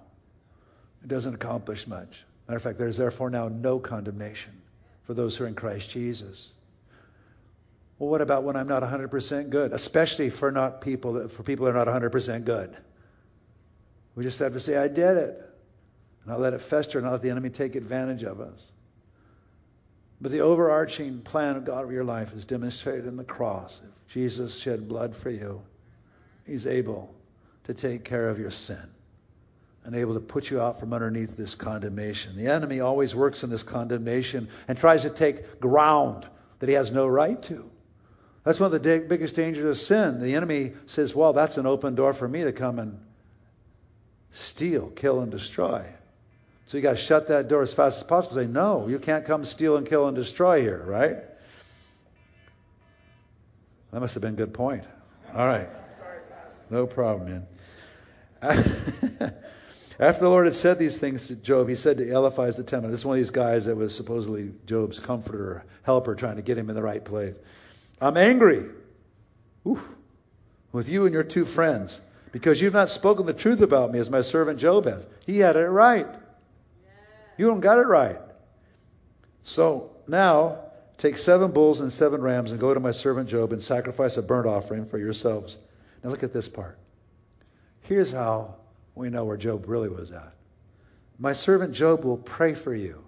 it 1.04 1.08
doesn't 1.08 1.36
accomplish 1.36 1.88
much. 1.88 2.24
Matter 2.48 2.58
of 2.58 2.63
fact, 2.63 2.80
there's 2.80 2.98
therefore 2.98 3.30
now 3.30 3.48
no 3.48 3.80
condemnation 3.80 4.54
for 5.04 5.13
those 5.13 5.38
who 5.38 5.44
are 5.44 5.48
in 5.48 5.56
Christ 5.56 5.92
Jesus. 5.92 6.52
Well, 7.99 8.09
what 8.09 8.21
about 8.21 8.43
when 8.43 8.55
I'm 8.55 8.67
not 8.67 8.81
100% 8.81 9.49
good? 9.49 9.73
Especially 9.73 10.29
for 10.29 10.51
not 10.51 10.79
people 10.81 11.13
that, 11.13 11.31
for 11.31 11.43
people 11.43 11.65
that 11.65 11.75
are 11.75 11.85
not 11.85 11.88
100% 11.88 12.45
good. 12.45 12.75
We 14.15 14.23
just 14.23 14.39
have 14.39 14.53
to 14.53 14.59
say, 14.59 14.77
I 14.77 14.88
did 14.88 15.17
it. 15.17 15.35
And 16.21 16.27
not 16.27 16.39
let 16.39 16.53
it 16.53 16.62
fester, 16.62 17.01
not 17.01 17.12
let 17.12 17.21
the 17.21 17.29
enemy 17.29 17.49
take 17.49 17.75
advantage 17.75 18.23
of 18.23 18.39
us. 18.39 18.71
But 20.21 20.31
the 20.31 20.39
overarching 20.39 21.21
plan 21.21 21.57
of 21.57 21.65
God 21.65 21.85
for 21.85 21.93
your 21.93 22.03
life 22.03 22.33
is 22.33 22.45
demonstrated 22.45 23.05
in 23.05 23.17
the 23.17 23.23
cross. 23.23 23.81
If 23.83 24.13
Jesus 24.13 24.57
shed 24.57 24.88
blood 24.88 25.15
for 25.15 25.29
you, 25.29 25.62
He's 26.45 26.67
able 26.67 27.13
to 27.65 27.73
take 27.73 28.03
care 28.03 28.29
of 28.29 28.39
your 28.39 28.51
sin 28.51 28.89
and 29.83 29.95
able 29.95 30.13
to 30.13 30.19
put 30.19 30.49
you 30.49 30.59
out 30.59 30.79
from 30.79 30.93
underneath 30.93 31.38
this 31.38 31.55
condemnation. 31.55 32.35
The 32.35 32.47
enemy 32.47 32.79
always 32.79 33.15
works 33.15 33.43
in 33.43 33.49
this 33.49 33.63
condemnation 33.63 34.49
and 34.67 34.77
tries 34.77 35.03
to 35.03 35.09
take 35.09 35.59
ground 35.59 36.27
that 36.59 36.67
he 36.67 36.75
has 36.75 36.91
no 36.91 37.07
right 37.07 37.41
to. 37.43 37.69
That's 38.43 38.60
one 38.60 38.73
of 38.73 38.82
the 38.82 39.06
biggest 39.08 39.36
dangers 39.36 39.65
of 39.65 39.78
sin. 39.78 40.19
The 40.19 40.36
enemy 40.36 40.73
says, 40.86 41.13
well, 41.13 41.34
that's 41.34 41.58
an 41.58 41.65
open 41.65 41.95
door 41.95 42.13
for 42.13 42.28
me 42.28 42.43
to 42.43 42.52
come 42.52 42.80
and 42.80 42.99
steal, 44.32 44.88
kill, 44.89 45.21
and 45.21 45.32
destroy. 45.32 45.86
So 46.67 46.78
you 46.78 46.84
got 46.84 46.91
to 46.91 46.97
shut 46.97 47.28
that 47.30 47.47
door 47.47 47.63
as 47.63 47.73
fast 47.73 47.97
as 47.97 48.04
possible. 48.08 48.36
Say, 48.36 48.47
no, 48.47 48.88
you 48.88 48.99
can't 48.99 49.25
come 49.25 49.43
steal 49.43 49.75
and 49.75 49.88
kill 49.88 50.08
and 50.08 50.15
destroy 50.15 50.62
here, 50.62 50.84
right? 50.86 51.17
That 53.91 53.99
must 53.99 54.13
have 54.13 54.21
been 54.21 54.36
a 54.36 54.38
good 54.38 54.54
point. 54.54 54.84
All 55.36 55.47
right. 55.47 55.67
No 56.69 56.86
problem, 56.86 57.45
man. 58.41 58.41
After 59.99 60.21
the 60.21 60.30
Lord 60.30 60.45
had 60.45 60.56
said 60.56 60.80
these 60.80 60.97
things 60.97 61.28
to 61.28 61.36
Job, 61.36 61.67
he 61.67 61.75
said 61.75 61.97
to 61.97 62.10
Eliphaz 62.10 62.56
the 62.56 62.63
Teman, 62.63 62.91
this 62.91 63.02
is 63.02 63.06
one 63.06 63.17
of 63.17 63.19
these 63.19 63.32
guys 63.32 63.65
that 63.65 63.75
was 63.75 63.93
supposedly 63.93 64.54
Job's 64.65 64.99
comforter, 64.99 65.65
helper, 65.84 66.15
trying 66.15 66.38
to 66.38 66.41
get 66.41 66.58
him 66.58 66.69
in 66.69 66.75
the 66.75 66.84
right 66.84 67.04
place. 67.04 67.36
I'm 68.01 68.17
angry 68.17 68.69
Oof, 69.67 69.83
with 70.71 70.89
you 70.89 71.05
and 71.05 71.13
your 71.13 71.23
two 71.23 71.45
friends 71.45 71.99
because 72.31 72.62
you've 72.62 72.73
not 72.73 72.89
spoken 72.89 73.25
the 73.25 73.33
truth 73.33 73.62
about 73.62 73.91
me 73.91 73.99
as 73.99 74.09
my 74.09 74.21
servant 74.21 74.59
Job 74.59 74.85
has. 74.85 75.05
He 75.25 75.39
had 75.39 75.55
it 75.55 75.67
right. 75.67 76.07
You 77.38 77.47
don't 77.47 77.59
got 77.59 77.79
it 77.79 77.88
right. 77.88 78.19
So 79.43 79.91
now 80.07 80.59
take 80.97 81.17
seven 81.17 81.51
bulls 81.51 81.81
and 81.81 81.91
seven 81.91 82.21
rams 82.21 82.51
and 82.51 82.59
go 82.59 82.73
to 82.73 82.79
my 82.79 82.91
servant 82.91 83.29
Job 83.29 83.51
and 83.53 83.62
sacrifice 83.62 84.17
a 84.17 84.21
burnt 84.21 84.47
offering 84.47 84.85
for 84.85 84.97
yourselves. 84.97 85.57
Now 86.03 86.09
look 86.09 86.23
at 86.23 86.33
this 86.33 86.47
part. 86.47 86.77
Here's 87.81 88.12
how 88.12 88.55
we 88.95 89.09
know 89.09 89.25
where 89.25 89.38
Job 89.38 89.65
really 89.67 89.89
was 89.89 90.12
at. 90.12 90.33
My 91.17 91.33
servant 91.33 91.73
Job 91.73 92.03
will 92.03 92.17
pray 92.17 92.53
for 92.53 92.73
you. 92.73 93.03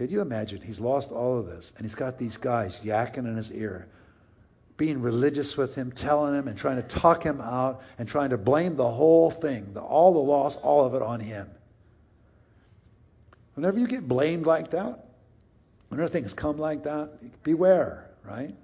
Could 0.00 0.10
you 0.10 0.22
imagine? 0.22 0.62
He's 0.62 0.80
lost 0.80 1.12
all 1.12 1.38
of 1.38 1.44
this, 1.44 1.74
and 1.76 1.84
he's 1.84 1.94
got 1.94 2.16
these 2.16 2.38
guys 2.38 2.80
yakking 2.82 3.26
in 3.26 3.36
his 3.36 3.52
ear, 3.52 3.86
being 4.78 5.02
religious 5.02 5.58
with 5.58 5.74
him, 5.74 5.92
telling 5.92 6.34
him 6.34 6.48
and 6.48 6.56
trying 6.56 6.76
to 6.76 6.82
talk 6.82 7.22
him 7.22 7.38
out 7.38 7.82
and 7.98 8.08
trying 8.08 8.30
to 8.30 8.38
blame 8.38 8.76
the 8.76 8.90
whole 8.90 9.30
thing, 9.30 9.74
the, 9.74 9.82
all 9.82 10.14
the 10.14 10.18
loss, 10.18 10.56
all 10.56 10.86
of 10.86 10.94
it 10.94 11.02
on 11.02 11.20
him. 11.20 11.50
Whenever 13.52 13.78
you 13.78 13.86
get 13.86 14.08
blamed 14.08 14.46
like 14.46 14.70
that, 14.70 15.04
whenever 15.90 16.08
things 16.08 16.32
come 16.32 16.56
like 16.56 16.84
that, 16.84 17.42
beware, 17.42 18.08
right? 18.24 18.54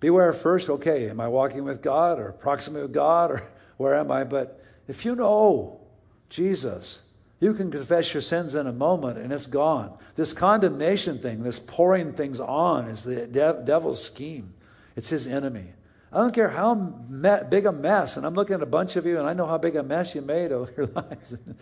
Beware 0.00 0.32
first, 0.32 0.70
okay, 0.70 1.10
am 1.10 1.20
I 1.20 1.28
walking 1.28 1.64
with 1.64 1.82
God 1.82 2.18
or 2.18 2.32
proximate 2.32 2.80
with 2.80 2.94
God 2.94 3.30
or 3.30 3.42
where 3.76 3.94
am 3.94 4.10
I? 4.10 4.24
But 4.24 4.64
if 4.88 5.04
you 5.04 5.16
know 5.16 5.82
Jesus, 6.30 6.98
you 7.38 7.54
can 7.54 7.70
confess 7.70 8.12
your 8.14 8.20
sins 8.22 8.54
in 8.54 8.66
a 8.66 8.72
moment 8.72 9.18
and 9.18 9.32
it's 9.32 9.46
gone. 9.46 9.96
This 10.14 10.32
condemnation 10.32 11.18
thing, 11.18 11.42
this 11.42 11.58
pouring 11.58 12.14
things 12.14 12.40
on, 12.40 12.86
is 12.86 13.02
the 13.04 13.26
de- 13.26 13.62
devil's 13.64 14.02
scheme. 14.02 14.54
It's 14.96 15.08
his 15.08 15.26
enemy. 15.26 15.66
I 16.12 16.20
don't 16.20 16.34
care 16.34 16.48
how 16.48 16.74
me- 16.74 17.48
big 17.50 17.66
a 17.66 17.72
mess, 17.72 18.16
and 18.16 18.24
I'm 18.24 18.34
looking 18.34 18.54
at 18.54 18.62
a 18.62 18.66
bunch 18.66 18.96
of 18.96 19.04
you, 19.04 19.18
and 19.18 19.28
I 19.28 19.34
know 19.34 19.46
how 19.46 19.58
big 19.58 19.76
a 19.76 19.82
mess 19.82 20.14
you 20.14 20.22
made 20.22 20.52
over 20.52 20.72
your 20.76 20.86
lives. 20.94 21.32
and 21.32 21.56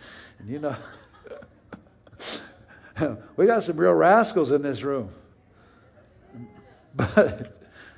you 0.47 0.59
know, 0.59 0.75
we 3.35 3.45
got 3.45 3.63
some 3.63 3.77
real 3.77 3.93
rascals 3.93 4.51
in 4.51 4.61
this 4.61 4.83
room. 4.83 5.09
But 6.97 7.57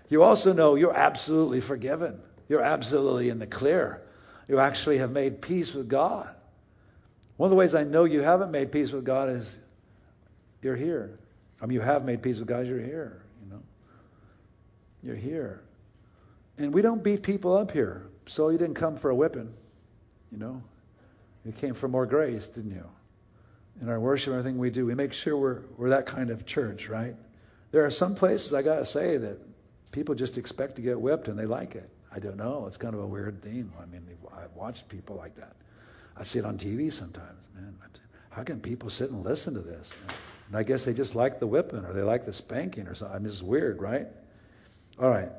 you 0.10 0.24
also 0.24 0.54
know 0.54 0.74
you're 0.74 0.96
absolutely 0.96 1.62
forgiven. 1.62 2.20
You're 2.50 2.64
absolutely 2.64 3.30
in 3.30 3.38
the 3.38 3.46
clear 3.46 4.02
you 4.48 4.60
actually 4.60 5.00
have 5.00 5.12
made 5.12 5.42
peace 5.42 5.74
with 5.74 5.90
God. 5.90 6.30
One 7.38 7.48
of 7.48 7.52
the 7.52 7.56
ways 7.56 7.76
I 7.76 7.84
know 7.84 8.04
you 8.04 8.22
haven't 8.22 8.52
made 8.52 8.72
peace 8.72 8.92
with 8.92 9.06
God 9.06 9.30
is 9.30 9.60
you're 10.62 10.76
here. 10.76 11.20
I 11.62 11.66
mean, 11.66 11.76
you 11.76 11.82
have 11.82 12.04
made 12.04 12.22
peace 12.22 12.40
with 12.40 12.48
God, 12.48 12.68
you're 12.68 12.80
here, 12.80 13.24
you 13.44 13.50
know. 13.50 13.62
You're 15.04 15.16
here. 15.16 15.62
And 16.58 16.74
we 16.74 16.82
don't 16.82 17.04
beat 17.04 17.24
people 17.24 17.56
up 17.56 17.72
here. 17.72 18.08
So 18.26 18.50
you 18.50 18.58
didn't 18.58 18.76
come 18.76 18.98
for 18.98 19.10
a 19.10 19.16
whipping, 19.16 19.54
you 20.32 20.38
know. 20.38 20.62
You 21.46 21.52
came 21.54 21.74
for 21.74 21.88
more 21.88 22.06
grace, 22.06 22.48
didn't 22.48 22.72
you? 22.72 22.86
In 23.82 23.90
our 23.90 24.00
worship, 24.00 24.34
everything 24.34 24.58
we 24.58 24.72
do, 24.72 24.86
we 24.86 24.96
make 24.96 25.14
sure 25.14 25.38
we're, 25.38 25.62
we're 25.78 25.90
that 25.90 26.08
kind 26.08 26.32
of 26.32 26.46
church, 26.46 26.90
right? 26.90 27.16
There 27.72 27.86
are 27.86 27.92
some 27.92 28.16
places, 28.16 28.54
I 28.54 28.64
got 28.64 28.78
to 28.78 28.86
say, 28.86 29.18
that 29.18 29.40
people 29.92 30.16
just 30.16 30.38
expect 30.38 30.76
to 30.78 30.82
get 30.82 31.00
whipped 31.00 31.28
and 31.28 31.38
they 31.38 31.46
like 31.46 31.76
it. 31.76 31.90
I 32.12 32.20
don't 32.20 32.38
know. 32.38 32.66
It's 32.68 32.78
kind 32.78 32.94
of 32.94 33.02
a 33.02 33.08
weird 33.08 33.42
thing. 33.42 33.72
I 33.80 33.86
mean, 33.86 34.06
I've 34.36 34.54
watched 34.56 34.90
people 34.90 35.16
like 35.16 35.36
that. 35.36 35.56
I 36.20 36.24
see 36.24 36.40
it 36.40 36.46
on 36.46 36.58
TV 36.58 36.92
sometimes. 36.92 37.40
Man, 37.56 37.76
how 38.30 38.44
can 38.44 38.60
people 38.60 38.90
sit 38.90 39.12
and 39.12 39.24
listen 39.24 39.54
to 39.54 39.62
this? 39.62 39.92
And 40.48 40.58
I 40.58 40.64
guess 40.64 40.86
they 40.86 40.94
just 40.94 41.16
like 41.16 41.40
the 41.40 41.48
whipping 41.48 41.86
or 41.86 41.94
they 41.94 42.02
like 42.02 42.26
the 42.26 42.34
spanking 42.34 42.88
or 42.88 42.96
something. 42.96 43.16
I 43.16 43.20
mean, 43.20 43.28
it's 43.28 43.42
weird, 43.42 43.82
right? 43.82 44.08
All 45.00 45.10
right. 45.10 45.32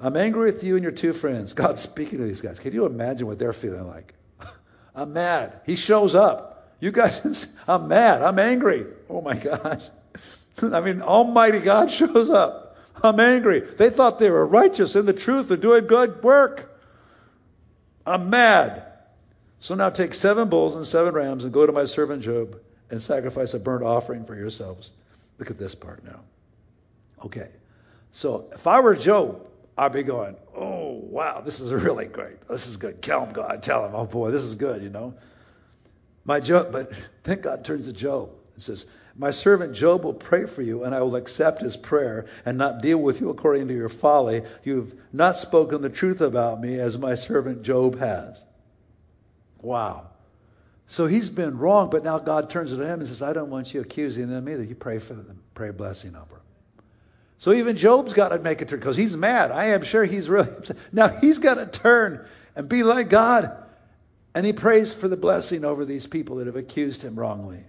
I'm 0.00 0.16
angry 0.16 0.52
with 0.52 0.62
you 0.62 0.74
and 0.74 0.82
your 0.82 0.92
two 0.92 1.12
friends. 1.12 1.52
God's 1.54 1.80
speaking 1.80 2.18
to 2.18 2.24
these 2.24 2.40
guys. 2.40 2.58
Can 2.58 2.72
you 2.72 2.86
imagine 2.86 3.26
what 3.26 3.38
they're 3.38 3.52
feeling 3.52 3.86
like? 3.86 4.14
I'm 4.94 5.12
mad. 5.12 5.60
He 5.66 5.76
shows 5.76 6.14
up. 6.14 6.72
You 6.80 6.92
guys, 6.92 7.46
I'm 7.68 7.88
mad. 7.88 8.22
I'm 8.22 8.38
angry. 8.38 8.86
Oh 9.08 9.20
my 9.20 9.34
gosh. 9.34 9.88
I 10.60 10.80
mean, 10.80 11.02
Almighty 11.02 11.60
God 11.60 11.90
shows 11.90 12.30
up. 12.30 12.76
I'm 13.02 13.20
angry. 13.20 13.60
They 13.60 13.90
thought 13.90 14.18
they 14.18 14.30
were 14.30 14.44
righteous 14.44 14.96
in 14.96 15.06
the 15.06 15.12
truth 15.12 15.50
and 15.52 15.62
doing 15.62 15.86
good 15.86 16.22
work. 16.22 16.76
I'm 18.04 18.30
mad. 18.30 18.87
So 19.60 19.74
now 19.74 19.90
take 19.90 20.14
seven 20.14 20.48
bulls 20.48 20.74
and 20.74 20.86
seven 20.86 21.14
rams 21.14 21.44
and 21.44 21.52
go 21.52 21.66
to 21.66 21.72
my 21.72 21.84
servant 21.84 22.22
Job 22.22 22.60
and 22.90 23.02
sacrifice 23.02 23.54
a 23.54 23.58
burnt 23.58 23.84
offering 23.84 24.24
for 24.24 24.36
yourselves. 24.36 24.90
Look 25.38 25.50
at 25.50 25.58
this 25.58 25.74
part 25.74 26.04
now. 26.04 26.20
Okay. 27.24 27.48
So 28.12 28.48
if 28.52 28.66
I 28.66 28.80
were 28.80 28.94
Job, 28.94 29.46
I'd 29.76 29.92
be 29.92 30.02
going, 30.02 30.36
oh, 30.56 31.00
wow, 31.02 31.40
this 31.40 31.60
is 31.60 31.72
really 31.84 32.06
great. 32.06 32.46
This 32.48 32.66
is 32.66 32.76
good. 32.76 33.02
Tell 33.02 33.24
him, 33.24 33.32
God. 33.32 33.62
Tell 33.62 33.84
him, 33.86 33.94
oh, 33.94 34.06
boy, 34.06 34.30
this 34.30 34.42
is 34.42 34.54
good, 34.54 34.82
you 34.82 34.90
know. 34.90 35.14
My 36.24 36.40
Job, 36.40 36.72
but 36.72 36.90
then 37.24 37.40
God 37.40 37.64
turns 37.64 37.86
to 37.86 37.92
Job 37.92 38.30
and 38.54 38.62
says, 38.62 38.86
my 39.16 39.32
servant 39.32 39.72
Job 39.72 40.04
will 40.04 40.14
pray 40.14 40.46
for 40.46 40.62
you, 40.62 40.84
and 40.84 40.94
I 40.94 41.00
will 41.00 41.16
accept 41.16 41.60
his 41.60 41.76
prayer 41.76 42.26
and 42.46 42.56
not 42.56 42.82
deal 42.82 42.98
with 42.98 43.20
you 43.20 43.30
according 43.30 43.66
to 43.66 43.74
your 43.74 43.88
folly. 43.88 44.42
You've 44.62 44.94
not 45.12 45.36
spoken 45.36 45.82
the 45.82 45.90
truth 45.90 46.20
about 46.20 46.60
me 46.60 46.78
as 46.78 46.96
my 46.96 47.16
servant 47.16 47.62
Job 47.62 47.98
has. 47.98 48.44
Wow. 49.62 50.08
So 50.86 51.06
he's 51.06 51.28
been 51.28 51.58
wrong, 51.58 51.90
but 51.90 52.02
now 52.02 52.18
God 52.18 52.48
turns 52.48 52.70
to 52.70 52.80
him 52.80 53.00
and 53.00 53.08
says, 53.08 53.20
I 53.20 53.34
don't 53.34 53.50
want 53.50 53.74
you 53.74 53.80
accusing 53.82 54.28
them 54.28 54.48
either. 54.48 54.62
You 54.62 54.74
pray 54.74 54.98
for 54.98 55.14
them, 55.14 55.42
pray 55.54 55.68
a 55.68 55.72
blessing 55.72 56.16
over 56.16 56.36
them. 56.36 56.42
So 57.38 57.52
even 57.52 57.76
Job's 57.76 58.14
got 58.14 58.30
to 58.30 58.38
make 58.38 58.62
a 58.62 58.64
turn 58.64 58.80
because 58.80 58.96
he's 58.96 59.16
mad. 59.16 59.52
I 59.52 59.66
am 59.66 59.82
sure 59.82 60.04
he's 60.04 60.28
really 60.28 60.48
upset. 60.48 60.76
Now 60.92 61.08
he's 61.08 61.38
got 61.38 61.54
to 61.54 61.66
turn 61.66 62.26
and 62.56 62.68
be 62.68 62.82
like 62.82 63.10
God. 63.10 63.64
And 64.34 64.46
he 64.46 64.52
prays 64.52 64.94
for 64.94 65.08
the 65.08 65.16
blessing 65.16 65.64
over 65.64 65.84
these 65.84 66.06
people 66.06 66.36
that 66.36 66.46
have 66.46 66.56
accused 66.56 67.02
him 67.02 67.16
wrongly. 67.16 67.64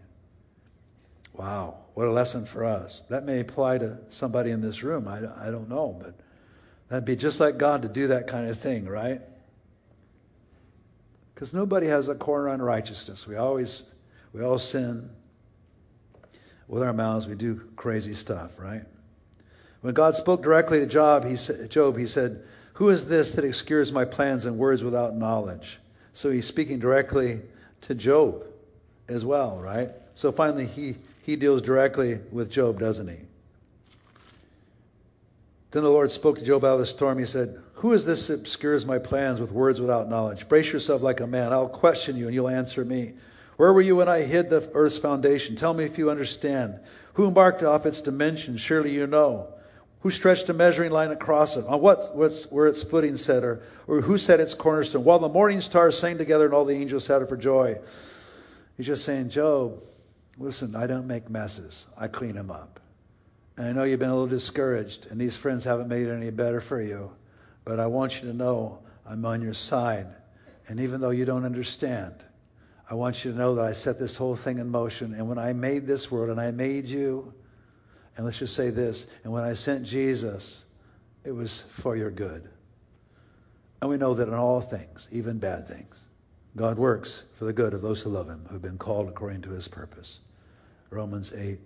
Wow, 1.34 1.78
what 1.94 2.08
a 2.08 2.12
lesson 2.12 2.46
for 2.46 2.64
us. 2.64 3.02
That 3.10 3.26
may 3.26 3.40
apply 3.40 3.78
to 3.80 3.98
somebody 4.10 4.52
in 4.52 4.62
this 4.62 4.84
room. 4.84 5.08
I, 5.08 5.20
I 5.48 5.52
don't 5.52 5.70
know, 5.70 5.98
but 6.00 6.16
that'd 6.90 7.06
be 7.06 7.16
just 7.16 7.40
like 7.40 7.58
God 7.58 7.84
to 7.84 7.88
do 7.88 8.08
that 8.08 8.28
kind 8.28 8.50
of 8.50 8.60
thing, 8.60 8.86
right? 8.86 9.22
Because 11.40 11.54
nobody 11.54 11.88
has 11.88 12.10
a 12.10 12.16
corner 12.16 12.50
on 12.50 12.62
righteousness. 12.62 13.26
We 13.26 13.38
always, 13.38 13.86
we 14.34 14.44
all 14.44 14.60
sin 14.60 15.10
with 16.68 16.84
our 16.84 16.92
mouths. 16.92 17.28
We 17.28 17.36
do 17.36 17.62
crazy 17.78 18.14
stuff, 18.14 18.60
right? 18.60 18.84
When 19.80 19.94
God 19.94 20.16
spoke 20.16 20.44
directly 20.44 20.82
to 20.82 20.86
Job, 20.86 21.24
he 21.24 21.38
said, 21.38 21.70
Job, 21.70 21.98
he 21.98 22.08
said, 22.08 22.44
"Who 22.74 22.90
is 22.90 23.06
this 23.06 23.32
that 23.32 23.46
obscures 23.46 23.94
my 23.94 24.04
plans 24.04 24.46
and 24.46 24.58
words 24.58 24.84
without 24.84 25.16
knowledge?" 25.16 25.80
So 26.12 26.30
he's 26.30 26.46
speaking 26.46 26.78
directly 26.78 27.40
to 27.84 27.96
Job 27.96 28.44
as 29.08 29.24
well, 29.24 29.62
right? 29.62 29.92
So 30.16 30.34
finally, 30.34 30.66
he 30.66 30.98
he 31.22 31.38
deals 31.38 31.62
directly 31.62 32.20
with 32.34 32.52
Job, 32.52 32.82
doesn't 32.82 33.08
he? 33.08 33.20
Then 35.72 35.84
the 35.84 35.90
Lord 35.90 36.12
spoke 36.12 36.40
to 36.40 36.44
Job 36.44 36.66
out 36.66 36.74
of 36.74 36.80
the 36.80 36.86
storm. 36.86 37.18
He 37.18 37.26
said, 37.26 37.62
Who 37.80 37.94
is 37.94 38.04
this 38.04 38.28
that 38.28 38.42
obscures 38.42 38.86
my 38.86 38.98
plans 38.98 39.40
with 39.40 39.54
words 39.54 39.80
without 39.80 40.10
knowledge? 40.10 40.50
Brace 40.50 40.74
yourself 40.74 41.02
like 41.02 41.22
a 41.22 41.28
man. 41.28 41.54
I'll 41.54 41.70
question 41.70 42.18
you 42.18 42.26
and 42.26 42.36
you'll 42.36 42.50
answer 42.50 42.84
me. 42.84 43.14
Where 43.56 43.72
were 43.72 43.82
you 43.82 43.96
when 43.96 44.10
I 44.10 44.24
hid 44.24 44.50
the 44.50 44.70
earth's 44.74 44.98
foundation? 44.98 45.56
Tell 45.56 45.74
me 45.74 45.86
if 45.86 45.98
you 45.98 46.10
understand. 46.10 46.78
Who 47.14 47.32
marked 47.32 47.64
off 47.64 47.86
its 47.86 48.02
dimensions? 48.02 48.60
Surely 48.60 48.92
you 48.92 49.08
know. 49.08 49.48
Who 50.02 50.12
stretched 50.12 50.50
a 50.50 50.54
measuring 50.54 50.92
line 50.92 51.12
across 51.12 51.56
it? 51.56 51.66
On 51.68 51.80
what 51.80 52.18
what's, 52.18 52.52
where 52.52 52.68
its 52.68 52.84
footing 52.84 53.16
set, 53.16 53.46
or, 53.46 53.62
or 53.88 54.02
who 54.02 54.18
set 54.18 54.42
its 54.42 54.56
cornerstone? 54.56 55.06
While 55.06 55.20
the 55.20 55.30
morning 55.30 55.62
stars 55.62 55.98
sang 55.98 56.18
together 56.18 56.46
and 56.46 56.54
all 56.54 56.66
the 56.66 56.76
angels 56.76 57.06
shouted 57.06 57.30
for 57.30 57.38
joy. 57.38 57.80
He's 58.76 58.88
just 58.88 59.06
saying, 59.06 59.30
Job, 59.30 59.82
listen, 60.38 60.76
I 60.76 60.88
don't 60.88 61.08
make 61.08 61.30
messes. 61.30 61.88
I 61.98 62.10
clean 62.10 62.36
them 62.36 62.52
up. 62.52 62.82
And 63.56 63.68
I 63.68 63.72
know 63.72 63.84
you've 63.84 64.00
been 64.00 64.10
a 64.10 64.14
little 64.14 64.28
discouraged, 64.28 65.08
and 65.10 65.20
these 65.20 65.38
friends 65.38 65.64
haven't 65.64 65.88
made 65.88 66.08
it 66.08 66.14
any 66.14 66.32
better 66.32 66.60
for 66.60 66.82
you. 66.82 67.12
But 67.70 67.80
I 67.80 67.86
want 67.86 68.16
you 68.16 68.28
to 68.32 68.36
know 68.36 68.80
I'm 69.06 69.24
on 69.26 69.44
your 69.44 69.54
side. 69.54 70.08
And 70.68 70.80
even 70.80 71.02
though 71.02 71.12
you 71.12 71.24
don't 71.24 71.46
understand, 71.46 72.16
I 72.90 72.96
want 72.96 73.24
you 73.24 73.32
to 73.32 73.38
know 73.38 73.54
that 73.54 73.66
I 73.66 73.74
set 73.74 74.00
this 74.00 74.18
whole 74.18 74.36
thing 74.36 74.58
in 74.58 74.72
motion. 74.72 75.14
And 75.14 75.30
when 75.30 75.38
I 75.38 75.54
made 75.54 75.86
this 75.86 76.10
world 76.10 76.32
and 76.32 76.42
I 76.42 76.50
made 76.50 76.88
you, 76.88 77.32
and 78.18 78.26
let's 78.26 78.40
just 78.40 78.56
say 78.56 78.72
this, 78.72 79.06
and 79.24 79.32
when 79.32 79.44
I 79.44 79.54
sent 79.54 79.86
Jesus, 79.86 80.66
it 81.24 81.32
was 81.32 81.62
for 81.62 81.96
your 81.96 82.10
good. 82.10 82.50
And 83.82 83.92
we 83.92 83.98
know 83.98 84.16
that 84.16 84.28
in 84.28 84.34
all 84.34 84.62
things, 84.62 85.08
even 85.12 85.38
bad 85.38 85.68
things, 85.68 86.04
God 86.56 86.80
works 86.80 87.22
for 87.38 87.46
the 87.46 87.54
good 87.54 87.76
of 87.76 87.84
those 87.84 88.02
who 88.02 88.10
love 88.10 88.28
him, 88.28 88.48
who've 88.50 88.60
been 88.60 88.80
called 88.80 89.10
according 89.10 89.44
to 89.44 89.52
his 89.52 89.68
purpose. 89.68 90.22
Romans 90.90 91.34
8, 91.36 91.60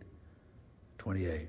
28. 0.98 1.48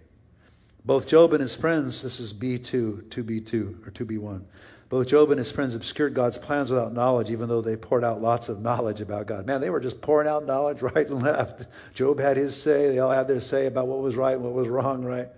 Both 0.84 1.06
Job 1.06 1.32
and 1.32 1.40
his 1.40 1.54
friends, 1.54 2.02
this 2.02 2.20
is 2.20 2.34
B2, 2.34 3.08
2B2, 3.08 3.86
or 3.86 3.90
2B1. 3.90 4.42
Both 4.90 5.06
Job 5.06 5.30
and 5.30 5.38
his 5.38 5.50
friends 5.50 5.74
obscured 5.74 6.14
God's 6.14 6.36
plans 6.36 6.70
without 6.70 6.92
knowledge, 6.92 7.30
even 7.30 7.48
though 7.48 7.62
they 7.62 7.76
poured 7.76 8.04
out 8.04 8.20
lots 8.20 8.50
of 8.50 8.60
knowledge 8.60 9.00
about 9.00 9.26
God. 9.26 9.46
Man, 9.46 9.60
they 9.60 9.70
were 9.70 9.80
just 9.80 10.02
pouring 10.02 10.28
out 10.28 10.44
knowledge 10.44 10.82
right 10.94 11.08
and 11.08 11.22
left. 11.22 11.66
Job 11.94 12.20
had 12.20 12.36
his 12.36 12.54
say. 12.54 12.90
They 12.90 12.98
all 12.98 13.10
had 13.10 13.28
their 13.28 13.40
say 13.40 13.66
about 13.66 13.88
what 13.88 14.00
was 14.00 14.14
right 14.14 14.34
and 14.34 14.44
what 14.44 14.52
was 14.52 14.68
wrong, 14.68 15.04
right? 15.04 15.28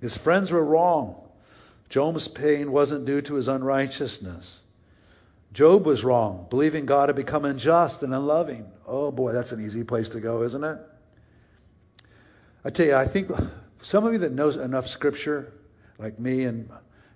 His 0.00 0.16
friends 0.16 0.50
were 0.50 0.64
wrong. 0.64 1.16
Job's 1.88 2.28
pain 2.28 2.70
wasn't 2.70 3.06
due 3.06 3.22
to 3.22 3.34
his 3.34 3.48
unrighteousness. 3.48 4.60
Job 5.52 5.84
was 5.84 6.04
wrong, 6.04 6.46
believing 6.48 6.86
God 6.86 7.08
had 7.08 7.16
become 7.16 7.44
unjust 7.44 8.02
and 8.02 8.14
unloving. 8.14 8.70
Oh 8.86 9.10
boy, 9.10 9.32
that's 9.32 9.52
an 9.52 9.64
easy 9.64 9.84
place 9.84 10.10
to 10.10 10.20
go, 10.20 10.42
isn't 10.42 10.64
it? 10.64 10.78
I 12.64 12.70
tell 12.70 12.86
you, 12.86 12.94
I 12.94 13.06
think 13.06 13.30
some 13.82 14.06
of 14.06 14.12
you 14.12 14.20
that 14.20 14.32
knows 14.32 14.56
enough 14.56 14.88
scripture, 14.88 15.52
like 15.98 16.18
me 16.18 16.44
and 16.44 16.68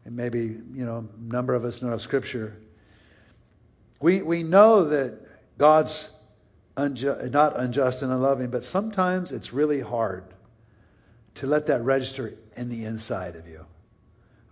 and 0.06 0.16
maybe 0.16 0.38
you 0.40 0.84
know 0.86 0.98
a 0.98 1.32
number 1.32 1.54
of 1.54 1.64
us 1.64 1.82
know 1.82 1.90
of 1.90 2.00
Scripture. 2.00 2.56
We 4.00 4.22
we 4.22 4.44
know 4.44 4.84
that 4.84 5.18
God's 5.58 6.08
unju- 6.76 7.30
not 7.32 7.58
unjust 7.58 8.02
and 8.02 8.12
unloving, 8.12 8.50
but 8.50 8.64
sometimes 8.64 9.32
it's 9.32 9.52
really 9.52 9.80
hard 9.80 10.24
to 11.34 11.46
let 11.46 11.66
that 11.66 11.82
register 11.82 12.34
in 12.56 12.70
the 12.70 12.84
inside 12.84 13.34
of 13.34 13.48
you. 13.48 13.66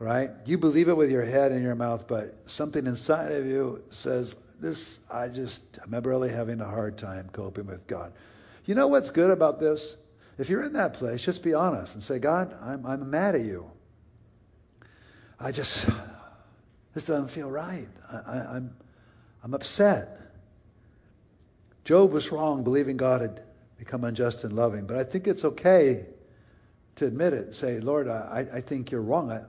Right? 0.01 0.31
You 0.45 0.59
believe 0.59 0.89
it 0.89 0.97
with 0.97 1.11
your 1.11 1.25
head 1.25 1.53
and 1.53 1.63
your 1.63 1.77
mouth, 1.77 2.09
but 2.09 2.37
something 2.47 2.85
inside 2.87 3.31
of 3.31 3.47
you 3.47 3.85
says, 3.91 4.35
"This 4.61 4.99
I 5.09 5.29
just 5.29 5.63
I'm 5.85 5.99
really 6.01 6.31
having 6.31 6.61
a 6.61 6.69
hard 6.69 6.99
time 6.99 7.31
coping 7.33 7.67
with 7.67 7.87
God." 7.87 8.13
You 8.65 8.75
know 8.75 8.89
what's 8.89 9.11
good 9.11 9.31
about 9.31 9.61
this? 9.61 9.95
If 10.39 10.49
you're 10.49 10.63
in 10.63 10.73
that 10.73 10.95
place, 10.95 11.23
just 11.23 11.43
be 11.43 11.55
honest 11.55 11.95
and 11.95 12.03
say, 12.03 12.19
God, 12.19 12.57
I'm, 12.61 12.85
I'm 12.87 13.11
mad 13.11 13.35
at 13.35 13.43
you. 13.43 13.71
I 15.39 15.53
just, 15.53 15.89
this 16.95 17.07
doesn't 17.07 17.29
feel 17.29 17.51
right. 17.51 17.89
I, 18.11 18.17
I, 18.17 18.57
I'm, 18.57 18.77
I'm 19.43 19.55
upset. 19.55 20.21
Job 21.85 22.13
was 22.13 22.33
wrong, 22.33 22.65
believing 22.65 22.97
God 22.97 23.21
had 23.21 23.43
become 23.79 24.05
unjust 24.05 24.45
and 24.45 24.53
loving. 24.53 24.87
But 24.87 24.97
I 24.97 25.05
think 25.05 25.27
it's 25.27 25.45
okay 25.45 26.07
to 26.97 27.07
admit 27.07 27.33
it 27.33 27.47
and 27.47 27.55
say, 27.55 27.81
Lord, 27.81 28.09
I, 28.09 28.47
I 28.53 28.61
think 28.61 28.91
you're 28.91 29.03
wrong. 29.03 29.31
I, 29.31 29.43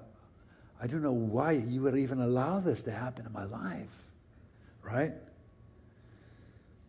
I 0.82 0.88
don't 0.88 1.02
know 1.02 1.14
why 1.14 1.54
you 1.54 1.84
would 1.84 1.96
even 1.96 2.20
allow 2.20 2.60
this 2.60 2.84
to 2.84 2.92
happen 2.92 3.26
in 3.26 3.32
my 3.32 3.46
life. 3.46 3.88
Right? 4.84 5.14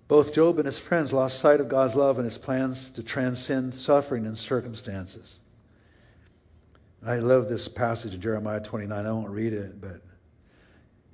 Both 0.09 0.35
Job 0.35 0.59
and 0.59 0.67
his 0.67 0.79
friends 0.79 1.13
lost 1.13 1.41
sight 1.41 1.61
of 1.61 1.69
God's 1.69 1.97
love 1.97 2.19
and 2.19 2.25
his 2.25 2.39
plans 2.39 2.91
to 2.91 3.03
transcend 3.03 3.75
suffering 3.75 4.25
and 4.27 4.39
circumstances. 4.39 5.39
I 7.05 7.17
love 7.17 7.49
this 7.49 7.69
passage 7.69 8.15
in 8.15 8.21
Jeremiah 8.21 8.61
29. 8.61 9.07
I 9.07 9.13
won't 9.13 9.31
read 9.31 9.53
it, 9.53 9.81
but 9.81 10.01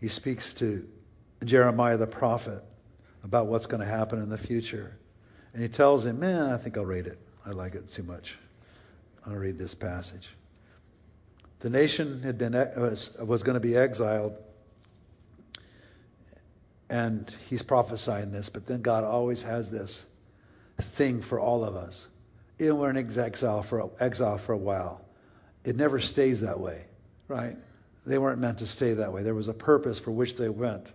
he 0.01 0.09
speaks 0.09 0.55
to 0.55 0.87
Jeremiah 1.45 1.97
the 1.97 2.07
prophet 2.07 2.63
about 3.25 3.47
what's 3.47 3.67
going 3.67 3.81
to 3.81 3.87
happen 3.87 4.21
in 4.21 4.29
the 4.29 4.39
future. 4.39 4.97
And 5.55 5.63
he 5.63 5.69
tells 5.69 6.05
him, 6.05 6.21
man, 6.21 6.51
I 6.51 6.57
think 6.57 6.77
I'll 6.77 6.85
read 6.85 7.07
it. 7.07 7.19
I 7.47 7.51
like 7.51 7.75
it 7.75 7.89
too 7.89 8.03
much. 8.03 8.39
I'll 9.27 9.37
read 9.37 9.59
this 9.59 9.75
passage. 9.75 10.29
The 11.61 11.71
nation 11.71 12.23
had 12.23 12.39
been 12.39 12.55
uh, 12.55 12.73
was, 12.77 13.17
was 13.25 13.43
going 13.43 13.55
to 13.55 13.61
be 13.61 13.77
exiled, 13.77 14.37
and 16.93 17.35
he's 17.49 17.63
prophesying 17.63 18.33
this. 18.33 18.51
But 18.51 18.67
then 18.67 18.83
God 18.83 19.03
always 19.03 19.43
has 19.45 19.71
this 19.71 20.05
thing 20.79 21.23
for 21.23 21.41
all 21.41 21.65
of 21.65 21.75
us. 21.75 22.07
Even 22.59 22.77
we're 22.77 22.91
in 22.91 22.99
exile 22.99 23.63
for 23.63 23.91
exile 23.99 24.37
for 24.37 24.53
a 24.53 24.59
while, 24.59 25.01
it 25.65 25.75
never 25.75 26.01
stays 26.01 26.43
that 26.43 26.61
way, 26.61 26.85
right? 27.29 27.57
They 28.05 28.19
weren't 28.19 28.41
meant 28.41 28.59
to 28.59 28.67
stay 28.67 28.93
that 28.93 29.11
way. 29.11 29.23
There 29.23 29.35
was 29.35 29.49
a 29.49 29.55
purpose 29.55 29.99
for 29.99 30.11
which 30.11 30.37
they 30.37 30.51
went, 30.51 30.87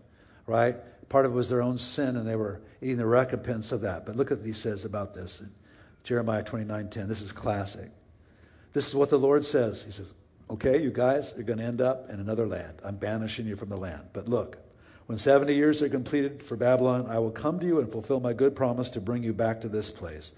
right? 0.46 0.76
Part 1.10 1.26
of 1.26 1.32
it 1.32 1.36
was 1.36 1.50
their 1.50 1.64
own 1.64 1.80
sin, 1.80 2.16
and 2.16 2.28
they 2.28 2.36
were 2.36 2.62
eating 2.80 2.98
the 2.98 3.08
recompense 3.08 3.72
of 3.72 3.82
that. 3.82 4.06
But 4.06 4.18
look 4.18 4.32
at 4.32 4.38
what 4.38 4.46
he 4.46 4.54
says 4.54 4.86
about 4.86 5.16
this 5.16 5.42
in 5.42 5.50
Jeremiah 6.04 6.44
29:10. 6.44 7.08
This 7.08 7.24
is 7.24 7.32
classic. 7.32 7.90
This 8.72 8.88
is 8.88 8.94
what 8.94 9.10
the 9.10 9.18
Lord 9.18 9.44
says. 9.44 9.82
He 9.82 9.92
says, 9.92 10.12
"Okay, 10.48 10.84
you 10.84 10.92
guys 10.92 11.34
you're 11.36 11.46
going 11.46 11.58
to 11.58 11.66
end 11.66 11.82
up 11.82 12.12
in 12.12 12.20
another 12.20 12.46
land. 12.46 12.82
I'm 12.84 12.98
banishing 12.98 13.48
you 13.48 13.56
from 13.56 13.70
the 13.70 13.78
land. 13.78 14.10
But 14.14 14.28
look, 14.28 14.60
when 15.08 15.18
70 15.18 15.56
years 15.56 15.82
are 15.82 15.90
completed 15.90 16.44
for 16.44 16.56
Babylon, 16.56 17.08
I 17.10 17.20
will 17.20 17.32
come 17.32 17.60
to 17.60 17.66
you 17.66 17.80
and 17.80 17.92
fulfill 17.92 18.20
my 18.20 18.34
good 18.34 18.56
promise 18.56 18.90
to 18.92 19.02
bring 19.02 19.24
you 19.24 19.34
back 19.34 19.62
to 19.62 19.70
this 19.70 19.90
place." 19.90 20.32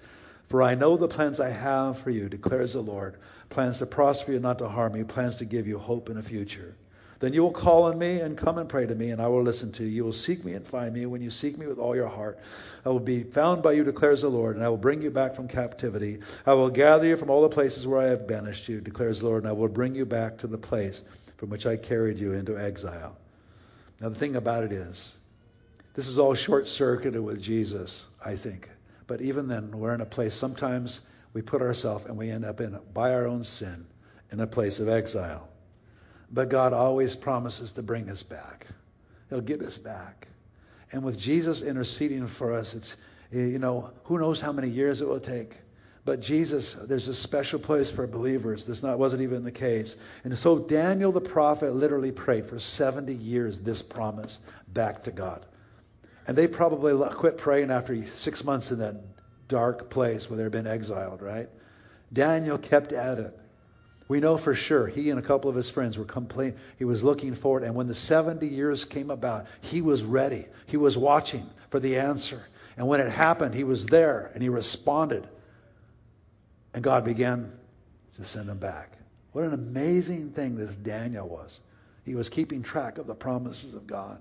For 0.47 0.63
I 0.63 0.73
know 0.73 0.97
the 0.97 1.07
plans 1.07 1.39
I 1.39 1.49
have 1.49 1.99
for 1.99 2.09
you, 2.09 2.27
declares 2.27 2.73
the 2.73 2.81
Lord 2.81 3.15
plans 3.49 3.79
to 3.79 3.85
prosper 3.85 4.31
you, 4.31 4.39
not 4.39 4.59
to 4.59 4.67
harm 4.67 4.95
you, 4.95 5.05
plans 5.05 5.35
to 5.37 5.45
give 5.45 5.67
you 5.67 5.77
hope 5.77 6.09
in 6.09 6.17
a 6.17 6.23
future. 6.23 6.75
Then 7.19 7.33
you 7.33 7.41
will 7.43 7.51
call 7.51 7.83
on 7.83 7.99
me 7.99 8.21
and 8.21 8.37
come 8.37 8.57
and 8.57 8.69
pray 8.69 8.85
to 8.85 8.95
me, 8.95 9.11
and 9.11 9.21
I 9.21 9.27
will 9.27 9.43
listen 9.43 9.71
to 9.73 9.83
you. 9.83 9.89
You 9.89 10.05
will 10.05 10.13
seek 10.13 10.45
me 10.45 10.53
and 10.53 10.65
find 10.65 10.93
me 10.93 11.05
when 11.05 11.21
you 11.21 11.29
seek 11.29 11.57
me 11.57 11.67
with 11.67 11.77
all 11.77 11.95
your 11.95 12.07
heart. 12.07 12.39
I 12.85 12.89
will 12.89 12.99
be 12.99 13.23
found 13.23 13.61
by 13.61 13.73
you, 13.73 13.83
declares 13.83 14.21
the 14.21 14.29
Lord, 14.29 14.55
and 14.55 14.63
I 14.63 14.69
will 14.69 14.77
bring 14.77 15.01
you 15.01 15.11
back 15.11 15.35
from 15.35 15.47
captivity. 15.47 16.19
I 16.45 16.53
will 16.53 16.69
gather 16.69 17.05
you 17.05 17.17
from 17.17 17.29
all 17.29 17.41
the 17.41 17.49
places 17.49 17.85
where 17.85 17.99
I 17.99 18.05
have 18.05 18.27
banished 18.27 18.69
you, 18.69 18.79
declares 18.79 19.19
the 19.19 19.27
Lord, 19.27 19.43
and 19.43 19.49
I 19.49 19.53
will 19.53 19.67
bring 19.67 19.95
you 19.95 20.05
back 20.05 20.37
to 20.37 20.47
the 20.47 20.57
place 20.57 21.01
from 21.37 21.49
which 21.49 21.65
I 21.65 21.75
carried 21.75 22.19
you 22.19 22.33
into 22.33 22.57
exile. 22.57 23.17
Now, 23.99 24.09
the 24.09 24.15
thing 24.15 24.35
about 24.35 24.63
it 24.63 24.71
is, 24.71 25.17
this 25.93 26.07
is 26.07 26.19
all 26.19 26.33
short 26.33 26.67
circuited 26.67 27.21
with 27.21 27.41
Jesus, 27.41 28.05
I 28.23 28.35
think. 28.35 28.69
But 29.07 29.21
even 29.21 29.47
then, 29.47 29.71
we're 29.77 29.93
in 29.93 30.01
a 30.01 30.05
place, 30.05 30.33
sometimes 30.33 31.01
we 31.33 31.41
put 31.41 31.61
ourselves 31.61 32.05
and 32.05 32.17
we 32.17 32.29
end 32.29 32.45
up 32.45 32.61
in, 32.61 32.79
by 32.93 33.13
our 33.13 33.27
own 33.27 33.43
sin, 33.43 33.85
in 34.31 34.39
a 34.39 34.47
place 34.47 34.79
of 34.79 34.87
exile. 34.87 35.49
But 36.31 36.49
God 36.49 36.73
always 36.73 37.15
promises 37.15 37.73
to 37.73 37.83
bring 37.83 38.09
us 38.09 38.23
back. 38.23 38.67
He'll 39.29 39.41
get 39.41 39.61
us 39.61 39.77
back. 39.77 40.27
And 40.91 41.03
with 41.03 41.19
Jesus 41.19 41.61
interceding 41.61 42.27
for 42.27 42.53
us, 42.53 42.73
it's, 42.73 42.95
you 43.31 43.59
know, 43.59 43.91
who 44.03 44.19
knows 44.19 44.41
how 44.41 44.51
many 44.51 44.69
years 44.69 45.01
it 45.01 45.07
will 45.07 45.19
take. 45.19 45.55
But 46.05 46.21
Jesus, 46.21 46.73
there's 46.73 47.07
a 47.07 47.13
special 47.13 47.59
place 47.59 47.91
for 47.91 48.07
believers. 48.07 48.65
This 48.65 48.81
not, 48.81 48.97
wasn't 48.97 49.21
even 49.21 49.43
the 49.43 49.51
case. 49.51 49.95
And 50.23 50.37
so 50.37 50.59
Daniel 50.59 51.11
the 51.11 51.21
prophet 51.21 51.73
literally 51.73 52.11
prayed 52.11 52.45
for 52.45 52.59
70 52.59 53.13
years 53.13 53.59
this 53.59 53.81
promise 53.81 54.39
back 54.67 55.03
to 55.03 55.11
God. 55.11 55.45
And 56.27 56.37
they 56.37 56.47
probably 56.47 56.93
quit 57.15 57.37
praying 57.37 57.71
after 57.71 58.07
six 58.09 58.43
months 58.43 58.71
in 58.71 58.79
that 58.79 58.95
dark 59.47 59.89
place 59.89 60.29
where 60.29 60.37
they'd 60.37 60.51
been 60.51 60.67
exiled, 60.67 61.21
right? 61.21 61.49
Daniel 62.13 62.57
kept 62.57 62.93
at 62.93 63.19
it. 63.19 63.37
We 64.07 64.19
know 64.19 64.37
for 64.37 64.55
sure 64.55 64.87
he 64.87 65.11
and 65.11 65.19
a 65.19 65.23
couple 65.23 65.49
of 65.49 65.55
his 65.55 65.69
friends 65.69 65.97
were 65.97 66.05
complaining. 66.05 66.57
He 66.77 66.85
was 66.85 67.03
looking 67.03 67.35
forward. 67.35 67.63
And 67.63 67.75
when 67.75 67.87
the 67.87 67.93
70 67.93 68.47
years 68.47 68.83
came 68.83 69.11
about, 69.11 69.45
he 69.61 69.81
was 69.81 70.03
ready. 70.03 70.45
He 70.65 70.77
was 70.77 70.97
watching 70.97 71.47
for 71.69 71.79
the 71.79 71.97
answer. 71.99 72.43
And 72.75 72.87
when 72.87 73.01
it 73.01 73.09
happened, 73.09 73.53
he 73.53 73.63
was 73.63 73.85
there 73.85 74.31
and 74.33 74.41
he 74.41 74.49
responded. 74.49 75.27
And 76.79 76.83
God 76.85 77.03
began 77.03 77.51
to 78.15 78.23
send 78.23 78.49
him 78.49 78.57
back. 78.57 78.93
What 79.33 79.43
an 79.43 79.53
amazing 79.53 80.31
thing 80.31 80.55
this 80.55 80.77
Daniel 80.77 81.27
was. 81.27 81.59
He 82.05 82.15
was 82.15 82.29
keeping 82.29 82.63
track 82.63 82.97
of 82.97 83.05
the 83.05 83.13
promises 83.13 83.73
of 83.73 83.85
God 83.85 84.17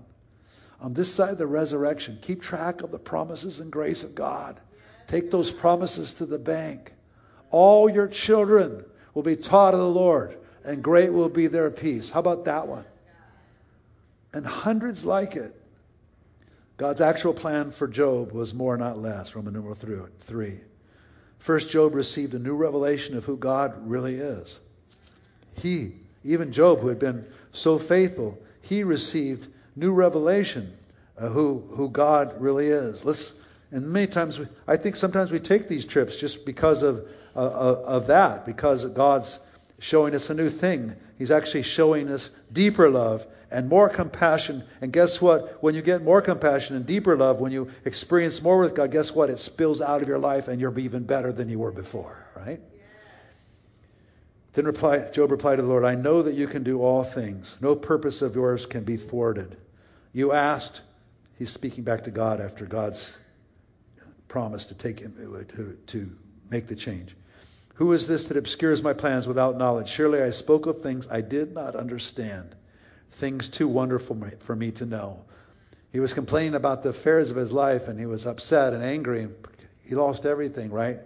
on 0.81 0.93
this 0.93 1.13
side 1.13 1.31
of 1.31 1.37
the 1.37 1.47
resurrection, 1.47 2.19
keep 2.21 2.41
track 2.41 2.81
of 2.81 2.91
the 2.91 2.99
promises 2.99 3.59
and 3.59 3.71
grace 3.71 4.03
of 4.03 4.15
God. 4.15 4.59
Take 5.07 5.31
those 5.31 5.51
promises 5.51 6.15
to 6.15 6.25
the 6.25 6.37
bank. 6.37 6.93
All 7.51 7.89
your 7.89 8.07
children 8.07 8.85
will 9.13 9.23
be 9.23 9.35
taught 9.35 9.73
of 9.73 9.79
the 9.79 9.87
Lord. 9.87 10.37
and 10.65 10.83
great 10.83 11.13
will 11.13 11.29
be 11.29 11.47
their 11.47 11.71
peace. 11.71 12.09
How 12.09 12.19
about 12.19 12.45
that 12.45 12.67
one? 12.67 12.83
And 14.33 14.45
hundreds 14.45 15.05
like 15.05 15.37
it. 15.37 15.55
God's 16.75 16.99
actual 16.99 17.33
plan 17.33 17.71
for 17.71 17.87
Job 17.87 18.33
was 18.33 18.53
more, 18.53 18.75
not 18.75 18.99
less. 18.99 19.33
Roman 19.33 19.53
numeral 19.53 19.75
three. 20.19 20.59
First, 21.39 21.69
Job 21.69 21.95
received 21.95 22.33
a 22.33 22.39
new 22.39 22.53
revelation 22.53 23.17
of 23.17 23.23
who 23.23 23.37
God 23.37 23.73
really 23.89 24.15
is. 24.15 24.59
He, 25.55 25.93
even 26.23 26.51
Job, 26.51 26.79
who 26.79 26.87
had 26.87 26.99
been 26.99 27.25
so 27.51 27.79
faithful, 27.79 28.37
he 28.61 28.83
received 28.83 29.47
new 29.75 29.93
revelation 29.93 30.73
of 31.17 31.31
who, 31.31 31.63
who 31.71 31.89
God 31.89 32.39
really 32.41 32.67
is. 32.67 33.05
Let's, 33.05 33.33
and 33.71 33.89
many 33.89 34.07
times, 34.07 34.39
we, 34.39 34.47
I 34.67 34.77
think 34.77 34.95
sometimes 34.95 35.31
we 35.31 35.39
take 35.39 35.67
these 35.67 35.85
trips 35.85 36.17
just 36.17 36.45
because 36.45 36.83
of, 36.83 37.07
uh, 37.35 37.39
of 37.85 38.07
that, 38.07 38.45
because 38.45 38.85
God's 38.85 39.39
showing 39.79 40.15
us 40.15 40.29
a 40.29 40.33
new 40.33 40.49
thing. 40.49 40.95
He's 41.17 41.31
actually 41.31 41.63
showing 41.63 42.09
us 42.09 42.29
deeper 42.51 42.89
love 42.89 43.25
and 43.51 43.67
more 43.67 43.89
compassion. 43.89 44.63
And 44.81 44.93
guess 44.93 45.21
what? 45.21 45.61
When 45.63 45.75
you 45.75 45.81
get 45.81 46.03
more 46.03 46.21
compassion 46.21 46.75
and 46.75 46.85
deeper 46.85 47.15
love, 47.15 47.39
when 47.39 47.51
you 47.51 47.69
experience 47.85 48.41
more 48.41 48.59
with 48.59 48.75
God, 48.75 48.91
guess 48.91 49.13
what? 49.13 49.29
It 49.29 49.39
spills 49.39 49.81
out 49.81 50.01
of 50.01 50.07
your 50.07 50.19
life 50.19 50.47
and 50.47 50.61
you're 50.61 50.77
even 50.79 51.03
better 51.03 51.31
than 51.31 51.49
you 51.49 51.59
were 51.59 51.71
before, 51.71 52.17
right? 52.35 52.59
Then 54.53 54.65
reply, 54.65 54.99
Job 55.11 55.31
replied 55.31 55.57
to 55.57 55.61
the 55.61 55.67
Lord, 55.67 55.85
I 55.85 55.95
know 55.95 56.23
that 56.23 56.33
you 56.33 56.47
can 56.47 56.63
do 56.63 56.81
all 56.81 57.03
things. 57.03 57.57
No 57.61 57.75
purpose 57.75 58.21
of 58.21 58.35
yours 58.35 58.65
can 58.65 58.83
be 58.83 58.97
thwarted. 58.97 59.57
You 60.13 60.31
asked, 60.31 60.81
he's 61.37 61.51
speaking 61.51 61.83
back 61.83 62.03
to 62.03 62.11
God 62.11 62.41
after 62.41 62.65
God's 62.65 63.17
promise 64.27 64.67
to 64.67 64.75
take 64.75 64.99
him 64.99 65.15
to, 65.55 65.77
to 65.87 66.11
make 66.49 66.67
the 66.67 66.75
change. 66.75 67.15
Who 67.75 67.93
is 67.93 68.07
this 68.07 68.25
that 68.25 68.37
obscures 68.37 68.83
my 68.83 68.93
plans 68.93 69.25
without 69.25 69.57
knowledge? 69.57 69.87
Surely 69.87 70.21
I 70.21 70.31
spoke 70.31 70.65
of 70.65 70.81
things 70.81 71.07
I 71.09 71.21
did 71.21 71.53
not 71.53 71.75
understand 71.75 72.55
things 73.11 73.49
too 73.49 73.67
wonderful 73.67 74.17
for 74.39 74.55
me 74.55 74.71
to 74.71 74.85
know. 74.85 75.19
He 75.91 75.99
was 75.99 76.13
complaining 76.13 76.55
about 76.55 76.83
the 76.83 76.89
affairs 76.89 77.31
of 77.31 77.35
his 77.35 77.51
life 77.51 77.87
and 77.87 77.99
he 77.99 78.05
was 78.05 78.25
upset 78.25 78.73
and 78.73 78.83
angry 78.83 79.23
and 79.23 79.35
he 79.83 79.95
lost 79.95 80.25
everything, 80.25 80.71
right? 80.71 80.99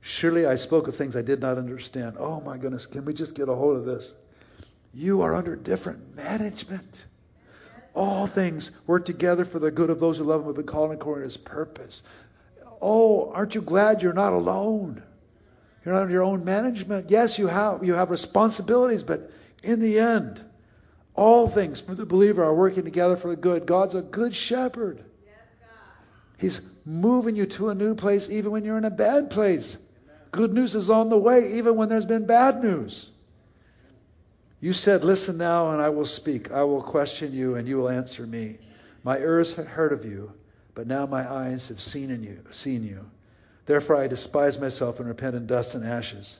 Surely 0.00 0.46
I 0.46 0.54
spoke 0.54 0.88
of 0.88 0.96
things 0.96 1.16
I 1.16 1.22
did 1.22 1.40
not 1.40 1.58
understand. 1.58 2.16
Oh 2.18 2.40
my 2.40 2.56
goodness, 2.56 2.86
can 2.86 3.04
we 3.04 3.12
just 3.12 3.34
get 3.34 3.48
a 3.48 3.54
hold 3.54 3.76
of 3.76 3.84
this? 3.84 4.14
You 4.94 5.22
are 5.22 5.34
under 5.34 5.54
different 5.54 6.16
management. 6.16 7.04
All 7.94 8.26
things 8.26 8.70
work 8.86 9.04
together 9.04 9.44
for 9.44 9.58
the 9.58 9.70
good 9.70 9.90
of 9.90 10.00
those 10.00 10.18
who 10.18 10.24
love 10.24 10.40
him 10.40 10.46
have 10.46 10.56
been 10.56 10.66
called 10.66 10.92
according 10.92 11.22
to 11.22 11.24
his 11.24 11.36
purpose. 11.36 12.02
Oh, 12.80 13.30
aren't 13.32 13.54
you 13.54 13.60
glad 13.60 14.02
you're 14.02 14.12
not 14.12 14.32
alone? 14.32 15.02
You're 15.84 15.94
not 15.94 16.02
under 16.02 16.12
your 16.12 16.22
own 16.22 16.44
management. 16.44 17.10
Yes, 17.10 17.38
you 17.38 17.46
have 17.46 17.84
you 17.84 17.94
have 17.94 18.10
responsibilities, 18.10 19.02
but 19.02 19.30
in 19.62 19.80
the 19.80 19.98
end, 19.98 20.42
all 21.20 21.46
things 21.46 21.82
for 21.82 21.94
the 21.94 22.06
believer 22.06 22.42
are 22.42 22.54
working 22.54 22.84
together 22.84 23.14
for 23.14 23.28
the 23.28 23.36
good. 23.36 23.66
God's 23.66 23.94
a 23.94 24.00
good 24.00 24.34
shepherd. 24.34 25.04
He's 26.38 26.62
moving 26.86 27.36
you 27.36 27.44
to 27.44 27.68
a 27.68 27.74
new 27.74 27.94
place 27.94 28.30
even 28.30 28.50
when 28.50 28.64
you're 28.64 28.78
in 28.78 28.86
a 28.86 28.90
bad 28.90 29.28
place. 29.28 29.76
Good 30.30 30.54
news 30.54 30.74
is 30.74 30.88
on 30.88 31.10
the 31.10 31.18
way 31.18 31.58
even 31.58 31.76
when 31.76 31.90
there's 31.90 32.06
been 32.06 32.24
bad 32.24 32.64
news. 32.64 33.10
You 34.62 34.72
said, 34.72 35.04
Listen 35.04 35.36
now, 35.36 35.72
and 35.72 35.82
I 35.82 35.90
will 35.90 36.06
speak. 36.06 36.52
I 36.52 36.64
will 36.64 36.82
question 36.82 37.34
you, 37.34 37.56
and 37.56 37.68
you 37.68 37.76
will 37.76 37.90
answer 37.90 38.26
me. 38.26 38.56
My 39.04 39.18
ears 39.18 39.52
had 39.52 39.66
heard 39.66 39.92
of 39.92 40.06
you, 40.06 40.32
but 40.74 40.86
now 40.86 41.04
my 41.04 41.30
eyes 41.30 41.68
have 41.68 41.82
seen 41.82 42.10
in 42.10 42.22
you, 42.22 42.42
seen 42.50 42.82
you. 42.82 43.04
Therefore 43.66 43.96
I 43.96 44.06
despise 44.06 44.58
myself 44.58 45.00
and 45.00 45.08
repent 45.08 45.36
in 45.36 45.46
dust 45.46 45.74
and 45.74 45.84
ashes. 45.84 46.38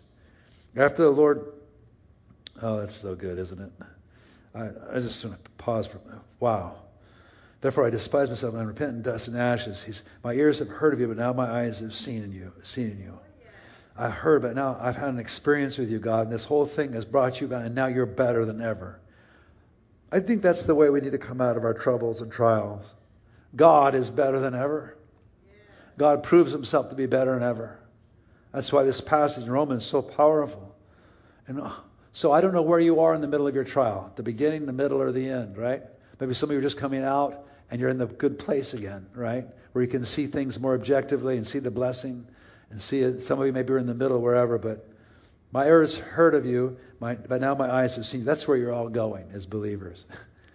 After 0.74 1.02
the 1.02 1.10
Lord, 1.10 1.52
oh, 2.62 2.80
that's 2.80 2.94
so 2.94 3.14
good, 3.14 3.38
isn't 3.38 3.60
it? 3.60 3.72
I, 4.54 4.68
I 4.90 4.94
just 5.00 5.24
want 5.24 5.42
to 5.44 5.50
pause 5.52 5.86
for 5.86 5.98
a 5.98 6.04
minute. 6.06 6.22
wow. 6.38 6.76
Therefore 7.60 7.86
I 7.86 7.90
despise 7.90 8.30
myself 8.30 8.54
and 8.54 8.62
I 8.62 8.64
repent 8.64 8.92
in 8.92 9.02
dust 9.02 9.28
and 9.28 9.36
ashes. 9.36 9.82
He's, 9.82 10.02
my 10.24 10.32
ears 10.32 10.60
have 10.60 10.68
heard 10.68 10.94
of 10.94 11.00
you, 11.00 11.08
but 11.08 11.18
now 11.18 11.32
my 11.32 11.48
eyes 11.48 11.80
have 11.80 11.94
seen 11.94 12.22
in 12.22 12.32
you, 12.32 12.52
seen 12.62 12.90
in 12.90 12.98
you. 12.98 13.18
I 13.96 14.08
heard, 14.08 14.42
but 14.42 14.54
now 14.54 14.78
I've 14.80 14.96
had 14.96 15.10
an 15.10 15.18
experience 15.18 15.76
with 15.76 15.90
you, 15.90 15.98
God, 15.98 16.24
and 16.24 16.32
this 16.32 16.44
whole 16.44 16.64
thing 16.64 16.94
has 16.94 17.04
brought 17.04 17.40
you 17.40 17.48
back, 17.48 17.66
and 17.66 17.74
now 17.74 17.86
you're 17.86 18.06
better 18.06 18.46
than 18.46 18.62
ever. 18.62 18.98
I 20.10 20.20
think 20.20 20.40
that's 20.40 20.62
the 20.62 20.74
way 20.74 20.88
we 20.88 21.00
need 21.00 21.12
to 21.12 21.18
come 21.18 21.40
out 21.40 21.58
of 21.58 21.64
our 21.64 21.74
troubles 21.74 22.22
and 22.22 22.32
trials. 22.32 22.94
God 23.54 23.94
is 23.94 24.08
better 24.08 24.40
than 24.40 24.54
ever. 24.54 24.96
God 25.98 26.22
proves 26.22 26.50
himself 26.50 26.88
to 26.90 26.94
be 26.94 27.06
better 27.06 27.34
than 27.34 27.42
ever. 27.42 27.78
That's 28.52 28.72
why 28.72 28.84
this 28.84 29.00
passage 29.00 29.44
in 29.44 29.50
Romans 29.50 29.82
is 29.82 29.88
so 29.88 30.02
powerful. 30.02 30.74
And 31.46 31.60
uh, 31.60 31.70
so 32.12 32.32
I 32.32 32.40
don't 32.40 32.52
know 32.52 32.62
where 32.62 32.80
you 32.80 33.00
are 33.00 33.14
in 33.14 33.20
the 33.20 33.28
middle 33.28 33.46
of 33.46 33.54
your 33.54 33.64
trial, 33.64 34.12
the 34.16 34.22
beginning, 34.22 34.66
the 34.66 34.72
middle, 34.72 35.00
or 35.00 35.12
the 35.12 35.30
end, 35.30 35.56
right? 35.56 35.82
Maybe 36.18 36.34
some 36.34 36.50
of 36.50 36.54
you 36.54 36.58
are 36.58 36.62
just 36.62 36.78
coming 36.78 37.04
out 37.04 37.46
and 37.70 37.80
you're 37.80 37.90
in 37.90 37.98
the 37.98 38.06
good 38.06 38.38
place 38.38 38.74
again, 38.74 39.06
right? 39.14 39.46
Where 39.72 39.84
you 39.84 39.90
can 39.90 40.04
see 40.04 40.26
things 40.26 40.58
more 40.58 40.74
objectively 40.74 41.36
and 41.36 41.46
see 41.46 41.60
the 41.60 41.70
blessing 41.70 42.26
and 42.70 42.82
see 42.82 43.00
it. 43.00 43.20
Some 43.22 43.38
of 43.38 43.46
you 43.46 43.52
maybe 43.52 43.72
are 43.72 43.78
in 43.78 43.86
the 43.86 43.94
middle, 43.94 44.20
wherever, 44.20 44.58
but 44.58 44.88
my 45.52 45.66
ears 45.66 45.96
heard 45.96 46.34
of 46.34 46.46
you, 46.46 46.78
my, 46.98 47.14
but 47.14 47.40
now 47.40 47.54
my 47.54 47.72
eyes 47.72 47.96
have 47.96 48.06
seen 48.06 48.20
you. 48.20 48.26
That's 48.26 48.46
where 48.46 48.56
you're 48.56 48.72
all 48.72 48.88
going 48.88 49.30
as 49.32 49.46
believers. 49.46 50.04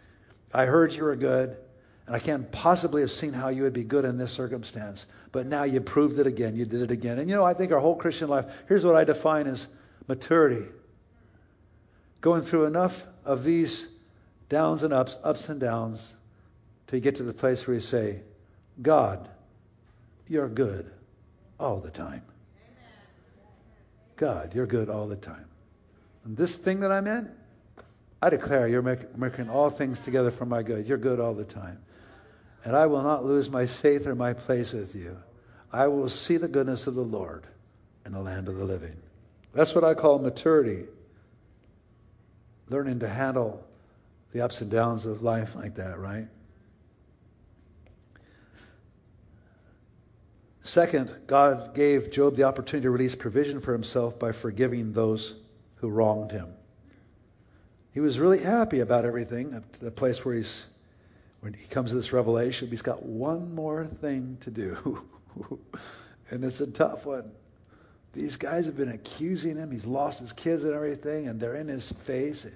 I 0.53 0.65
heard 0.65 0.93
you 0.93 1.03
were 1.03 1.15
good, 1.15 1.57
and 2.05 2.15
I 2.15 2.19
can't 2.19 2.49
possibly 2.51 3.01
have 3.01 3.11
seen 3.11 3.33
how 3.33 3.49
you 3.49 3.63
would 3.63 3.73
be 3.73 3.83
good 3.83 4.05
in 4.05 4.17
this 4.17 4.31
circumstance. 4.31 5.05
But 5.31 5.47
now 5.47 5.63
you 5.63 5.81
proved 5.81 6.19
it 6.19 6.27
again. 6.27 6.55
You 6.55 6.65
did 6.65 6.81
it 6.81 6.91
again. 6.91 7.19
And 7.19 7.29
you 7.29 7.35
know, 7.35 7.43
I 7.43 7.53
think 7.53 7.71
our 7.71 7.79
whole 7.79 7.95
Christian 7.95 8.29
life, 8.29 8.45
here's 8.67 8.85
what 8.85 8.95
I 8.95 9.03
define 9.03 9.47
as 9.47 9.67
maturity 10.07 10.65
going 12.25 12.41
through 12.41 12.65
enough 12.65 13.05
of 13.23 13.43
these 13.43 13.87
downs 14.49 14.81
and 14.81 14.91
ups, 14.91 15.15
ups 15.23 15.47
and 15.47 15.59
downs, 15.59 16.11
till 16.87 16.97
you 16.97 17.03
get 17.03 17.17
to 17.17 17.23
the 17.23 17.35
place 17.35 17.67
where 17.67 17.75
you 17.75 17.79
say, 17.79 18.19
God, 18.81 19.29
you're 20.27 20.49
good 20.49 20.89
all 21.59 21.79
the 21.79 21.91
time. 21.91 22.23
God, 24.15 24.55
you're 24.55 24.65
good 24.65 24.89
all 24.89 25.07
the 25.07 25.15
time. 25.15 25.45
And 26.23 26.35
this 26.35 26.55
thing 26.55 26.79
that 26.79 26.91
I'm 26.91 27.05
in, 27.05 27.29
I 28.23 28.31
declare 28.31 28.67
you're 28.67 28.81
making 28.81 29.51
all 29.51 29.69
things 29.69 29.99
together 29.99 30.31
for 30.31 30.47
my 30.47 30.63
good. 30.63 30.87
You're 30.87 30.97
good 30.97 31.19
all 31.19 31.35
the 31.35 31.45
time. 31.45 31.77
And 32.63 32.75
I 32.75 32.87
will 32.87 33.03
not 33.03 33.23
lose 33.23 33.51
my 33.51 33.67
faith 33.67 34.07
or 34.07 34.15
my 34.15 34.33
place 34.33 34.73
with 34.73 34.95
you. 34.95 35.15
I 35.71 35.89
will 35.89 36.09
see 36.09 36.37
the 36.37 36.47
goodness 36.47 36.87
of 36.87 36.95
the 36.95 37.01
Lord 37.01 37.45
in 38.03 38.13
the 38.13 38.19
land 38.19 38.47
of 38.47 38.55
the 38.55 38.65
living. 38.65 38.95
That's 39.53 39.75
what 39.75 39.83
I 39.83 39.93
call 39.93 40.17
maturity 40.17 40.85
learning 42.69 42.99
to 42.99 43.07
handle 43.07 43.65
the 44.31 44.41
ups 44.41 44.61
and 44.61 44.69
downs 44.69 45.05
of 45.05 45.21
life 45.21 45.55
like 45.55 45.75
that, 45.75 45.99
right? 45.99 46.27
Second, 50.61 51.11
God 51.27 51.75
gave 51.75 52.09
Job 52.09 52.35
the 52.35 52.43
opportunity 52.43 52.85
to 52.85 52.89
release 52.89 53.13
provision 53.13 53.61
for 53.61 53.71
himself 53.71 54.17
by 54.17 54.31
forgiving 54.31 54.93
those 54.93 55.35
who 55.75 55.89
wronged 55.89 56.31
him. 56.31 56.55
He 57.93 57.99
was 57.99 58.19
really 58.19 58.39
happy 58.39 58.79
about 58.79 59.05
everything, 59.05 59.53
up 59.53 59.71
to 59.73 59.85
the 59.85 59.91
place 59.91 60.25
where 60.25 60.35
he's 60.35 60.65
when 61.45 61.53
he 61.53 61.67
comes 61.67 61.91
to 61.91 61.95
this 61.95 62.11
revelation, 62.11 62.69
he's 62.69 62.81
got 62.81 63.03
one 63.03 63.53
more 63.53 63.85
thing 63.85 64.35
to 64.41 64.49
do. 64.49 65.03
and 66.31 66.43
it's 66.43 66.59
a 66.59 66.65
tough 66.65 67.05
one. 67.05 67.31
These 68.15 68.37
guys 68.37 68.65
have 68.65 68.77
been 68.77 68.89
accusing 68.89 69.57
him. 69.57 69.71
He's 69.71 69.85
lost 69.85 70.19
his 70.19 70.31
kids 70.31 70.63
and 70.63 70.73
everything, 70.73 71.27
and 71.27 71.39
they're 71.39 71.55
in 71.55 71.67
his 71.67 71.91
face 71.91 72.47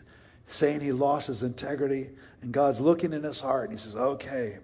saying 0.45 0.80
he 0.80 0.93
lost 0.93 1.28
his 1.28 1.43
integrity. 1.43 2.10
And 2.41 2.53
God's 2.53 2.80
looking 2.80 3.12
in 3.12 3.24
his 3.24 3.41
heart, 3.41 3.70
and 3.70 3.78
he 3.78 3.78
says, 3.78 3.95
Okay, 3.95 4.57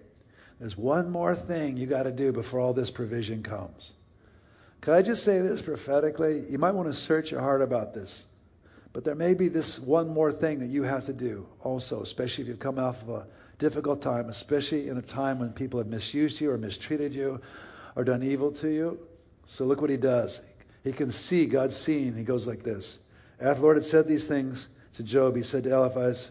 there's 0.58 0.76
one 0.76 1.10
more 1.10 1.34
thing 1.34 1.76
you 1.76 1.86
got 1.86 2.04
to 2.04 2.12
do 2.12 2.32
before 2.32 2.60
all 2.60 2.72
this 2.72 2.90
provision 2.90 3.42
comes. 3.42 3.92
Could 4.80 4.94
I 4.94 5.02
just 5.02 5.22
say 5.22 5.40
this 5.40 5.60
prophetically? 5.60 6.44
You 6.48 6.58
might 6.58 6.74
want 6.74 6.88
to 6.88 6.94
search 6.94 7.30
your 7.30 7.40
heart 7.40 7.60
about 7.60 7.92
this. 7.92 8.24
But 8.94 9.04
there 9.04 9.14
may 9.14 9.34
be 9.34 9.48
this 9.48 9.78
one 9.78 10.08
more 10.08 10.32
thing 10.32 10.60
that 10.60 10.68
you 10.68 10.82
have 10.84 11.04
to 11.06 11.12
do 11.12 11.46
also, 11.62 12.00
especially 12.00 12.42
if 12.42 12.48
you've 12.48 12.58
come 12.58 12.78
off 12.78 13.02
of 13.02 13.10
a 13.10 13.26
difficult 13.58 14.00
time, 14.00 14.30
especially 14.30 14.88
in 14.88 14.96
a 14.96 15.02
time 15.02 15.38
when 15.38 15.52
people 15.52 15.78
have 15.78 15.88
misused 15.88 16.40
you 16.40 16.50
or 16.50 16.56
mistreated 16.56 17.14
you 17.14 17.42
or 17.94 18.04
done 18.04 18.22
evil 18.22 18.52
to 18.52 18.68
you. 18.70 18.98
So 19.44 19.66
look 19.66 19.82
what 19.82 19.90
he 19.90 19.98
does. 19.98 20.40
He 20.86 20.92
can 20.92 21.10
see, 21.10 21.46
God's 21.46 21.76
seeing. 21.76 22.14
He 22.14 22.22
goes 22.22 22.46
like 22.46 22.62
this. 22.62 23.00
After 23.40 23.56
the 23.56 23.62
Lord 23.64 23.76
had 23.76 23.84
said 23.84 24.06
these 24.06 24.24
things 24.24 24.68
to 24.92 25.02
Job, 25.02 25.34
he 25.34 25.42
said 25.42 25.64
to 25.64 25.70
Eliphaz, 25.74 26.30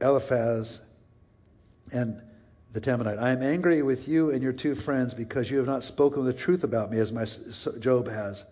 Eliphaz 0.00 0.78
and 1.90 2.22
the 2.72 2.80
Temanite, 2.80 3.18
I 3.18 3.30
am 3.30 3.42
angry 3.42 3.82
with 3.82 4.06
you 4.06 4.30
and 4.30 4.40
your 4.44 4.52
two 4.52 4.76
friends 4.76 5.12
because 5.12 5.50
you 5.50 5.58
have 5.58 5.66
not 5.66 5.82
spoken 5.82 6.24
the 6.24 6.32
truth 6.32 6.62
about 6.62 6.92
me 6.92 6.98
as 6.98 7.10
my 7.10 7.24
Job 7.80 8.06
has, 8.06 8.44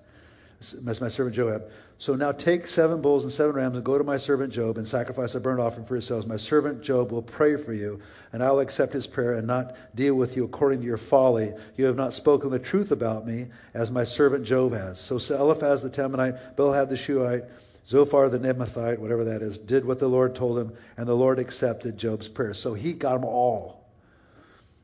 as 0.86 1.00
my 1.00 1.08
servant 1.08 1.36
Job. 1.36 1.64
So 1.98 2.14
now 2.14 2.32
take 2.32 2.66
seven 2.66 3.00
bulls 3.00 3.24
and 3.24 3.32
seven 3.32 3.54
rams 3.54 3.76
and 3.76 3.84
go 3.84 3.96
to 3.96 4.04
my 4.04 4.16
servant 4.16 4.52
Job 4.52 4.76
and 4.76 4.86
sacrifice 4.86 5.34
a 5.34 5.40
burnt 5.40 5.60
offering 5.60 5.86
for 5.86 5.94
yourselves. 5.94 6.26
My 6.26 6.36
servant 6.36 6.82
Job 6.82 7.12
will 7.12 7.22
pray 7.22 7.56
for 7.56 7.72
you, 7.72 8.00
and 8.32 8.42
I'll 8.42 8.60
accept 8.60 8.92
his 8.92 9.06
prayer 9.06 9.34
and 9.34 9.46
not 9.46 9.76
deal 9.94 10.14
with 10.14 10.36
you 10.36 10.44
according 10.44 10.80
to 10.80 10.86
your 10.86 10.96
folly. 10.96 11.52
You 11.76 11.86
have 11.86 11.96
not 11.96 12.12
spoken 12.12 12.50
the 12.50 12.58
truth 12.58 12.90
about 12.90 13.26
me, 13.26 13.48
as 13.74 13.90
my 13.90 14.04
servant 14.04 14.44
Job 14.44 14.72
has. 14.72 14.98
So 15.00 15.16
Eliphaz 15.16 15.82
the 15.82 15.90
Temanite, 15.90 16.56
Bildad 16.56 16.88
the 16.88 16.96
Shuhite, 16.96 17.44
Zophar 17.86 18.28
the 18.30 18.38
Naamathite, 18.38 18.98
whatever 18.98 19.24
that 19.24 19.42
is, 19.42 19.58
did 19.58 19.84
what 19.84 19.98
the 19.98 20.08
Lord 20.08 20.34
told 20.34 20.58
him, 20.58 20.72
and 20.96 21.06
the 21.06 21.16
Lord 21.16 21.38
accepted 21.38 21.98
Job's 21.98 22.28
prayer. 22.28 22.54
So 22.54 22.74
he 22.74 22.92
got 22.92 23.14
them 23.14 23.24
all. 23.24 23.84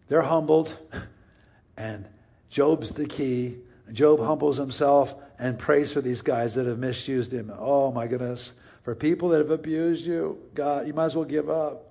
They're 0.09 0.23
humbled, 0.23 0.77
and 1.77 2.07
Job's 2.51 2.93
the 2.93 3.07
key. 3.07 3.59
Job 3.93 4.21
humbles 4.21 4.57
himself 4.57 5.15
and 5.39 5.59
prays 5.59 5.93
for 5.93 6.01
these 6.01 6.23
guys 6.23 6.55
that 6.55 6.67
have 6.67 6.79
misused 6.79 7.33
him. 7.33 7.53
Oh 7.57 7.93
my 7.93 8.07
goodness. 8.07 8.53
For 8.83 8.95
people 8.95 9.31
that 9.31 9.39
have 9.39 9.51
abused 9.51 10.07
you, 10.07 10.39
God, 10.55 10.87
you 10.87 10.95
might 10.95 11.07
as 11.07 11.17
well 11.17 11.25
give 11.25 11.51
up. 11.51 11.85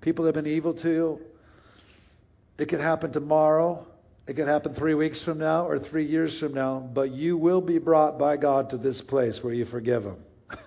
People 0.00 0.24
that 0.24 0.34
have 0.34 0.44
been 0.44 0.52
evil 0.52 0.74
to 0.74 0.90
you, 0.90 1.20
it 2.58 2.66
could 2.66 2.80
happen 2.80 3.12
tomorrow. 3.12 3.86
It 4.26 4.34
could 4.34 4.48
happen 4.48 4.74
three 4.74 4.94
weeks 4.94 5.20
from 5.20 5.38
now 5.38 5.66
or 5.66 5.78
three 5.78 6.04
years 6.04 6.38
from 6.38 6.54
now, 6.54 6.78
but 6.80 7.10
you 7.10 7.36
will 7.36 7.60
be 7.60 7.78
brought 7.78 8.18
by 8.18 8.36
God 8.36 8.70
to 8.70 8.76
this 8.76 9.00
place 9.00 9.42
where 9.42 9.52
you 9.52 9.64
forgive 9.64 10.04
them. 10.04 10.16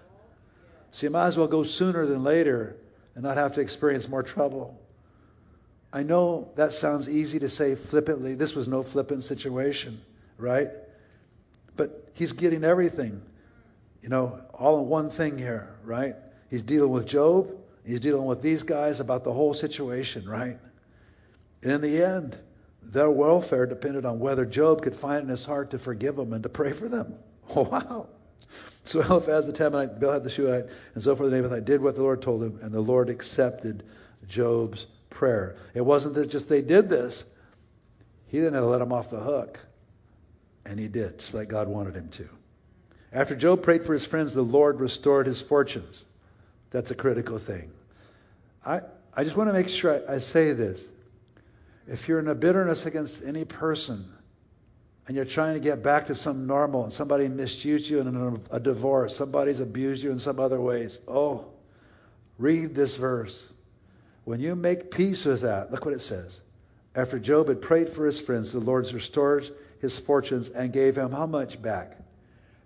so 0.91 1.05
you 1.05 1.11
might 1.11 1.27
as 1.27 1.37
well 1.37 1.47
go 1.47 1.63
sooner 1.63 2.05
than 2.05 2.23
later 2.23 2.75
and 3.15 3.23
not 3.23 3.37
have 3.37 3.53
to 3.53 3.61
experience 3.61 4.07
more 4.07 4.23
trouble. 4.23 4.79
I 5.91 6.03
know 6.03 6.49
that 6.55 6.73
sounds 6.73 7.07
easy 7.07 7.39
to 7.39 7.49
say 7.49 7.75
flippantly. 7.75 8.35
This 8.35 8.53
was 8.53 8.67
no 8.67 8.83
flippant 8.83 9.23
situation, 9.23 10.01
right? 10.37 10.69
But 11.77 12.09
he's 12.13 12.33
getting 12.33 12.63
everything, 12.63 13.21
you 14.01 14.09
know, 14.09 14.41
all 14.53 14.79
in 14.81 14.89
one 14.89 15.09
thing 15.09 15.37
here, 15.37 15.75
right? 15.83 16.15
He's 16.49 16.63
dealing 16.63 16.91
with 16.91 17.05
Job. 17.05 17.51
He's 17.85 17.99
dealing 17.99 18.25
with 18.25 18.41
these 18.41 18.63
guys 18.63 18.99
about 18.99 19.23
the 19.23 19.31
whole 19.31 19.53
situation, 19.53 20.27
right? 20.27 20.57
And 21.63 21.71
in 21.71 21.81
the 21.81 22.03
end, 22.03 22.37
their 22.81 23.09
welfare 23.09 23.65
depended 23.65 24.05
on 24.05 24.19
whether 24.19 24.45
Job 24.45 24.81
could 24.81 24.95
find 24.95 25.23
in 25.23 25.29
his 25.29 25.45
heart 25.45 25.71
to 25.71 25.79
forgive 25.79 26.15
them 26.15 26.33
and 26.33 26.43
to 26.43 26.49
pray 26.49 26.73
for 26.73 26.89
them. 26.89 27.15
Oh, 27.55 27.61
wow. 27.71 28.07
So 28.85 29.01
Eliphaz 29.09 29.45
the 29.45 29.53
Temanite, 29.53 29.99
Bildad 29.99 30.23
the 30.23 30.29
Shuhite, 30.29 30.67
and 30.93 31.03
Zophar 31.03 31.29
the 31.29 31.35
Naamathite 31.35 31.65
did 31.65 31.81
what 31.81 31.95
the 31.95 32.01
Lord 32.01 32.21
told 32.21 32.43
him, 32.43 32.59
and 32.61 32.71
the 32.71 32.81
Lord 32.81 33.09
accepted 33.09 33.83
Job's 34.27 34.87
prayer. 35.09 35.57
It 35.73 35.85
wasn't 35.85 36.15
that 36.15 36.27
just 36.27 36.47
they 36.47 36.61
did 36.61 36.89
this. 36.89 37.23
He 38.27 38.37
didn't 38.37 38.53
have 38.53 38.63
to 38.63 38.67
let 38.67 38.79
them 38.79 38.91
off 38.91 39.09
the 39.09 39.19
hook. 39.19 39.59
And 40.67 40.77
he 40.77 40.89
did, 40.89 41.19
just 41.19 41.33
like 41.33 41.47
God 41.47 41.69
wanted 41.69 41.95
him 41.95 42.09
to. 42.09 42.27
After 43.13 43.35
Job 43.35 43.63
prayed 43.63 43.85
for 43.85 43.93
his 43.93 44.05
friends, 44.05 44.33
the 44.33 44.41
Lord 44.41 44.81
restored 44.81 45.25
his 45.25 45.41
fortunes. 45.41 46.03
That's 46.71 46.91
a 46.91 46.95
critical 46.95 47.39
thing. 47.39 47.71
I, 48.65 48.81
I 49.13 49.23
just 49.23 49.37
want 49.37 49.49
to 49.49 49.53
make 49.53 49.69
sure 49.69 50.03
I, 50.09 50.15
I 50.15 50.19
say 50.19 50.51
this. 50.51 50.85
If 51.87 52.09
you're 52.09 52.19
in 52.19 52.27
a 52.27 52.35
bitterness 52.35 52.85
against 52.85 53.23
any 53.23 53.45
person 53.45 54.11
and 55.07 55.15
you're 55.15 55.23
trying 55.23 55.53
to 55.53 55.61
get 55.61 55.81
back 55.81 56.07
to 56.07 56.15
some 56.15 56.47
normal 56.47 56.83
and 56.83 56.91
somebody 56.91 57.29
misused 57.29 57.89
you 57.89 58.01
in 58.01 58.13
a, 58.51 58.55
a 58.57 58.59
divorce, 58.59 59.15
somebody's 59.15 59.61
abused 59.61 60.03
you 60.03 60.11
in 60.11 60.19
some 60.19 60.37
other 60.37 60.59
ways, 60.59 60.99
oh, 61.07 61.45
read 62.37 62.75
this 62.75 62.97
verse. 62.97 63.41
When 64.25 64.41
you 64.41 64.53
make 64.53 64.91
peace 64.91 65.23
with 65.23 65.41
that, 65.41 65.71
look 65.71 65.85
what 65.85 65.93
it 65.93 66.01
says. 66.01 66.41
After 66.93 67.19
Job 67.19 67.47
had 67.47 67.61
prayed 67.61 67.89
for 67.89 68.05
his 68.05 68.19
friends, 68.19 68.51
the 68.51 68.59
Lord 68.59 68.91
restored 68.91 69.49
his 69.79 69.97
fortunes 69.97 70.49
and 70.49 70.73
gave 70.73 70.97
him 70.97 71.11
how 71.11 71.25
much 71.25 71.61
back? 71.61 71.97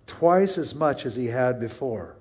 Twice 0.08 0.58
as 0.58 0.74
much 0.74 1.06
as 1.06 1.16
he 1.16 1.28
had 1.28 1.60
before. 1.60 2.16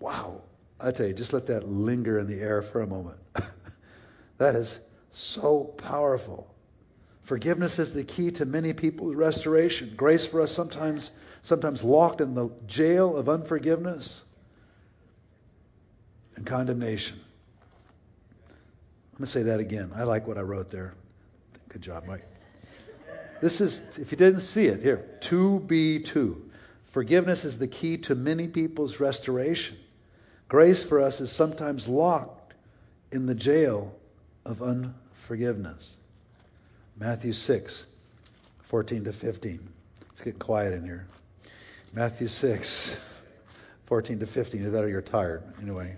Wow. 0.00 0.42
I 0.78 0.90
tell 0.90 1.06
you, 1.06 1.14
just 1.14 1.32
let 1.32 1.46
that 1.46 1.68
linger 1.68 2.18
in 2.18 2.26
the 2.26 2.40
air 2.40 2.60
for 2.62 2.82
a 2.82 2.86
moment. 2.86 3.18
that 4.38 4.54
is 4.54 4.78
so 5.12 5.64
powerful. 5.64 6.52
Forgiveness 7.22 7.78
is 7.78 7.92
the 7.92 8.04
key 8.04 8.30
to 8.32 8.44
many 8.44 8.72
people's 8.72 9.14
restoration. 9.14 9.94
Grace 9.96 10.26
for 10.26 10.42
us 10.42 10.52
sometimes 10.52 11.10
sometimes 11.42 11.84
locked 11.84 12.20
in 12.20 12.34
the 12.34 12.50
jail 12.66 13.16
of 13.16 13.28
unforgiveness 13.28 14.22
and 16.34 16.44
condemnation. 16.44 17.18
I'm 18.48 19.18
going 19.18 19.26
to 19.26 19.30
say 19.30 19.42
that 19.44 19.60
again. 19.60 19.92
I 19.94 20.02
like 20.02 20.26
what 20.26 20.38
I 20.38 20.42
wrote 20.42 20.70
there. 20.70 20.94
Good 21.76 21.82
job, 21.82 22.04
Mike. 22.06 22.24
This 23.42 23.60
is, 23.60 23.82
if 23.98 24.10
you 24.10 24.16
didn't 24.16 24.40
see 24.40 24.64
it, 24.64 24.80
here, 24.82 25.04
2B2. 25.20 26.40
Forgiveness 26.86 27.44
is 27.44 27.58
the 27.58 27.68
key 27.68 27.98
to 27.98 28.14
many 28.14 28.48
people's 28.48 28.98
restoration. 28.98 29.76
Grace 30.48 30.82
for 30.82 31.02
us 31.02 31.20
is 31.20 31.30
sometimes 31.30 31.86
locked 31.86 32.54
in 33.12 33.26
the 33.26 33.34
jail 33.34 33.94
of 34.46 34.62
unforgiveness. 34.62 35.94
Matthew 36.98 37.34
6, 37.34 37.84
14 38.62 39.04
to 39.04 39.12
15. 39.12 39.68
It's 40.12 40.22
getting 40.22 40.40
quiet 40.40 40.72
in 40.72 40.82
here. 40.82 41.06
Matthew 41.92 42.28
6, 42.28 42.96
14 43.84 44.20
to 44.20 44.26
15. 44.26 44.62
Either 44.62 44.70
that 44.70 44.84
or 44.84 44.88
you're 44.88 45.02
tired. 45.02 45.42
Anyway. 45.60 45.94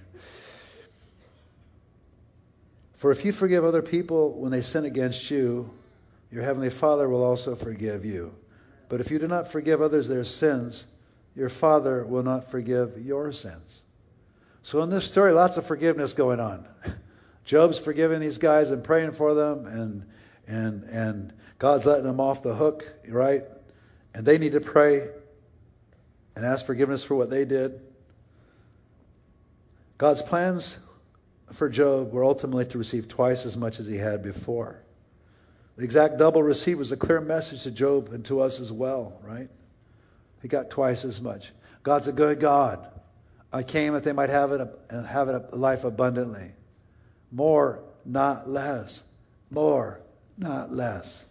For 2.98 3.12
if 3.12 3.24
you 3.24 3.32
forgive 3.32 3.64
other 3.64 3.82
people 3.82 4.38
when 4.40 4.50
they 4.50 4.62
sin 4.62 4.84
against 4.84 5.30
you, 5.30 5.70
your 6.30 6.42
heavenly 6.42 6.70
Father 6.70 7.08
will 7.08 7.24
also 7.24 7.54
forgive 7.54 8.04
you. 8.04 8.34
But 8.88 9.00
if 9.00 9.10
you 9.10 9.18
do 9.18 9.28
not 9.28 9.52
forgive 9.52 9.80
others 9.80 10.08
their 10.08 10.24
sins, 10.24 10.84
your 11.36 11.48
Father 11.48 12.04
will 12.04 12.24
not 12.24 12.50
forgive 12.50 12.98
your 12.98 13.32
sins. 13.32 13.80
So 14.62 14.82
in 14.82 14.90
this 14.90 15.06
story, 15.06 15.32
lots 15.32 15.56
of 15.56 15.66
forgiveness 15.66 16.12
going 16.12 16.40
on. 16.40 16.66
Job's 17.44 17.78
forgiving 17.78 18.20
these 18.20 18.38
guys 18.38 18.70
and 18.70 18.82
praying 18.82 19.12
for 19.12 19.32
them, 19.32 19.66
and 19.66 20.06
and 20.46 20.82
and 20.84 21.32
God's 21.58 21.86
letting 21.86 22.04
them 22.04 22.20
off 22.20 22.42
the 22.42 22.54
hook, 22.54 22.84
right? 23.08 23.44
And 24.12 24.26
they 24.26 24.38
need 24.38 24.52
to 24.52 24.60
pray 24.60 25.08
and 26.34 26.44
ask 26.44 26.66
forgiveness 26.66 27.04
for 27.04 27.14
what 27.14 27.30
they 27.30 27.44
did. 27.44 27.80
God's 29.96 30.20
plans 30.20 30.76
for 31.52 31.68
Job 31.68 32.12
were 32.12 32.24
ultimately 32.24 32.66
to 32.66 32.78
receive 32.78 33.08
twice 33.08 33.46
as 33.46 33.56
much 33.56 33.80
as 33.80 33.86
he 33.86 33.96
had 33.96 34.22
before. 34.22 34.82
The 35.76 35.84
exact 35.84 36.18
double 36.18 36.42
receipt 36.42 36.74
was 36.74 36.92
a 36.92 36.96
clear 36.96 37.20
message 37.20 37.62
to 37.62 37.70
Job 37.70 38.12
and 38.12 38.24
to 38.26 38.40
us 38.40 38.60
as 38.60 38.72
well, 38.72 39.20
right? 39.22 39.48
He 40.42 40.48
got 40.48 40.70
twice 40.70 41.04
as 41.04 41.20
much. 41.20 41.52
God's 41.82 42.08
a 42.08 42.12
good 42.12 42.40
God. 42.40 42.86
I 43.52 43.62
came 43.62 43.94
that 43.94 44.04
they 44.04 44.12
might 44.12 44.30
have 44.30 44.52
it 44.52 44.68
have 44.90 45.28
it 45.28 45.44
a 45.52 45.56
life 45.56 45.84
abundantly. 45.84 46.52
More, 47.30 47.82
not 48.04 48.48
less. 48.48 49.02
More, 49.50 50.00
not 50.36 50.72
less. 50.72 51.24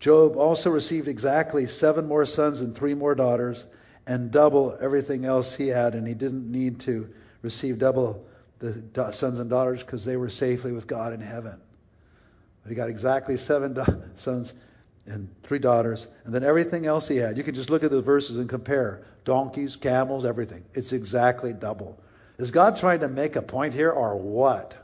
Job 0.00 0.36
also 0.36 0.70
received 0.70 1.08
exactly 1.08 1.66
seven 1.66 2.06
more 2.06 2.26
sons 2.26 2.60
and 2.60 2.76
three 2.76 2.94
more 2.94 3.14
daughters, 3.14 3.66
and 4.06 4.30
double 4.30 4.78
everything 4.80 5.24
else 5.24 5.54
he 5.54 5.68
had, 5.68 5.94
and 5.94 6.06
he 6.06 6.14
didn't 6.14 6.50
need 6.50 6.80
to 6.80 7.08
receive 7.42 7.78
double 7.78 8.26
the 8.58 9.12
sons 9.12 9.38
and 9.38 9.50
daughters 9.50 9.82
because 9.82 10.04
they 10.04 10.16
were 10.16 10.30
safely 10.30 10.72
with 10.72 10.86
God 10.86 11.12
in 11.12 11.20
heaven. 11.20 11.60
But 12.62 12.70
he 12.70 12.74
got 12.74 12.88
exactly 12.88 13.36
seven 13.36 13.76
sons 14.16 14.54
and 15.06 15.28
three 15.44 15.58
daughters, 15.58 16.08
and 16.24 16.34
then 16.34 16.42
everything 16.42 16.86
else 16.86 17.06
he 17.06 17.16
had. 17.16 17.38
You 17.38 17.44
can 17.44 17.54
just 17.54 17.70
look 17.70 17.84
at 17.84 17.90
the 17.90 18.02
verses 18.02 18.38
and 18.38 18.48
compare 18.48 19.04
donkeys, 19.24 19.76
camels, 19.76 20.24
everything. 20.24 20.64
It's 20.74 20.92
exactly 20.92 21.52
double. 21.52 21.98
Is 22.38 22.50
God 22.50 22.76
trying 22.76 23.00
to 23.00 23.08
make 23.08 23.36
a 23.36 23.42
point 23.42 23.72
here 23.72 23.90
or 23.90 24.16
what? 24.16 24.74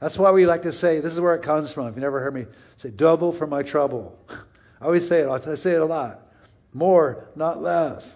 That's 0.00 0.18
why 0.18 0.32
we 0.32 0.46
like 0.46 0.62
to 0.62 0.72
say, 0.72 0.98
this 0.98 1.12
is 1.12 1.20
where 1.20 1.34
it 1.36 1.42
comes 1.42 1.72
from. 1.72 1.86
If 1.86 1.94
you 1.94 2.00
never 2.00 2.18
heard 2.18 2.34
me 2.34 2.46
say, 2.76 2.90
double 2.90 3.32
for 3.32 3.46
my 3.46 3.62
trouble. 3.62 4.18
I 4.80 4.86
always 4.86 5.06
say 5.06 5.20
it, 5.20 5.28
I 5.28 5.54
say 5.54 5.74
it 5.74 5.80
a 5.80 5.84
lot. 5.84 6.20
More, 6.74 7.28
not 7.36 7.62
less. 7.62 8.14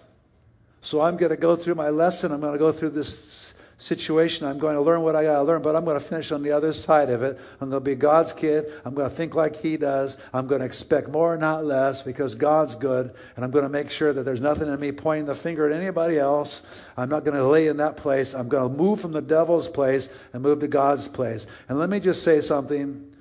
So 0.81 1.01
I'm 1.01 1.15
going 1.15 1.29
to 1.29 1.37
go 1.37 1.55
through 1.55 1.75
my 1.75 1.89
lesson. 1.89 2.31
I'm 2.31 2.41
going 2.41 2.53
to 2.53 2.59
go 2.59 2.71
through 2.73 2.89
this 2.89 3.53
situation. 3.77 4.47
I'm 4.47 4.57
going 4.57 4.75
to 4.75 4.81
learn 4.81 5.01
what 5.01 5.15
I 5.15 5.23
got 5.23 5.37
to 5.37 5.43
learn, 5.43 5.61
but 5.61 5.75
I'm 5.75 5.85
going 5.85 5.99
to 5.99 6.05
finish 6.05 6.31
on 6.31 6.41
the 6.41 6.51
other 6.51 6.73
side 6.73 7.09
of 7.09 7.21
it. 7.21 7.39
I'm 7.61 7.69
going 7.69 7.81
to 7.81 7.85
be 7.85 7.95
God's 7.95 8.33
kid. 8.33 8.71
I'm 8.83 8.95
going 8.95 9.09
to 9.09 9.15
think 9.15 9.35
like 9.35 9.55
He 9.55 9.77
does. 9.77 10.17
I'm 10.33 10.47
going 10.47 10.61
to 10.61 10.65
expect 10.65 11.09
more, 11.09 11.37
not 11.37 11.63
less, 11.63 12.01
because 12.01 12.35
God's 12.35 12.75
good. 12.75 13.13
And 13.35 13.45
I'm 13.45 13.51
going 13.51 13.63
to 13.63 13.69
make 13.69 13.89
sure 13.89 14.11
that 14.11 14.23
there's 14.23 14.41
nothing 14.41 14.67
in 14.67 14.79
me 14.79 14.91
pointing 14.91 15.25
the 15.25 15.35
finger 15.35 15.69
at 15.69 15.79
anybody 15.79 16.17
else. 16.17 16.63
I'm 16.97 17.09
not 17.09 17.23
going 17.23 17.37
to 17.37 17.47
lay 17.47 17.67
in 17.67 17.77
that 17.77 17.97
place. 17.97 18.33
I'm 18.33 18.49
going 18.49 18.71
to 18.71 18.77
move 18.77 18.99
from 18.99 19.11
the 19.11 19.21
devil's 19.21 19.67
place 19.67 20.09
and 20.33 20.41
move 20.41 20.59
to 20.61 20.67
God's 20.67 21.07
place. 21.07 21.45
And 21.69 21.77
let 21.77 21.89
me 21.89 21.99
just 21.99 22.23
say 22.23 22.41
something. 22.41 23.13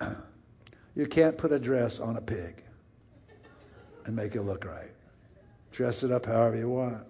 You 0.96 1.06
can't 1.06 1.36
put 1.36 1.50
a 1.50 1.58
dress 1.58 1.98
on 1.98 2.16
a 2.16 2.20
pig 2.20 2.62
and 4.04 4.14
make 4.14 4.36
it 4.36 4.42
look 4.42 4.64
right. 4.64 4.92
Dress 5.72 6.04
it 6.04 6.12
up 6.12 6.26
however 6.26 6.56
you 6.56 6.68
want. 6.68 7.04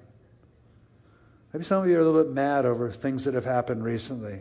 Maybe 1.55 1.64
some 1.64 1.84
of 1.84 1.88
you 1.88 1.96
are 1.96 2.00
a 2.00 2.05
little 2.05 2.24
bit 2.24 2.32
mad 2.32 2.66
over 2.66 2.90
things 2.90 3.26
that 3.26 3.34
have 3.34 3.44
happened 3.44 3.84
recently. 3.84 4.40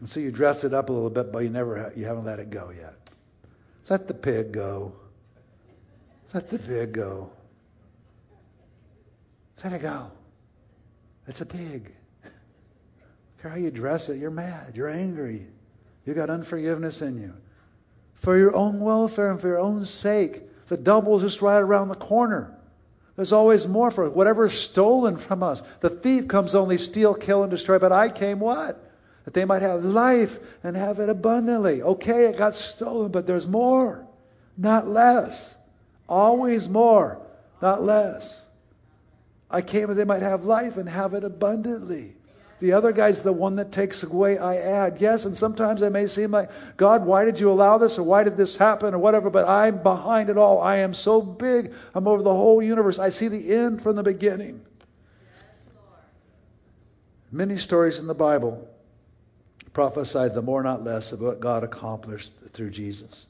And 0.00 0.08
so 0.08 0.18
you 0.18 0.32
dress 0.32 0.64
it 0.64 0.72
up 0.72 0.88
a 0.88 0.92
little 0.92 1.10
bit, 1.10 1.30
but 1.30 1.40
you 1.40 1.50
never 1.50 1.92
you 1.94 2.06
haven't 2.06 2.24
let 2.24 2.38
it 2.38 2.48
go 2.48 2.72
yet. 2.74 2.94
Let 3.90 4.08
the 4.08 4.14
pig 4.14 4.50
go. 4.52 4.94
Let 6.32 6.48
the 6.48 6.58
pig 6.58 6.92
go. 6.92 7.30
Let 9.62 9.74
it 9.74 9.82
go. 9.82 10.10
It's 11.26 11.42
a 11.42 11.46
pig. 11.46 11.94
Care 13.42 13.50
how 13.50 13.58
you 13.58 13.70
dress 13.70 14.08
it, 14.08 14.16
you're 14.16 14.30
mad, 14.30 14.74
you're 14.74 14.88
angry. 14.88 15.46
You 16.06 16.14
got 16.14 16.30
unforgiveness 16.30 17.02
in 17.02 17.20
you. 17.20 17.34
For 18.14 18.38
your 18.38 18.56
own 18.56 18.80
welfare 18.80 19.30
and 19.30 19.38
for 19.38 19.48
your 19.48 19.58
own 19.58 19.84
sake, 19.84 20.44
the 20.68 20.78
double's 20.78 21.20
just 21.20 21.42
right 21.42 21.58
around 21.58 21.88
the 21.88 21.94
corner. 21.94 22.57
There's 23.18 23.32
always 23.32 23.66
more 23.66 23.90
for 23.90 24.04
us. 24.04 24.12
Whatever 24.14 24.46
is 24.46 24.52
stolen 24.52 25.18
from 25.18 25.42
us. 25.42 25.60
The 25.80 25.90
thief 25.90 26.28
comes 26.28 26.54
only 26.54 26.78
steal, 26.78 27.16
kill, 27.16 27.42
and 27.42 27.50
destroy. 27.50 27.80
But 27.80 27.90
I 27.90 28.10
came 28.10 28.38
what? 28.38 28.80
That 29.24 29.34
they 29.34 29.44
might 29.44 29.62
have 29.62 29.84
life 29.84 30.38
and 30.62 30.76
have 30.76 31.00
it 31.00 31.08
abundantly. 31.08 31.82
Okay, 31.82 32.26
it 32.26 32.38
got 32.38 32.54
stolen, 32.54 33.10
but 33.10 33.26
there's 33.26 33.44
more, 33.44 34.06
not 34.56 34.86
less. 34.86 35.52
Always 36.08 36.68
more, 36.68 37.20
not 37.60 37.82
less. 37.82 38.40
I 39.50 39.62
came 39.62 39.88
that 39.88 39.94
they 39.94 40.04
might 40.04 40.22
have 40.22 40.44
life 40.44 40.76
and 40.76 40.88
have 40.88 41.12
it 41.12 41.24
abundantly. 41.24 42.14
The 42.60 42.72
other 42.72 42.92
guy's 42.92 43.22
the 43.22 43.32
one 43.32 43.56
that 43.56 43.70
takes 43.70 44.02
away, 44.02 44.36
I 44.36 44.56
add. 44.56 45.00
Yes, 45.00 45.24
and 45.24 45.38
sometimes 45.38 45.80
it 45.82 45.90
may 45.90 46.08
seem 46.08 46.32
like, 46.32 46.50
God, 46.76 47.06
why 47.06 47.24
did 47.24 47.38
you 47.38 47.50
allow 47.50 47.78
this 47.78 47.98
or 47.98 48.02
why 48.02 48.24
did 48.24 48.36
this 48.36 48.56
happen 48.56 48.94
or 48.94 48.98
whatever, 48.98 49.30
but 49.30 49.48
I'm 49.48 49.82
behind 49.82 50.28
it 50.28 50.36
all. 50.36 50.60
I 50.60 50.78
am 50.78 50.92
so 50.92 51.22
big. 51.22 51.72
I'm 51.94 52.08
over 52.08 52.22
the 52.22 52.32
whole 52.32 52.60
universe. 52.60 52.98
I 52.98 53.10
see 53.10 53.28
the 53.28 53.54
end 53.54 53.82
from 53.82 53.94
the 53.94 54.02
beginning. 54.02 54.60
Many 57.30 57.58
stories 57.58 58.00
in 58.00 58.06
the 58.06 58.14
Bible 58.14 58.66
prophesied 59.72 60.34
the 60.34 60.42
more, 60.42 60.62
not 60.62 60.82
less, 60.82 61.12
of 61.12 61.20
what 61.20 61.38
God 61.38 61.62
accomplished 61.62 62.32
through 62.52 62.70
Jesus. 62.70 63.26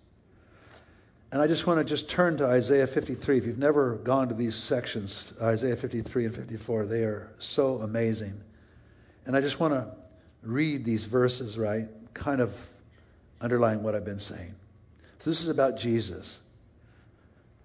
And 1.30 1.42
I 1.42 1.46
just 1.46 1.66
want 1.66 1.78
to 1.80 1.84
just 1.84 2.08
turn 2.08 2.38
to 2.38 2.46
Isaiah 2.46 2.86
53. 2.86 3.36
If 3.36 3.44
you've 3.44 3.58
never 3.58 3.96
gone 3.96 4.28
to 4.28 4.34
these 4.34 4.54
sections, 4.54 5.30
Isaiah 5.42 5.76
53 5.76 6.24
and 6.24 6.34
54, 6.34 6.86
they 6.86 7.02
are 7.02 7.30
so 7.38 7.80
amazing. 7.80 8.40
And 9.28 9.36
I 9.36 9.42
just 9.42 9.60
want 9.60 9.74
to 9.74 9.86
read 10.42 10.86
these 10.86 11.04
verses, 11.04 11.58
right? 11.58 11.86
Kind 12.14 12.40
of 12.40 12.50
underlying 13.42 13.82
what 13.82 13.94
I've 13.94 14.04
been 14.04 14.20
saying. 14.20 14.54
So 15.18 15.28
this 15.28 15.42
is 15.42 15.50
about 15.50 15.76
Jesus. 15.76 16.40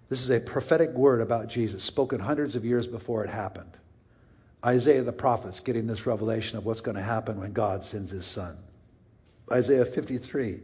This 0.09 0.21
is 0.21 0.29
a 0.29 0.41
prophetic 0.41 0.89
word 0.91 1.21
about 1.21 1.47
Jesus, 1.47 1.81
spoken 1.81 2.19
hundreds 2.19 2.57
of 2.57 2.65
years 2.65 2.85
before 2.85 3.23
it 3.23 3.29
happened. 3.29 3.71
Isaiah 4.65 5.03
the 5.03 5.13
prophet's 5.13 5.61
getting 5.61 5.87
this 5.87 6.05
revelation 6.05 6.57
of 6.57 6.65
what's 6.65 6.81
going 6.81 6.97
to 6.97 7.01
happen 7.01 7.39
when 7.39 7.53
God 7.53 7.85
sends 7.85 8.11
his 8.11 8.25
son. 8.25 8.57
Isaiah 9.49 9.85
53 9.85 10.59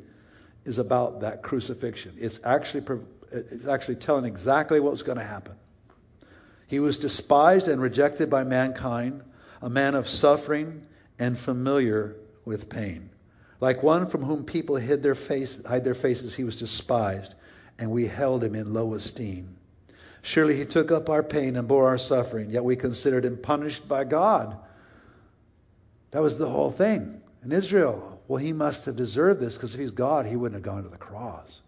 is 0.65 0.79
about 0.79 1.21
that 1.21 1.43
crucifixion. 1.43 2.17
It's 2.19 2.41
actually, 2.43 2.83
it's 3.31 3.67
actually 3.67 3.95
telling 3.95 4.25
exactly 4.25 4.81
what 4.81 4.91
was 4.91 5.03
going 5.03 5.17
to 5.17 5.23
happen. 5.23 5.55
He 6.67 6.81
was 6.81 6.97
despised 6.97 7.69
and 7.69 7.81
rejected 7.81 8.29
by 8.29 8.43
mankind, 8.43 9.23
a 9.61 9.69
man 9.69 9.95
of 9.95 10.09
suffering 10.09 10.85
and 11.19 11.37
familiar 11.37 12.15
with 12.45 12.69
pain. 12.69 13.09
Like 13.61 13.83
one 13.83 14.07
from 14.07 14.23
whom 14.23 14.45
people 14.45 14.77
hid 14.77 15.03
their 15.03 15.15
face, 15.15 15.63
hide 15.65 15.83
their 15.83 15.93
faces, 15.93 16.33
he 16.33 16.45
was 16.45 16.57
despised, 16.57 17.35
and 17.77 17.91
we 17.91 18.07
held 18.07 18.43
him 18.43 18.55
in 18.55 18.73
low 18.73 18.93
esteem. 18.93 19.57
Surely 20.21 20.55
he 20.55 20.65
took 20.65 20.91
up 20.91 21.09
our 21.09 21.23
pain 21.23 21.55
and 21.55 21.67
bore 21.67 21.87
our 21.87 21.97
suffering, 21.97 22.51
yet 22.51 22.63
we 22.63 22.75
considered 22.75 23.25
him 23.25 23.37
punished 23.37 23.87
by 23.87 24.03
God. 24.03 24.57
That 26.11 26.21
was 26.21 26.37
the 26.37 26.49
whole 26.49 26.71
thing. 26.71 27.21
In 27.43 27.51
Israel, 27.51 28.21
well, 28.27 28.37
he 28.37 28.53
must 28.53 28.85
have 28.85 28.95
deserved 28.95 29.39
this 29.39 29.55
because 29.55 29.73
if 29.73 29.79
he's 29.79 29.91
God, 29.91 30.25
he 30.25 30.35
wouldn't 30.35 30.55
have 30.55 30.73
gone 30.73 30.83
to 30.83 30.89
the 30.89 30.97
cross. 30.97 31.61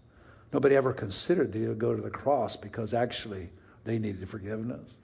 Nobody 0.53 0.75
ever 0.75 0.93
considered 0.93 1.53
that 1.53 1.59
he 1.59 1.67
would 1.67 1.79
go 1.79 1.95
to 1.95 2.01
the 2.01 2.09
cross 2.09 2.55
because 2.55 2.93
actually 2.93 3.49
they 3.83 3.99
needed 3.99 4.27
forgiveness. 4.29 4.97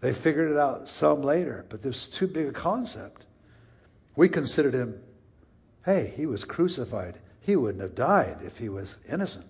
They 0.00 0.12
figured 0.12 0.50
it 0.50 0.58
out 0.58 0.88
some 0.88 1.22
later, 1.22 1.64
but 1.68 1.82
this 1.82 1.94
was 1.94 2.08
too 2.08 2.26
big 2.26 2.46
a 2.48 2.52
concept. 2.52 3.24
We 4.14 4.28
considered 4.28 4.74
him, 4.74 5.00
hey, 5.84 6.12
he 6.16 6.26
was 6.26 6.44
crucified. 6.44 7.18
He 7.40 7.56
wouldn't 7.56 7.82
have 7.82 7.94
died 7.94 8.38
if 8.42 8.58
he 8.58 8.68
was 8.68 8.96
innocent. 9.10 9.46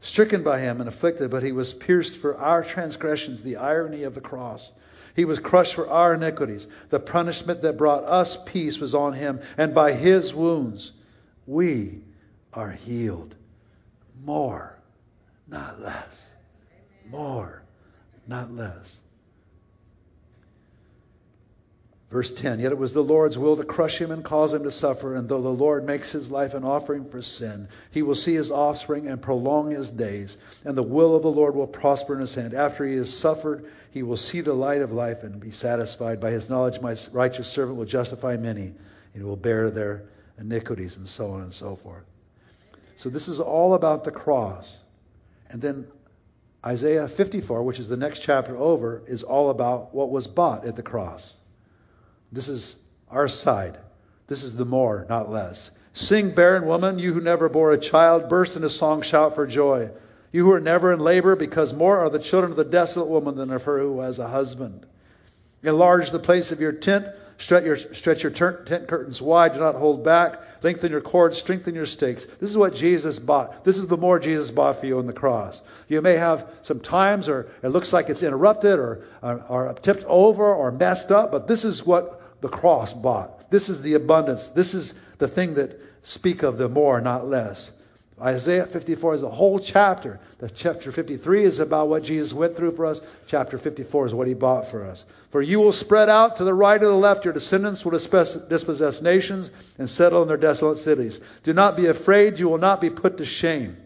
Stricken 0.00 0.42
by 0.42 0.60
him 0.60 0.80
and 0.80 0.88
afflicted, 0.88 1.30
but 1.30 1.42
he 1.42 1.52
was 1.52 1.72
pierced 1.72 2.18
for 2.18 2.36
our 2.36 2.62
transgressions, 2.62 3.42
the 3.42 3.56
irony 3.56 4.02
of 4.02 4.14
the 4.14 4.20
cross. 4.20 4.70
He 5.16 5.24
was 5.24 5.38
crushed 5.38 5.74
for 5.74 5.88
our 5.88 6.14
iniquities. 6.14 6.66
The 6.90 7.00
punishment 7.00 7.62
that 7.62 7.78
brought 7.78 8.04
us 8.04 8.36
peace 8.44 8.78
was 8.78 8.94
on 8.94 9.12
him, 9.12 9.40
and 9.56 9.74
by 9.74 9.92
his 9.92 10.34
wounds 10.34 10.92
we 11.46 12.02
are 12.52 12.70
healed. 12.70 13.34
More, 14.22 14.78
not 15.46 15.80
less. 15.80 16.30
More, 17.08 17.62
not 18.26 18.52
less. 18.52 18.98
Verse 22.14 22.30
10 22.30 22.60
Yet 22.60 22.70
it 22.70 22.78
was 22.78 22.92
the 22.92 23.02
Lord's 23.02 23.36
will 23.36 23.56
to 23.56 23.64
crush 23.64 24.00
him 24.00 24.12
and 24.12 24.22
cause 24.22 24.54
him 24.54 24.62
to 24.62 24.70
suffer, 24.70 25.16
and 25.16 25.28
though 25.28 25.42
the 25.42 25.48
Lord 25.48 25.82
makes 25.82 26.12
his 26.12 26.30
life 26.30 26.54
an 26.54 26.62
offering 26.62 27.06
for 27.06 27.22
sin, 27.22 27.66
he 27.90 28.02
will 28.02 28.14
see 28.14 28.36
his 28.36 28.52
offspring 28.52 29.08
and 29.08 29.20
prolong 29.20 29.72
his 29.72 29.90
days, 29.90 30.36
and 30.64 30.78
the 30.78 30.82
will 30.84 31.16
of 31.16 31.24
the 31.24 31.28
Lord 31.32 31.56
will 31.56 31.66
prosper 31.66 32.14
in 32.14 32.20
his 32.20 32.32
hand. 32.32 32.54
After 32.54 32.86
he 32.86 32.94
has 32.98 33.12
suffered, 33.12 33.64
he 33.90 34.04
will 34.04 34.16
see 34.16 34.42
the 34.42 34.54
light 34.54 34.80
of 34.80 34.92
life 34.92 35.24
and 35.24 35.40
be 35.40 35.50
satisfied. 35.50 36.20
By 36.20 36.30
his 36.30 36.48
knowledge, 36.48 36.80
my 36.80 36.94
righteous 37.10 37.48
servant 37.48 37.78
will 37.78 37.84
justify 37.84 38.36
many, 38.36 38.66
and 38.66 38.76
he 39.12 39.24
will 39.24 39.34
bear 39.34 39.72
their 39.72 40.04
iniquities, 40.38 40.96
and 40.96 41.08
so 41.08 41.32
on 41.32 41.40
and 41.40 41.52
so 41.52 41.74
forth. 41.74 42.04
So 42.94 43.10
this 43.10 43.26
is 43.26 43.40
all 43.40 43.74
about 43.74 44.04
the 44.04 44.12
cross. 44.12 44.78
And 45.50 45.60
then 45.60 45.88
Isaiah 46.64 47.08
54, 47.08 47.64
which 47.64 47.80
is 47.80 47.88
the 47.88 47.96
next 47.96 48.20
chapter 48.20 48.56
over, 48.56 49.02
is 49.08 49.24
all 49.24 49.50
about 49.50 49.92
what 49.92 50.10
was 50.10 50.28
bought 50.28 50.64
at 50.64 50.76
the 50.76 50.82
cross. 50.84 51.34
This 52.34 52.48
is 52.48 52.76
our 53.10 53.28
side. 53.28 53.78
This 54.26 54.42
is 54.42 54.56
the 54.56 54.64
more, 54.64 55.06
not 55.08 55.30
less. 55.30 55.70
Sing, 55.92 56.32
barren 56.32 56.66
woman, 56.66 56.98
you 56.98 57.14
who 57.14 57.20
never 57.20 57.48
bore 57.48 57.72
a 57.72 57.78
child, 57.78 58.28
burst 58.28 58.56
into 58.56 58.68
song, 58.68 59.02
shout 59.02 59.36
for 59.36 59.46
joy. 59.46 59.90
You 60.32 60.44
who 60.44 60.52
are 60.52 60.60
never 60.60 60.92
in 60.92 60.98
labor, 60.98 61.36
because 61.36 61.72
more 61.72 62.00
are 62.00 62.10
the 62.10 62.18
children 62.18 62.50
of 62.50 62.56
the 62.56 62.64
desolate 62.64 63.08
woman 63.08 63.36
than 63.36 63.52
of 63.52 63.62
her 63.62 63.78
who 63.78 64.00
has 64.00 64.18
a 64.18 64.26
husband. 64.26 64.84
Enlarge 65.62 66.10
the 66.10 66.18
place 66.18 66.50
of 66.50 66.60
your 66.60 66.72
tent. 66.72 67.06
Stretch 67.38 67.64
your, 67.64 67.76
stretch 67.76 68.22
your 68.22 68.32
tent 68.32 68.88
curtains 68.88 69.22
wide. 69.22 69.54
Do 69.54 69.60
not 69.60 69.76
hold 69.76 70.04
back. 70.04 70.40
Lengthen 70.62 70.90
your 70.90 71.00
cords. 71.00 71.38
Strengthen 71.38 71.74
your 71.74 71.86
stakes. 71.86 72.24
This 72.24 72.50
is 72.50 72.56
what 72.56 72.74
Jesus 72.74 73.18
bought. 73.18 73.64
This 73.64 73.78
is 73.78 73.86
the 73.86 73.96
more 73.96 74.18
Jesus 74.18 74.50
bought 74.50 74.80
for 74.80 74.86
you 74.86 74.98
on 74.98 75.06
the 75.06 75.12
cross. 75.12 75.62
You 75.88 76.00
may 76.00 76.14
have 76.14 76.48
some 76.62 76.80
times, 76.80 77.28
or 77.28 77.48
it 77.62 77.68
looks 77.68 77.92
like 77.92 78.08
it's 78.08 78.22
interrupted, 78.22 78.78
or, 78.78 79.04
or, 79.22 79.44
or 79.48 79.74
tipped 79.74 80.04
over, 80.06 80.52
or 80.52 80.72
messed 80.72 81.12
up, 81.12 81.30
but 81.30 81.46
this 81.46 81.64
is 81.64 81.86
what 81.86 82.20
the 82.40 82.48
cross 82.48 82.92
bought. 82.92 83.50
This 83.50 83.68
is 83.68 83.82
the 83.82 83.94
abundance. 83.94 84.48
This 84.48 84.74
is 84.74 84.94
the 85.18 85.28
thing 85.28 85.54
that 85.54 85.80
speak 86.02 86.42
of 86.42 86.58
the 86.58 86.68
more, 86.68 87.00
not 87.00 87.28
less. 87.28 87.72
Isaiah 88.20 88.66
54 88.66 89.16
is 89.16 89.22
a 89.24 89.28
whole 89.28 89.58
chapter. 89.58 90.20
The 90.38 90.48
chapter 90.48 90.92
53 90.92 91.44
is 91.44 91.58
about 91.58 91.88
what 91.88 92.04
Jesus 92.04 92.32
went 92.32 92.56
through 92.56 92.76
for 92.76 92.86
us. 92.86 93.00
Chapter 93.26 93.58
54 93.58 94.06
is 94.06 94.14
what 94.14 94.28
he 94.28 94.34
bought 94.34 94.68
for 94.68 94.84
us. 94.84 95.04
For 95.30 95.42
you 95.42 95.58
will 95.58 95.72
spread 95.72 96.08
out 96.08 96.36
to 96.36 96.44
the 96.44 96.54
right 96.54 96.80
or 96.80 96.86
the 96.86 96.94
left. 96.94 97.24
Your 97.24 97.34
descendants 97.34 97.84
will 97.84 97.90
dispossess 97.90 99.02
nations 99.02 99.50
and 99.78 99.90
settle 99.90 100.22
in 100.22 100.28
their 100.28 100.36
desolate 100.36 100.78
cities. 100.78 101.18
Do 101.42 101.52
not 101.52 101.76
be 101.76 101.86
afraid. 101.86 102.38
You 102.38 102.48
will 102.48 102.58
not 102.58 102.80
be 102.80 102.90
put 102.90 103.16
to 103.18 103.24
shame. 103.24 103.76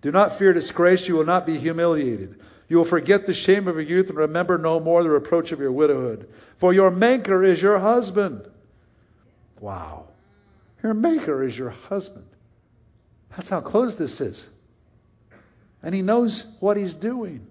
Do 0.00 0.10
not 0.10 0.36
fear 0.36 0.52
disgrace. 0.52 1.06
You 1.06 1.14
will 1.14 1.24
not 1.24 1.46
be 1.46 1.56
humiliated. 1.56 2.40
You 2.68 2.76
will 2.76 2.84
forget 2.84 3.26
the 3.26 3.34
shame 3.34 3.66
of 3.66 3.76
your 3.76 3.84
youth 3.84 4.08
and 4.10 4.18
remember 4.18 4.58
no 4.58 4.78
more 4.78 5.02
the 5.02 5.10
reproach 5.10 5.52
of 5.52 5.60
your 5.60 5.72
widowhood. 5.72 6.28
For 6.58 6.72
your 6.72 6.90
Maker 6.90 7.42
is 7.42 7.60
your 7.60 7.78
husband. 7.78 8.46
Wow. 9.58 10.08
Your 10.82 10.94
Maker 10.94 11.42
is 11.44 11.56
your 11.56 11.70
husband. 11.70 12.26
That's 13.34 13.48
how 13.48 13.62
close 13.62 13.94
this 13.94 14.20
is. 14.20 14.46
And 15.82 15.94
He 15.94 16.02
knows 16.02 16.44
what 16.60 16.76
He's 16.76 16.94
doing. 16.94 17.46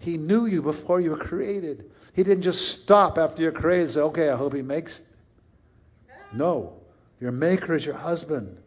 He 0.00 0.16
knew 0.16 0.46
you 0.46 0.62
before 0.62 1.00
you 1.00 1.10
were 1.10 1.18
created. 1.18 1.90
He 2.14 2.24
didn't 2.24 2.42
just 2.42 2.82
stop 2.82 3.16
after 3.16 3.42
you're 3.42 3.52
created 3.52 3.84
and 3.84 3.92
say, 3.92 4.00
okay, 4.00 4.28
I 4.28 4.36
hope 4.36 4.54
He 4.54 4.62
makes 4.62 4.98
it. 4.98 5.06
No. 6.32 6.74
Your 7.20 7.32
Maker 7.32 7.74
is 7.74 7.84
your 7.84 7.94
husband. 7.94 8.58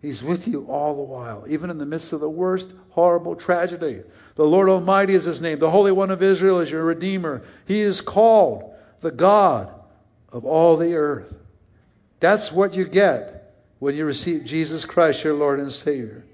He's 0.00 0.22
with 0.22 0.46
you 0.46 0.64
all 0.66 0.96
the 0.96 1.02
while, 1.02 1.44
even 1.48 1.70
in 1.70 1.78
the 1.78 1.86
midst 1.86 2.12
of 2.12 2.20
the 2.20 2.30
worst 2.30 2.72
horrible 2.90 3.36
tragedy. 3.36 4.02
The 4.36 4.44
Lord 4.44 4.68
Almighty 4.68 5.14
is 5.14 5.24
his 5.24 5.40
name. 5.40 5.58
The 5.58 5.70
Holy 5.70 5.92
One 5.92 6.10
of 6.10 6.22
Israel 6.22 6.60
is 6.60 6.70
your 6.70 6.84
Redeemer. 6.84 7.42
He 7.66 7.80
is 7.80 8.00
called 8.00 8.74
the 9.00 9.10
God 9.10 9.72
of 10.32 10.44
all 10.44 10.76
the 10.76 10.94
earth. 10.94 11.36
That's 12.20 12.52
what 12.52 12.74
you 12.74 12.84
get 12.84 13.54
when 13.78 13.94
you 13.96 14.04
receive 14.04 14.44
Jesus 14.44 14.84
Christ, 14.84 15.24
your 15.24 15.34
Lord 15.34 15.58
and 15.58 15.72
Savior. 15.72 16.24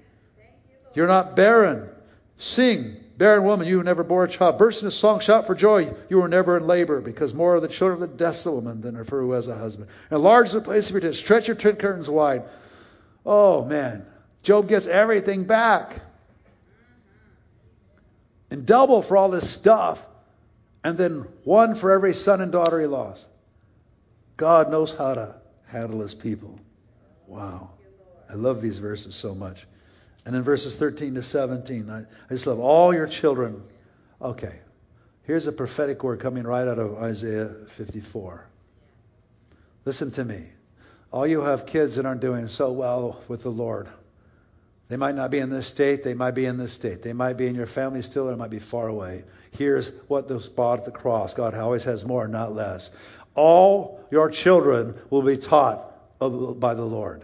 You're 0.93 1.07
not 1.07 1.35
barren. 1.35 1.89
Sing, 2.37 2.97
barren 3.17 3.43
woman, 3.43 3.67
you 3.67 3.77
who 3.77 3.83
never 3.83 4.03
bore 4.03 4.25
a 4.25 4.29
child. 4.29 4.57
Burst 4.57 4.83
into 4.83 4.91
song, 4.91 5.19
shout 5.19 5.47
for 5.47 5.55
joy. 5.55 5.93
You 6.09 6.17
were 6.17 6.27
never 6.27 6.57
in 6.57 6.67
labor, 6.67 7.01
because 7.01 7.33
more 7.33 7.55
are 7.55 7.59
the 7.59 7.67
children 7.67 8.03
of 8.03 8.11
the 8.11 8.17
desolate 8.17 8.55
woman 8.55 8.81
than 8.81 8.95
of 8.95 9.09
her 9.09 9.21
who 9.21 9.31
has 9.31 9.47
a 9.47 9.55
husband. 9.55 9.89
Enlarge 10.11 10.51
the 10.51 10.61
place 10.61 10.87
of 10.87 10.93
your 10.93 11.01
tent. 11.01 11.15
Stretch 11.15 11.47
your 11.47 11.55
tent 11.55 11.79
curtains 11.79 12.09
wide. 12.09 12.43
Oh, 13.25 13.65
man. 13.65 14.05
Job 14.43 14.67
gets 14.67 14.87
everything 14.87 15.45
back. 15.45 15.99
And 18.49 18.65
double 18.65 19.01
for 19.01 19.17
all 19.17 19.29
this 19.29 19.49
stuff. 19.49 20.05
And 20.83 20.97
then 20.97 21.27
one 21.43 21.75
for 21.75 21.91
every 21.91 22.13
son 22.13 22.41
and 22.41 22.51
daughter 22.51 22.79
he 22.79 22.85
lost. 22.85 23.25
God 24.37 24.71
knows 24.71 24.93
how 24.93 25.15
to 25.15 25.35
handle 25.65 25.99
his 26.01 26.13
people. 26.13 26.59
Wow. 27.25 27.71
I 28.29 28.35
love 28.35 28.61
these 28.61 28.77
verses 28.77 29.15
so 29.15 29.33
much. 29.33 29.67
And 30.25 30.35
in 30.35 30.43
verses 30.43 30.75
13 30.75 31.15
to 31.15 31.23
17, 31.23 31.89
I, 31.89 32.01
I 32.01 32.03
just 32.29 32.47
love 32.47 32.59
all 32.59 32.93
your 32.93 33.07
children. 33.07 33.63
Okay. 34.21 34.59
Here's 35.23 35.47
a 35.47 35.51
prophetic 35.51 36.03
word 36.03 36.19
coming 36.19 36.43
right 36.43 36.67
out 36.67 36.79
of 36.79 36.97
Isaiah 36.97 37.53
54. 37.67 38.45
Listen 39.85 40.11
to 40.11 40.23
me. 40.23 40.45
All 41.11 41.25
you 41.25 41.41
have 41.41 41.65
kids 41.65 41.95
that 41.95 42.05
aren't 42.05 42.21
doing 42.21 42.47
so 42.47 42.71
well 42.71 43.21
with 43.27 43.43
the 43.43 43.49
Lord. 43.49 43.87
They 44.89 44.95
might 44.97 45.15
not 45.15 45.31
be 45.31 45.39
in 45.39 45.49
this 45.49 45.67
state, 45.67 46.03
they 46.03 46.13
might 46.13 46.31
be 46.31 46.45
in 46.45 46.57
this 46.57 46.71
state. 46.71 47.01
They 47.01 47.13
might 47.13 47.33
be 47.33 47.47
in 47.47 47.55
your 47.55 47.67
family 47.67 48.01
still, 48.01 48.29
or 48.29 48.33
it 48.33 48.37
might 48.37 48.49
be 48.49 48.59
far 48.59 48.87
away. 48.87 49.25
Here's 49.51 49.89
what 50.07 50.29
was 50.29 50.47
bought 50.47 50.79
at 50.79 50.85
the 50.85 50.91
cross. 50.91 51.33
God 51.33 51.53
always 51.55 51.83
has 51.83 52.05
more, 52.05 52.27
not 52.27 52.55
less. 52.55 52.89
All 53.35 53.99
your 54.11 54.29
children 54.29 54.95
will 55.09 55.21
be 55.21 55.37
taught 55.37 56.19
by 56.19 56.73
the 56.73 56.85
Lord. 56.85 57.23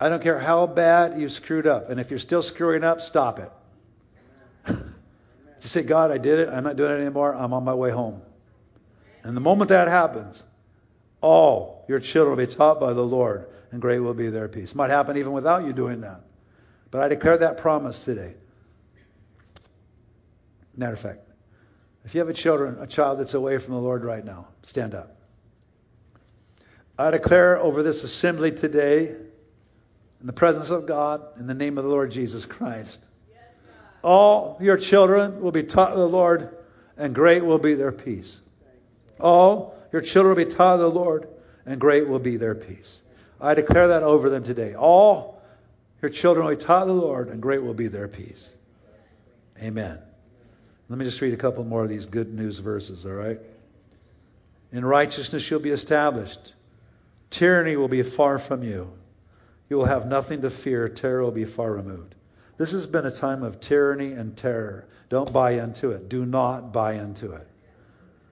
I 0.00 0.08
don't 0.08 0.22
care 0.22 0.38
how 0.38 0.66
bad 0.66 1.20
you 1.20 1.28
screwed 1.28 1.66
up. 1.66 1.90
And 1.90 2.00
if 2.00 2.10
you're 2.10 2.18
still 2.18 2.42
screwing 2.42 2.84
up, 2.84 3.00
stop 3.00 3.38
it. 3.38 3.52
Just 5.60 5.74
say, 5.74 5.82
God, 5.82 6.10
I 6.10 6.16
did 6.16 6.38
it. 6.38 6.48
I'm 6.48 6.64
not 6.64 6.76
doing 6.76 6.92
it 6.92 7.00
anymore. 7.00 7.34
I'm 7.34 7.52
on 7.52 7.64
my 7.64 7.74
way 7.74 7.90
home. 7.90 8.22
And 9.22 9.36
the 9.36 9.42
moment 9.42 9.68
that 9.68 9.88
happens, 9.88 10.42
all 11.20 11.84
your 11.86 12.00
children 12.00 12.36
will 12.36 12.46
be 12.46 12.50
taught 12.50 12.80
by 12.80 12.94
the 12.94 13.04
Lord, 13.04 13.46
and 13.70 13.80
great 13.80 14.00
will 14.00 14.14
be 14.14 14.28
their 14.28 14.48
peace. 14.48 14.74
Might 14.74 14.90
happen 14.90 15.16
even 15.16 15.32
without 15.32 15.64
you 15.64 15.72
doing 15.72 16.00
that. 16.00 16.20
But 16.90 17.02
I 17.02 17.08
declare 17.08 17.38
that 17.38 17.58
promise 17.58 18.02
today. 18.04 18.34
Matter 20.76 20.94
of 20.94 21.00
fact, 21.00 21.20
if 22.04 22.14
you 22.14 22.20
have 22.20 22.28
a 22.28 22.34
children, 22.34 22.78
a 22.80 22.86
child 22.86 23.20
that's 23.20 23.34
away 23.34 23.58
from 23.58 23.74
the 23.74 23.80
Lord 23.80 24.04
right 24.04 24.24
now, 24.24 24.48
stand 24.62 24.94
up. 24.94 25.16
I 26.98 27.10
declare 27.10 27.58
over 27.58 27.82
this 27.82 28.04
assembly 28.04 28.52
today, 28.52 29.08
in 30.20 30.26
the 30.26 30.32
presence 30.32 30.70
of 30.70 30.86
God, 30.86 31.22
in 31.38 31.46
the 31.46 31.54
name 31.54 31.78
of 31.78 31.84
the 31.84 31.90
Lord 31.90 32.10
Jesus 32.10 32.44
Christ, 32.46 33.00
all 34.02 34.58
your 34.60 34.76
children 34.76 35.40
will 35.40 35.52
be 35.52 35.62
taught 35.62 35.92
of 35.92 35.98
the 35.98 36.08
Lord, 36.08 36.56
and 36.96 37.14
great 37.14 37.44
will 37.44 37.58
be 37.58 37.74
their 37.74 37.92
peace. 37.92 38.40
All 39.18 39.74
your 39.92 40.02
children 40.02 40.36
will 40.36 40.44
be 40.44 40.50
taught 40.50 40.74
of 40.74 40.80
the 40.80 40.90
Lord, 40.90 41.28
and 41.66 41.80
great 41.80 42.08
will 42.08 42.18
be 42.18 42.36
their 42.36 42.54
peace. 42.54 43.00
I 43.40 43.54
declare 43.54 43.88
that 43.88 44.02
over 44.02 44.28
them 44.28 44.44
today. 44.44 44.74
All 44.74 45.42
your 46.02 46.10
children 46.10 46.46
will 46.46 46.54
be 46.54 46.60
taught 46.60 46.86
the 46.86 46.92
Lord, 46.92 47.28
and 47.28 47.40
great 47.40 47.62
will 47.62 47.74
be 47.74 47.88
their 47.88 48.08
peace. 48.08 48.50
Amen. 49.62 49.98
Let 50.88 50.98
me 50.98 51.04
just 51.04 51.20
read 51.20 51.34
a 51.34 51.36
couple 51.36 51.64
more 51.64 51.82
of 51.82 51.88
these 51.88 52.06
good 52.06 52.34
news 52.34 52.58
verses, 52.58 53.06
all 53.06 53.12
right? 53.12 53.38
In 54.72 54.84
righteousness 54.84 55.48
you'll 55.50 55.60
be 55.60 55.70
established. 55.70 56.54
Tyranny 57.30 57.76
will 57.76 57.88
be 57.88 58.02
far 58.02 58.38
from 58.38 58.62
you. 58.62 58.90
You 59.68 59.76
will 59.76 59.84
have 59.84 60.06
nothing 60.06 60.42
to 60.42 60.50
fear. 60.50 60.88
Terror 60.88 61.22
will 61.22 61.30
be 61.30 61.44
far 61.44 61.72
removed. 61.72 62.14
This 62.56 62.72
has 62.72 62.86
been 62.86 63.06
a 63.06 63.10
time 63.10 63.42
of 63.42 63.60
tyranny 63.60 64.12
and 64.12 64.36
terror. 64.36 64.86
Don't 65.08 65.32
buy 65.32 65.52
into 65.52 65.90
it. 65.90 66.08
Do 66.08 66.26
not 66.26 66.72
buy 66.72 66.94
into 66.94 67.32
it. 67.32 67.46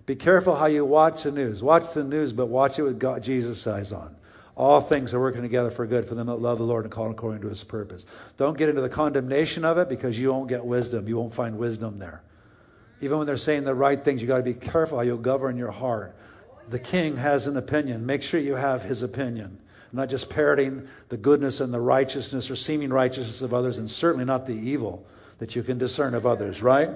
Be 0.05 0.17
careful 0.17 0.55
how 0.55 0.67
you 0.67 0.85
watch 0.85 1.23
the 1.23 1.31
news. 1.31 1.63
Watch 1.63 1.93
the 1.93 2.05
news, 2.05 2.33
but 2.33 2.47
watch 2.47 2.79
it 2.79 2.83
with 2.83 2.99
God, 2.99 3.23
Jesus' 3.23 3.67
eyes 3.67 3.93
on. 3.93 4.17
All 4.59 4.81
things 4.81 5.15
are 5.15 5.21
working 5.21 5.43
together 5.43 5.71
for 5.71 5.87
good 5.87 6.07
for 6.07 6.17
them 6.17 6.27
that 6.27 6.41
love 6.41 6.59
the 6.59 6.65
Lord 6.65 6.85
and 6.85 6.93
call 6.93 7.09
according 7.13 7.43
to 7.43 7.49
his 7.49 7.63
purpose. 7.63 8.05
Don't 8.37 8.59
get 8.59 8.69
into 8.69 8.81
the 8.81 8.89
condemnation 8.89 9.65
of 9.65 9.79
it 9.79 9.89
because 9.89 10.19
you 10.19 10.31
won't 10.31 10.49
get 10.49 10.65
wisdom. 10.65 11.07
You 11.07 11.17
won't 11.17 11.33
find 11.33 11.57
wisdom 11.57 12.01
there. 12.01 12.23
Even 13.01 13.19
when 13.19 13.27
they're 13.29 13.37
saying 13.37 13.63
the 13.63 13.73
right 13.73 14.05
things, 14.05 14.21
you've 14.21 14.29
got 14.29 14.39
to 14.39 14.43
be 14.43 14.55
careful 14.55 14.99
how 14.99 15.05
you'll 15.05 15.17
govern 15.17 15.57
your 15.57 15.71
heart. 15.71 16.17
The 16.71 16.81
king 16.81 17.17
has 17.17 17.47
an 17.47 17.57
opinion. 17.57 18.05
Make 18.05 18.25
sure 18.25 18.41
you 18.41 18.57
have 18.57 18.83
his 18.83 19.05
opinion. 19.05 19.59
not 19.93 20.09
just 20.09 20.29
parroting 20.29 20.89
the 21.09 21.17
goodness 21.17 21.61
and 21.61 21.73
the 21.73 21.81
righteousness 21.81 22.51
or 22.51 22.57
seeming 22.57 22.91
righteousness 22.91 23.43
of 23.43 23.55
others, 23.55 23.79
and 23.79 23.91
certainly 23.91 24.25
not 24.25 24.47
the 24.47 24.55
evil 24.55 25.07
that 25.39 25.57
you 25.57 25.63
can 25.63 25.79
discern 25.79 26.15
of 26.15 26.27
others, 26.27 26.63
right? 26.63 26.91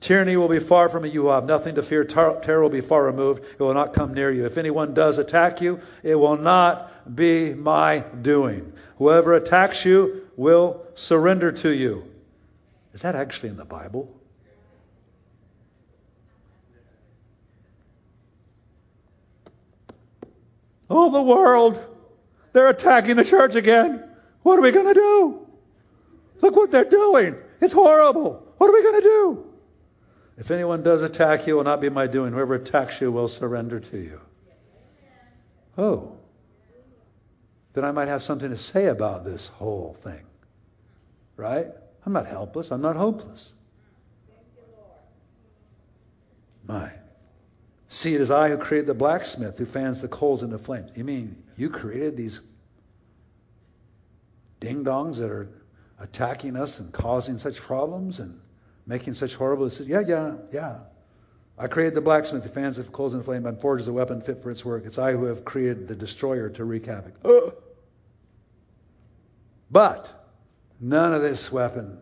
Tyranny 0.00 0.36
will 0.36 0.48
be 0.48 0.60
far 0.60 0.88
from 0.88 1.04
you. 1.04 1.10
You 1.10 1.22
will 1.22 1.32
have 1.32 1.46
nothing 1.46 1.76
to 1.76 1.82
fear. 1.82 2.04
Terror 2.04 2.60
will 2.60 2.68
be 2.68 2.82
far 2.82 3.04
removed. 3.04 3.42
It 3.42 3.58
will 3.58 3.72
not 3.72 3.94
come 3.94 4.12
near 4.12 4.30
you. 4.30 4.44
If 4.44 4.58
anyone 4.58 4.92
does 4.92 5.18
attack 5.18 5.60
you, 5.60 5.80
it 6.02 6.14
will 6.14 6.36
not 6.36 7.16
be 7.16 7.54
my 7.54 8.00
doing. 8.20 8.72
Whoever 8.98 9.34
attacks 9.34 9.84
you 9.84 10.28
will 10.36 10.86
surrender 10.94 11.52
to 11.52 11.74
you. 11.74 12.04
Is 12.92 13.02
that 13.02 13.14
actually 13.14 13.48
in 13.48 13.56
the 13.56 13.64
Bible? 13.64 14.14
Oh, 20.90 21.10
the 21.10 21.22
world. 21.22 21.82
They're 22.52 22.68
attacking 22.68 23.16
the 23.16 23.24
church 23.24 23.54
again. 23.54 24.04
What 24.42 24.58
are 24.58 24.62
we 24.62 24.70
going 24.70 24.86
to 24.86 24.94
do? 24.94 25.46
Look 26.40 26.54
what 26.56 26.70
they're 26.70 26.84
doing. 26.84 27.36
It's 27.60 27.72
horrible. 27.72 28.46
What 28.58 28.68
are 28.68 28.72
we 28.72 28.82
going 28.82 29.00
to 29.02 29.08
do? 29.08 29.43
If 30.36 30.50
anyone 30.50 30.82
does 30.82 31.02
attack 31.02 31.46
you, 31.46 31.54
it 31.54 31.56
will 31.56 31.64
not 31.64 31.80
be 31.80 31.88
my 31.88 32.06
doing. 32.06 32.32
Whoever 32.32 32.54
attacks 32.54 33.00
you 33.00 33.12
will 33.12 33.28
surrender 33.28 33.80
to 33.80 33.98
you. 33.98 34.20
Oh. 35.78 36.16
Then 37.72 37.84
I 37.84 37.92
might 37.92 38.08
have 38.08 38.22
something 38.22 38.50
to 38.50 38.56
say 38.56 38.86
about 38.86 39.24
this 39.24 39.48
whole 39.48 39.96
thing. 40.02 40.24
Right? 41.36 41.68
I'm 42.04 42.12
not 42.12 42.26
helpless. 42.26 42.70
I'm 42.70 42.82
not 42.82 42.96
hopeless. 42.96 43.52
My. 46.66 46.90
See, 47.88 48.14
it 48.14 48.20
is 48.20 48.30
I 48.30 48.48
who 48.48 48.58
created 48.58 48.86
the 48.86 48.94
blacksmith 48.94 49.58
who 49.58 49.66
fans 49.66 50.00
the 50.00 50.08
coals 50.08 50.42
into 50.42 50.58
flames. 50.58 50.96
You 50.96 51.04
mean 51.04 51.42
you 51.56 51.70
created 51.70 52.16
these 52.16 52.40
ding 54.60 54.84
dongs 54.84 55.18
that 55.18 55.30
are 55.30 55.48
attacking 56.00 56.56
us 56.56 56.80
and 56.80 56.92
causing 56.92 57.38
such 57.38 57.60
problems 57.60 58.20
and 58.20 58.40
making 58.86 59.14
such 59.14 59.34
horrible 59.34 59.64
decisions. 59.64 59.88
Yeah, 59.88 60.00
yeah, 60.00 60.36
yeah. 60.52 60.78
I 61.56 61.68
created 61.68 61.94
the 61.94 62.00
blacksmith 62.00 62.42
who 62.42 62.48
fans 62.48 62.78
of 62.78 62.92
coals 62.92 63.12
the 63.12 63.22
flame 63.22 63.46
and 63.46 63.60
forges 63.60 63.86
a 63.86 63.92
weapon 63.92 64.20
fit 64.20 64.42
for 64.42 64.50
its 64.50 64.64
work. 64.64 64.84
It's 64.86 64.98
I 64.98 65.12
who 65.12 65.24
have 65.26 65.44
created 65.44 65.86
the 65.86 65.94
destroyer 65.94 66.48
to 66.50 66.64
wreak 66.64 66.86
havoc. 66.86 67.14
But 69.70 70.32
none 70.80 71.14
of 71.14 71.22
this 71.22 71.52
weapon, 71.52 71.98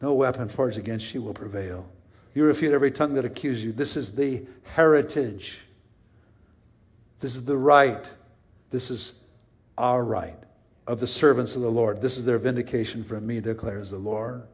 no 0.00 0.14
weapon 0.14 0.48
forged 0.48 0.78
against 0.78 1.12
you 1.12 1.22
will 1.22 1.34
prevail. 1.34 1.90
You 2.34 2.44
refute 2.44 2.72
every 2.72 2.92
tongue 2.92 3.14
that 3.14 3.24
accuses 3.24 3.64
you. 3.64 3.72
This 3.72 3.96
is 3.96 4.12
the 4.12 4.46
heritage. 4.62 5.60
This 7.18 7.34
is 7.34 7.44
the 7.44 7.56
right. 7.56 8.08
This 8.70 8.90
is 8.90 9.14
our 9.76 10.04
right 10.04 10.38
of 10.86 11.00
the 11.00 11.06
servants 11.06 11.56
of 11.56 11.62
the 11.62 11.70
Lord. 11.70 12.00
This 12.00 12.16
is 12.16 12.24
their 12.24 12.38
vindication 12.38 13.02
from 13.02 13.26
me, 13.26 13.40
declares 13.40 13.90
the 13.90 13.98
Lord. 13.98 14.46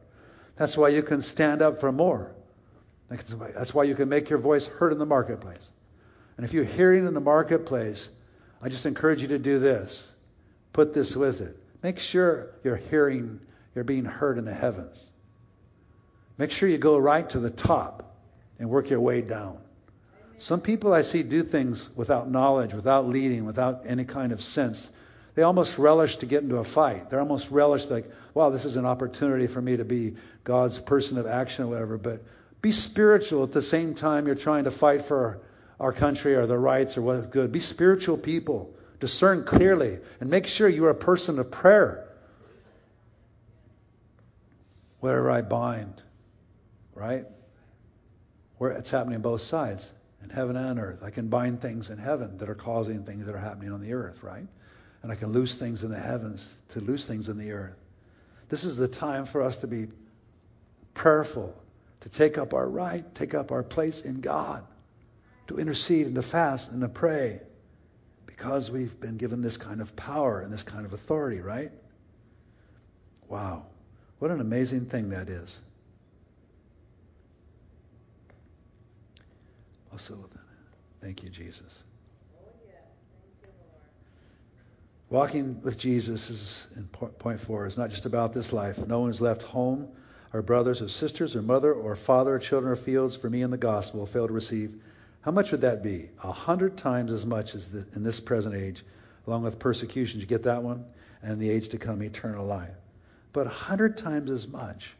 That's 0.57 0.77
why 0.77 0.89
you 0.89 1.03
can 1.03 1.21
stand 1.21 1.61
up 1.61 1.79
for 1.79 1.91
more. 1.91 2.31
That's 3.09 3.73
why 3.73 3.83
you 3.83 3.95
can 3.95 4.09
make 4.09 4.29
your 4.29 4.39
voice 4.39 4.65
heard 4.65 4.91
in 4.91 4.99
the 4.99 5.05
marketplace. 5.05 5.69
And 6.37 6.45
if 6.45 6.53
you're 6.53 6.63
hearing 6.63 7.05
in 7.05 7.13
the 7.13 7.21
marketplace, 7.21 8.09
I 8.61 8.69
just 8.69 8.85
encourage 8.85 9.21
you 9.21 9.27
to 9.29 9.39
do 9.39 9.59
this. 9.59 10.07
Put 10.73 10.93
this 10.93 11.15
with 11.15 11.41
it. 11.41 11.57
Make 11.83 11.99
sure 11.99 12.49
you're 12.63 12.75
hearing, 12.75 13.39
you're 13.75 13.83
being 13.83 14.05
heard 14.05 14.37
in 14.37 14.45
the 14.45 14.53
heavens. 14.53 15.05
Make 16.37 16.51
sure 16.51 16.67
you 16.67 16.77
go 16.77 16.97
right 16.97 17.29
to 17.29 17.39
the 17.39 17.49
top 17.49 18.15
and 18.59 18.69
work 18.69 18.89
your 18.89 18.99
way 18.99 19.21
down. 19.21 19.59
Some 20.37 20.59
people 20.59 20.93
I 20.93 21.03
see 21.03 21.23
do 21.23 21.43
things 21.43 21.87
without 21.95 22.29
knowledge, 22.29 22.73
without 22.73 23.07
leading, 23.07 23.45
without 23.45 23.83
any 23.85 24.03
kind 24.03 24.31
of 24.33 24.43
sense. 24.43 24.89
They 25.35 25.43
almost 25.43 25.77
relish 25.77 26.17
to 26.17 26.25
get 26.25 26.43
into 26.43 26.57
a 26.57 26.63
fight. 26.63 27.09
They're 27.09 27.19
almost 27.19 27.51
relish 27.51 27.85
like, 27.87 28.09
wow, 28.33 28.49
this 28.49 28.63
is 28.63 28.77
an 28.77 28.85
opportunity 28.85 29.47
for 29.47 29.61
me 29.61 29.77
to 29.77 29.85
be 29.85 30.15
God's 30.45 30.79
person 30.79 31.17
of 31.17 31.27
action 31.27 31.65
or 31.65 31.67
whatever. 31.67 31.97
But 31.97 32.23
be 32.61 32.71
spiritual 32.71 33.43
at 33.43 33.51
the 33.51 33.61
same 33.61 33.95
time 33.95 34.27
you're 34.27 34.35
trying 34.35 34.63
to 34.63 34.71
fight 34.71 35.03
for 35.03 35.41
our 35.77 35.91
country 35.91 36.35
or 36.35 36.47
the 36.47 36.57
rights 36.57 36.97
or 36.97 37.01
what's 37.01 37.27
good. 37.27 37.51
Be 37.51 37.59
spiritual 37.59 38.17
people. 38.17 38.73
Discern 39.01 39.43
clearly 39.43 39.99
and 40.21 40.29
make 40.29 40.47
sure 40.47 40.69
you're 40.69 40.89
a 40.89 40.95
person 40.95 41.37
of 41.37 41.51
prayer. 41.51 42.07
Wherever 45.01 45.29
I 45.29 45.41
bind, 45.41 46.01
right? 46.93 47.25
Where 48.57 48.71
it's 48.71 48.89
happening 48.89 49.17
on 49.17 49.21
both 49.21 49.41
sides, 49.41 49.91
in 50.23 50.29
heaven 50.29 50.55
and 50.55 50.79
earth. 50.79 51.03
I 51.03 51.09
can 51.09 51.27
bind 51.27 51.61
things 51.61 51.89
in 51.89 51.97
heaven 51.97 52.37
that 52.37 52.49
are 52.49 52.55
causing 52.55 53.03
things 53.03 53.25
that 53.25 53.35
are 53.35 53.39
happening 53.39 53.73
on 53.73 53.81
the 53.81 53.93
earth, 53.93 54.23
right? 54.23 54.47
And 55.05 55.11
I 55.11 55.15
can 55.17 55.33
loose 55.33 55.53
things 55.53 55.83
in 55.83 55.91
the 55.91 55.99
heavens 55.99 56.55
to 56.69 56.81
loose 56.81 57.05
things 57.05 57.29
in 57.29 57.37
the 57.37 57.51
earth. 57.51 57.77
This 58.49 58.63
is 58.63 58.75
the 58.75 58.87
time 58.87 59.27
for 59.27 59.43
us 59.43 59.57
to 59.57 59.67
be 59.67 59.85
prayerful, 60.95 61.55
to 62.01 62.09
take 62.09 62.39
up 62.39 62.55
our 62.55 62.67
right, 62.67 63.13
take 63.13 63.35
up 63.35 63.51
our 63.51 63.61
place 63.61 64.01
in 64.01 64.19
God, 64.19 64.65
to 65.45 65.59
intercede 65.59 66.07
and 66.07 66.15
to 66.15 66.23
fast 66.23 66.71
and 66.71 66.81
to 66.81 66.89
pray 66.89 67.39
because 68.25 68.71
we've 68.71 68.99
been 68.99 69.17
given 69.17 69.43
this 69.43 69.57
kind 69.57 69.79
of 69.79 69.95
power 69.95 70.39
and 70.41 70.51
this 70.51 70.63
kind 70.63 70.87
of 70.87 70.93
authority, 70.93 71.39
right? 71.39 71.71
Wow. 73.27 73.67
What 74.17 74.31
an 74.31 74.41
amazing 74.41 74.87
thing 74.87 75.11
that 75.11 75.29
is. 75.29 75.61
I'll 79.89 79.99
Also, 79.99 80.17
thank 80.99 81.21
you, 81.21 81.29
Jesus. 81.29 81.83
Walking 85.09 85.61
with 85.61 85.77
Jesus 85.77 86.29
is 86.29 86.67
in 86.75 86.87
point 86.87 87.39
four 87.39 87.67
is 87.67 87.77
not 87.77 87.91
just 87.91 88.07
about 88.07 88.33
this 88.33 88.51
life. 88.51 88.79
No 88.87 89.01
one's 89.01 89.21
left 89.21 89.43
home 89.43 89.89
or 90.33 90.41
brothers 90.41 90.81
or 90.81 90.89
sisters 90.89 91.35
or 91.35 91.43
mother 91.43 91.71
or 91.73 91.95
father 91.95 92.35
or 92.35 92.39
children 92.39 92.71
or 92.71 92.75
fields 92.75 93.15
for 93.15 93.29
me 93.29 93.43
in 93.43 93.51
the 93.51 93.57
gospel 93.57 94.05
fail 94.07 94.27
to 94.27 94.33
receive, 94.33 94.81
how 95.21 95.31
much 95.31 95.51
would 95.51 95.61
that 95.61 95.83
be? 95.83 96.09
A 96.23 96.31
hundred 96.31 96.75
times 96.75 97.11
as 97.11 97.25
much 97.25 97.53
as 97.53 97.69
the, 97.69 97.85
in 97.95 98.03
this 98.03 98.19
present 98.19 98.55
age, 98.55 98.83
along 99.27 99.43
with 99.43 99.59
persecutions. 99.59 100.21
You 100.21 100.27
get 100.27 100.43
that 100.43 100.63
one? 100.63 100.85
And 101.21 101.33
in 101.33 101.39
the 101.39 101.49
age 101.49 101.69
to 101.69 101.77
come, 101.77 102.01
eternal 102.01 102.45
life. 102.45 102.75
But 103.31 103.47
a 103.47 103.51
hundred 103.51 103.97
times 103.97 104.31
as 104.31 104.47
much. 104.47 104.95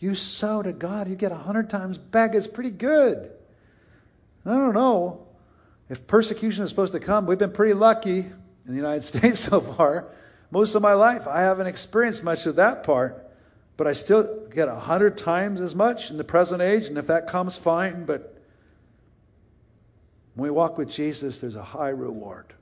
You 0.00 0.14
sow 0.14 0.62
to 0.62 0.72
God, 0.72 1.08
you 1.08 1.14
get 1.14 1.30
a 1.30 1.36
hundred 1.36 1.70
times 1.70 1.98
back. 1.98 2.34
It's 2.34 2.46
pretty 2.46 2.70
good. 2.70 3.30
I 4.44 4.50
don't 4.50 4.74
know. 4.74 5.26
If 5.88 6.06
persecution 6.06 6.64
is 6.64 6.70
supposed 6.70 6.92
to 6.92 7.00
come, 7.00 7.26
we've 7.26 7.38
been 7.38 7.52
pretty 7.52 7.74
lucky 7.74 8.26
in 8.66 8.72
the 8.72 8.76
United 8.76 9.04
States 9.12 9.40
so 9.40 9.60
far. 9.60 10.06
Most 10.50 10.74
of 10.74 10.82
my 10.82 10.94
life, 10.94 11.26
I 11.28 11.42
haven't 11.42 11.66
experienced 11.66 12.24
much 12.24 12.46
of 12.46 12.56
that 12.56 12.82
part, 12.82 13.26
but 13.76 13.86
I 13.86 13.92
still 13.92 14.46
get 14.48 14.68
a 14.68 14.74
hundred 14.74 15.16
times 15.16 15.60
as 15.60 15.74
much 15.74 16.10
in 16.10 16.16
the 16.16 16.24
present 16.24 16.60
age, 16.60 16.86
and 16.86 16.98
if 16.98 17.06
that 17.06 17.28
comes, 17.28 17.56
fine. 17.56 18.04
But 18.04 18.36
when 20.34 20.48
we 20.48 20.50
walk 20.50 20.76
with 20.76 20.90
Jesus, 20.90 21.38
there's 21.38 21.56
a 21.56 21.62
high 21.62 21.90
reward. 21.90 22.52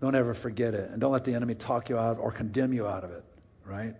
Don't 0.00 0.14
ever 0.16 0.34
forget 0.34 0.74
it, 0.74 0.90
and 0.90 1.00
don't 1.00 1.12
let 1.12 1.24
the 1.24 1.34
enemy 1.34 1.54
talk 1.54 1.88
you 1.88 1.96
out 1.96 2.18
or 2.18 2.32
condemn 2.32 2.72
you 2.72 2.86
out 2.86 3.04
of 3.04 3.12
it, 3.12 3.24
right? 3.64 3.94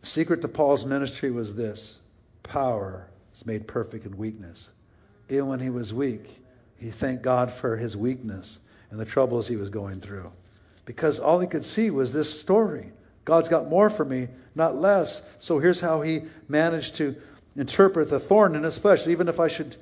The 0.00 0.06
secret 0.06 0.42
to 0.42 0.48
Paul's 0.48 0.86
ministry 0.86 1.30
was 1.30 1.54
this 1.54 2.00
power 2.42 3.08
is 3.34 3.44
made 3.44 3.66
perfect 3.66 4.06
in 4.06 4.16
weakness. 4.16 4.68
Even 5.28 5.48
when 5.48 5.60
he 5.60 5.70
was 5.70 5.92
weak, 5.92 6.41
he 6.82 6.90
thanked 6.90 7.22
God 7.22 7.52
for 7.52 7.76
his 7.76 7.96
weakness 7.96 8.58
and 8.90 8.98
the 8.98 9.04
troubles 9.04 9.46
he 9.46 9.54
was 9.54 9.70
going 9.70 10.00
through. 10.00 10.32
Because 10.84 11.20
all 11.20 11.38
he 11.38 11.46
could 11.46 11.64
see 11.64 11.90
was 11.90 12.12
this 12.12 12.40
story. 12.40 12.90
God's 13.24 13.48
got 13.48 13.70
more 13.70 13.88
for 13.88 14.04
me, 14.04 14.26
not 14.56 14.74
less. 14.74 15.22
So 15.38 15.60
here's 15.60 15.80
how 15.80 16.00
he 16.00 16.24
managed 16.48 16.96
to 16.96 17.14
interpret 17.54 18.10
the 18.10 18.18
thorn 18.18 18.56
in 18.56 18.64
his 18.64 18.78
flesh. 18.78 19.06
Even 19.06 19.28
if 19.28 19.38
I 19.38 19.46
should 19.46 19.76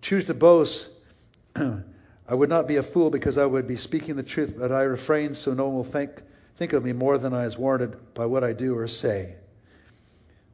choose 0.00 0.24
to 0.24 0.34
boast, 0.34 0.88
I 1.56 2.34
would 2.34 2.48
not 2.48 2.66
be 2.66 2.76
a 2.76 2.82
fool 2.82 3.10
because 3.10 3.36
I 3.36 3.44
would 3.44 3.68
be 3.68 3.76
speaking 3.76 4.16
the 4.16 4.22
truth, 4.22 4.54
but 4.58 4.72
I 4.72 4.82
refrain 4.82 5.34
so 5.34 5.52
no 5.52 5.66
one 5.66 5.74
will 5.74 5.84
think, 5.84 6.22
think 6.56 6.72
of 6.72 6.82
me 6.82 6.94
more 6.94 7.18
than 7.18 7.34
I 7.34 7.44
is 7.44 7.58
warranted 7.58 8.14
by 8.14 8.24
what 8.24 8.44
I 8.44 8.54
do 8.54 8.78
or 8.78 8.88
say 8.88 9.34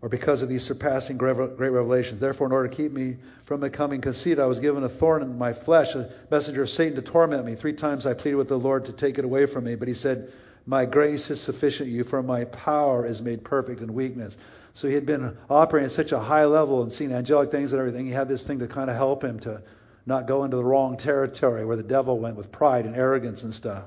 or 0.03 0.09
because 0.09 0.43
of 0.43 0.49
these 0.49 0.63
surpassing 0.63 1.17
great 1.17 1.37
revelations. 1.37 2.21
Therefore, 2.21 2.47
in 2.47 2.53
order 2.53 2.69
to 2.69 2.77
keep 2.77 2.93
me 2.93 3.17
from 3.45 3.61
becoming 3.61 4.01
conceited, 4.01 4.39
I 4.39 4.47
was 4.47 4.61
given 4.61 4.85
a 4.85 4.89
thorn 4.89 5.23
in 5.23 5.39
my 5.39 5.53
flesh, 5.53 5.95
a 5.95 6.11
messenger 6.31 6.63
of 6.63 6.71
Satan 6.71 6.97
to 6.97 7.03
torment 7.03 7.47
me. 7.47 7.55
Three 7.55 7.73
times 7.73 8.07
I 8.07 8.15
pleaded 8.15 8.37
with 8.37 8.49
the 8.49 8.59
Lord 8.59 8.87
to 8.87 8.93
take 8.93 9.19
it 9.19 9.25
away 9.25 9.47
from 9.47 9.65
me, 9.65 9.75
but 9.75 9.89
he 9.89 9.95
said, 9.95 10.33
My 10.67 10.85
grace 10.85 11.31
is 11.31 11.41
sufficient 11.41 11.89
you, 11.89 12.05
for 12.05 12.23
my 12.23 12.45
power 12.45 13.07
is 13.07 13.23
made 13.23 13.43
perfect 13.43 13.81
in 13.81 13.95
weakness. 13.95 14.37
So 14.75 14.87
he 14.89 14.95
had 14.95 15.07
been 15.07 15.39
operating 15.49 15.87
at 15.87 15.93
such 15.93 16.13
a 16.13 16.19
high 16.19 16.45
level 16.45 16.83
and 16.83 16.93
seeing 16.93 17.13
angelic 17.13 17.51
things 17.51 17.73
and 17.73 17.81
everything. 17.81 18.05
He 18.05 18.13
had 18.13 18.29
this 18.29 18.43
thing 18.43 18.59
to 18.59 18.67
kind 18.67 18.91
of 18.91 18.97
help 18.97 19.25
him 19.25 19.41
to 19.41 19.63
not 20.05 20.27
go 20.27 20.45
into 20.45 20.59
the 20.59 20.65
wrong 20.65 20.99
territory 20.99 21.65
where 21.65 21.77
the 21.77 21.83
devil 21.83 22.21
went 22.21 22.37
with 22.37 22.53
pride 22.53 22.85
and 22.85 22.95
arrogance 22.95 23.43
and 23.43 23.55
stuff. 23.55 23.85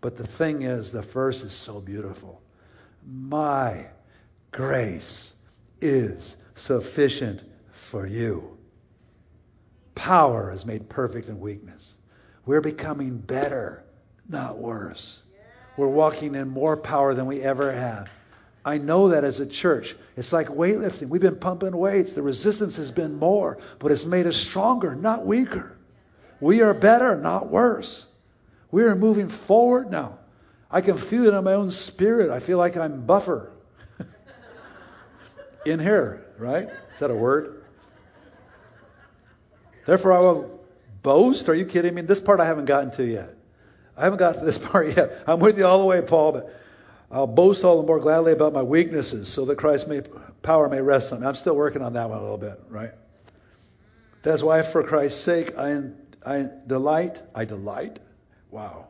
But 0.00 0.16
the 0.16 0.26
thing 0.26 0.62
is, 0.62 0.90
the 0.90 1.02
verse 1.02 1.44
is 1.44 1.52
so 1.52 1.80
beautiful. 1.80 2.42
My 3.06 3.86
grace 4.50 5.32
is 5.80 6.36
sufficient 6.54 7.42
for 7.72 8.06
you. 8.06 8.58
Power 9.94 10.52
is 10.52 10.64
made 10.64 10.88
perfect 10.88 11.28
in 11.28 11.40
weakness. 11.40 11.94
We're 12.46 12.60
becoming 12.60 13.18
better, 13.18 13.84
not 14.28 14.58
worse. 14.58 15.22
We're 15.76 15.88
walking 15.88 16.34
in 16.34 16.48
more 16.48 16.76
power 16.76 17.14
than 17.14 17.26
we 17.26 17.40
ever 17.40 17.72
have. 17.72 18.08
I 18.64 18.78
know 18.78 19.08
that 19.08 19.24
as 19.24 19.40
a 19.40 19.46
church. 19.46 19.96
It's 20.16 20.32
like 20.32 20.48
weightlifting. 20.48 21.08
We've 21.08 21.20
been 21.20 21.36
pumping 21.38 21.76
weights. 21.76 22.12
The 22.12 22.22
resistance 22.22 22.76
has 22.76 22.90
been 22.90 23.18
more, 23.18 23.58
but 23.78 23.92
it's 23.92 24.04
made 24.04 24.26
us 24.26 24.36
stronger, 24.36 24.94
not 24.94 25.24
weaker. 25.24 25.76
We 26.40 26.62
are 26.62 26.74
better, 26.74 27.16
not 27.16 27.48
worse. 27.48 28.06
We 28.70 28.84
are 28.84 28.94
moving 28.94 29.28
forward 29.28 29.90
now. 29.90 30.18
I 30.70 30.80
can 30.80 30.98
feel 30.98 31.26
it 31.26 31.34
in 31.34 31.44
my 31.44 31.54
own 31.54 31.70
spirit. 31.70 32.30
I 32.30 32.40
feel 32.40 32.58
like 32.58 32.76
I'm 32.76 33.06
buffer 33.06 33.52
in 35.70 35.80
here, 35.80 36.24
right? 36.38 36.68
Is 36.92 36.98
that 37.00 37.10
a 37.10 37.14
word? 37.14 37.64
Therefore, 39.86 40.12
I 40.12 40.20
will 40.20 40.60
boast. 41.02 41.48
Are 41.48 41.54
you 41.54 41.64
kidding 41.64 41.94
me? 41.94 42.02
This 42.02 42.20
part 42.20 42.40
I 42.40 42.44
haven't 42.44 42.66
gotten 42.66 42.90
to 42.92 43.04
yet. 43.04 43.34
I 43.96 44.04
haven't 44.04 44.18
got 44.18 44.34
to 44.34 44.44
this 44.44 44.58
part 44.70 44.96
yet. 44.96 45.24
I'm 45.26 45.40
with 45.40 45.58
you 45.58 45.66
all 45.66 45.78
the 45.78 45.86
way, 45.86 46.02
Paul, 46.02 46.32
but 46.32 46.54
I'll 47.10 47.26
boast 47.26 47.64
all 47.64 47.80
the 47.80 47.86
more 47.86 47.98
gladly 47.98 48.32
about 48.32 48.52
my 48.52 48.62
weaknesses 48.62 49.28
so 49.28 49.46
that 49.46 49.56
Christ's 49.56 49.88
may, 49.88 50.02
power 50.42 50.68
may 50.68 50.82
rest 50.82 51.12
on 51.12 51.20
me. 51.20 51.26
I'm 51.26 51.34
still 51.34 51.56
working 51.56 51.82
on 51.82 51.94
that 51.94 52.10
one 52.10 52.18
a 52.18 52.22
little 52.22 52.38
bit, 52.38 52.60
right? 52.68 52.90
That's 54.22 54.42
why, 54.42 54.62
for 54.62 54.82
Christ's 54.82 55.20
sake, 55.20 55.56
I, 55.56 55.90
I 56.26 56.46
delight. 56.66 57.22
I 57.34 57.44
delight. 57.44 57.98
Wow. 58.50 58.88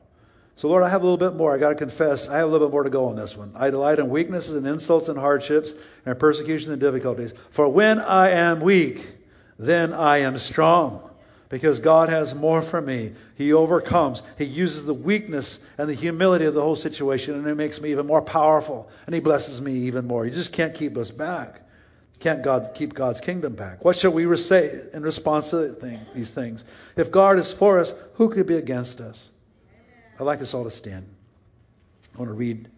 So, 0.59 0.66
Lord, 0.66 0.82
I 0.82 0.88
have 0.88 1.02
a 1.02 1.04
little 1.04 1.16
bit 1.16 1.36
more. 1.36 1.54
I 1.54 1.59
got 1.59 1.68
to 1.68 1.76
confess, 1.76 2.28
I 2.28 2.38
have 2.38 2.48
a 2.48 2.50
little 2.50 2.66
bit 2.66 2.72
more 2.72 2.82
to 2.82 2.90
go 2.90 3.04
on 3.04 3.14
this 3.14 3.36
one. 3.36 3.52
I 3.54 3.70
delight 3.70 4.00
in 4.00 4.09
weaknesses 4.09 4.56
and 4.56 4.66
insults 4.66 5.09
and 5.09 5.16
hardships 5.16 5.72
and 6.04 6.18
persecutions 6.18 6.70
and 6.70 6.80
difficulties. 6.80 7.32
For 7.50 7.68
when 7.68 8.00
I 8.00 8.30
am 8.30 8.59
weak, 8.59 9.06
then 9.56 9.92
I 9.92 10.18
am 10.22 10.36
strong. 10.36 11.09
Because 11.48 11.78
God 11.78 12.09
has 12.09 12.34
more 12.34 12.61
for 12.61 12.80
me. 12.80 13.12
He 13.36 13.52
overcomes. 13.52 14.24
He 14.36 14.46
uses 14.46 14.84
the 14.84 14.94
weakness 14.94 15.61
and 15.78 15.88
the 15.88 15.94
humility 15.94 16.46
of 16.46 16.54
the 16.54 16.61
whole 16.61 16.74
situation, 16.74 17.36
and 17.36 17.46
it 17.46 17.54
makes 17.54 17.80
me 17.80 17.92
even 17.92 18.09
more 18.09 18.20
powerful. 18.20 18.90
And 19.06 19.14
He 19.14 19.20
blesses 19.20 19.61
me 19.61 19.72
even 19.72 20.09
more. 20.09 20.26
You 20.26 20.32
just 20.32 20.52
can't 20.52 20.74
keep 20.74 20.96
us 20.96 21.12
back. 21.12 21.61
Can't 22.18 22.42
God 22.42 22.72
keep 22.74 22.94
God's 22.94 23.20
kingdom 23.20 23.54
back? 23.54 23.84
What 23.84 23.94
shall 23.94 24.11
we 24.11 24.36
say 24.36 24.76
in 24.92 25.04
response 25.04 25.50
to 25.50 25.68
these 26.16 26.30
things? 26.30 26.64
If 26.96 27.12
God 27.12 27.38
is 27.38 27.52
for 27.52 27.78
us, 27.78 27.94
who 28.14 28.28
could 28.28 28.48
be 28.48 28.56
against 28.56 29.00
us? 29.00 29.30
I'd 30.19 30.25
like 30.25 30.43
us 30.43 30.53
all 30.53 30.64
to 30.64 30.71
stand. 30.71 31.07
I 32.14 32.19
want 32.19 32.31
to 32.31 32.35
read 32.35 32.69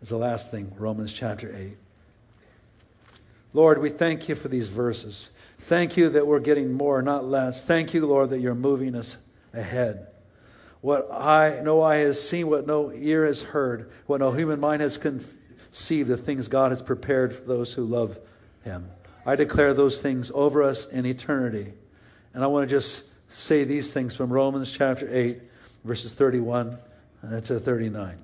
as 0.00 0.10
the 0.10 0.16
last 0.16 0.52
thing 0.52 0.72
Romans 0.78 1.12
chapter 1.12 1.52
8. 1.54 1.76
Lord, 3.52 3.80
we 3.80 3.90
thank 3.90 4.28
you 4.28 4.36
for 4.36 4.46
these 4.46 4.68
verses. 4.68 5.28
Thank 5.60 5.96
you 5.96 6.10
that 6.10 6.26
we're 6.26 6.40
getting 6.40 6.72
more, 6.72 7.02
not 7.02 7.24
less. 7.24 7.64
Thank 7.64 7.94
you, 7.94 8.06
Lord, 8.06 8.30
that 8.30 8.38
you're 8.38 8.54
moving 8.54 8.94
us 8.94 9.16
ahead. 9.52 10.06
What 10.82 11.08
I 11.12 11.62
no 11.64 11.82
eye 11.82 11.96
has 11.96 12.20
seen, 12.22 12.48
what 12.48 12.66
no 12.66 12.92
ear 12.92 13.24
has 13.24 13.42
heard, 13.42 13.90
what 14.06 14.20
no 14.20 14.30
human 14.30 14.60
mind 14.60 14.82
has 14.82 14.96
conceived, 14.98 16.08
the 16.08 16.16
things 16.16 16.46
God 16.46 16.70
has 16.70 16.82
prepared 16.82 17.34
for 17.34 17.42
those 17.42 17.72
who 17.72 17.84
love 17.84 18.18
Him. 18.62 18.88
I 19.26 19.34
declare 19.34 19.74
those 19.74 20.00
things 20.00 20.30
over 20.32 20.62
us 20.62 20.86
in 20.86 21.06
eternity. 21.06 21.72
And 22.34 22.44
I 22.44 22.48
want 22.48 22.68
to 22.68 22.74
just 22.74 23.04
say 23.30 23.64
these 23.64 23.92
things 23.92 24.14
from 24.14 24.32
Romans 24.32 24.70
chapter 24.70 25.08
8 25.10 25.40
verses 25.84 26.12
31 26.12 26.78
uh, 27.22 27.40
to 27.42 27.60
39. 27.60 28.16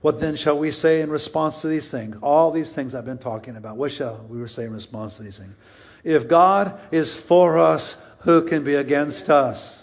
What 0.00 0.18
then 0.18 0.34
shall 0.34 0.58
we 0.58 0.72
say 0.72 1.00
in 1.00 1.10
response 1.10 1.60
to 1.60 1.68
these 1.68 1.90
things? 1.90 2.16
All 2.22 2.50
these 2.50 2.72
things 2.72 2.94
I've 2.94 3.04
been 3.04 3.18
talking 3.18 3.56
about. 3.56 3.76
What 3.76 3.92
shall 3.92 4.24
we 4.28 4.46
say 4.48 4.64
in 4.64 4.72
response 4.72 5.16
to 5.18 5.22
these 5.22 5.38
things? 5.38 5.54
If 6.02 6.26
God 6.26 6.78
is 6.90 7.14
for 7.14 7.58
us, 7.58 7.96
who 8.20 8.42
can 8.42 8.64
be 8.64 8.74
against 8.74 9.30
us? 9.30 9.78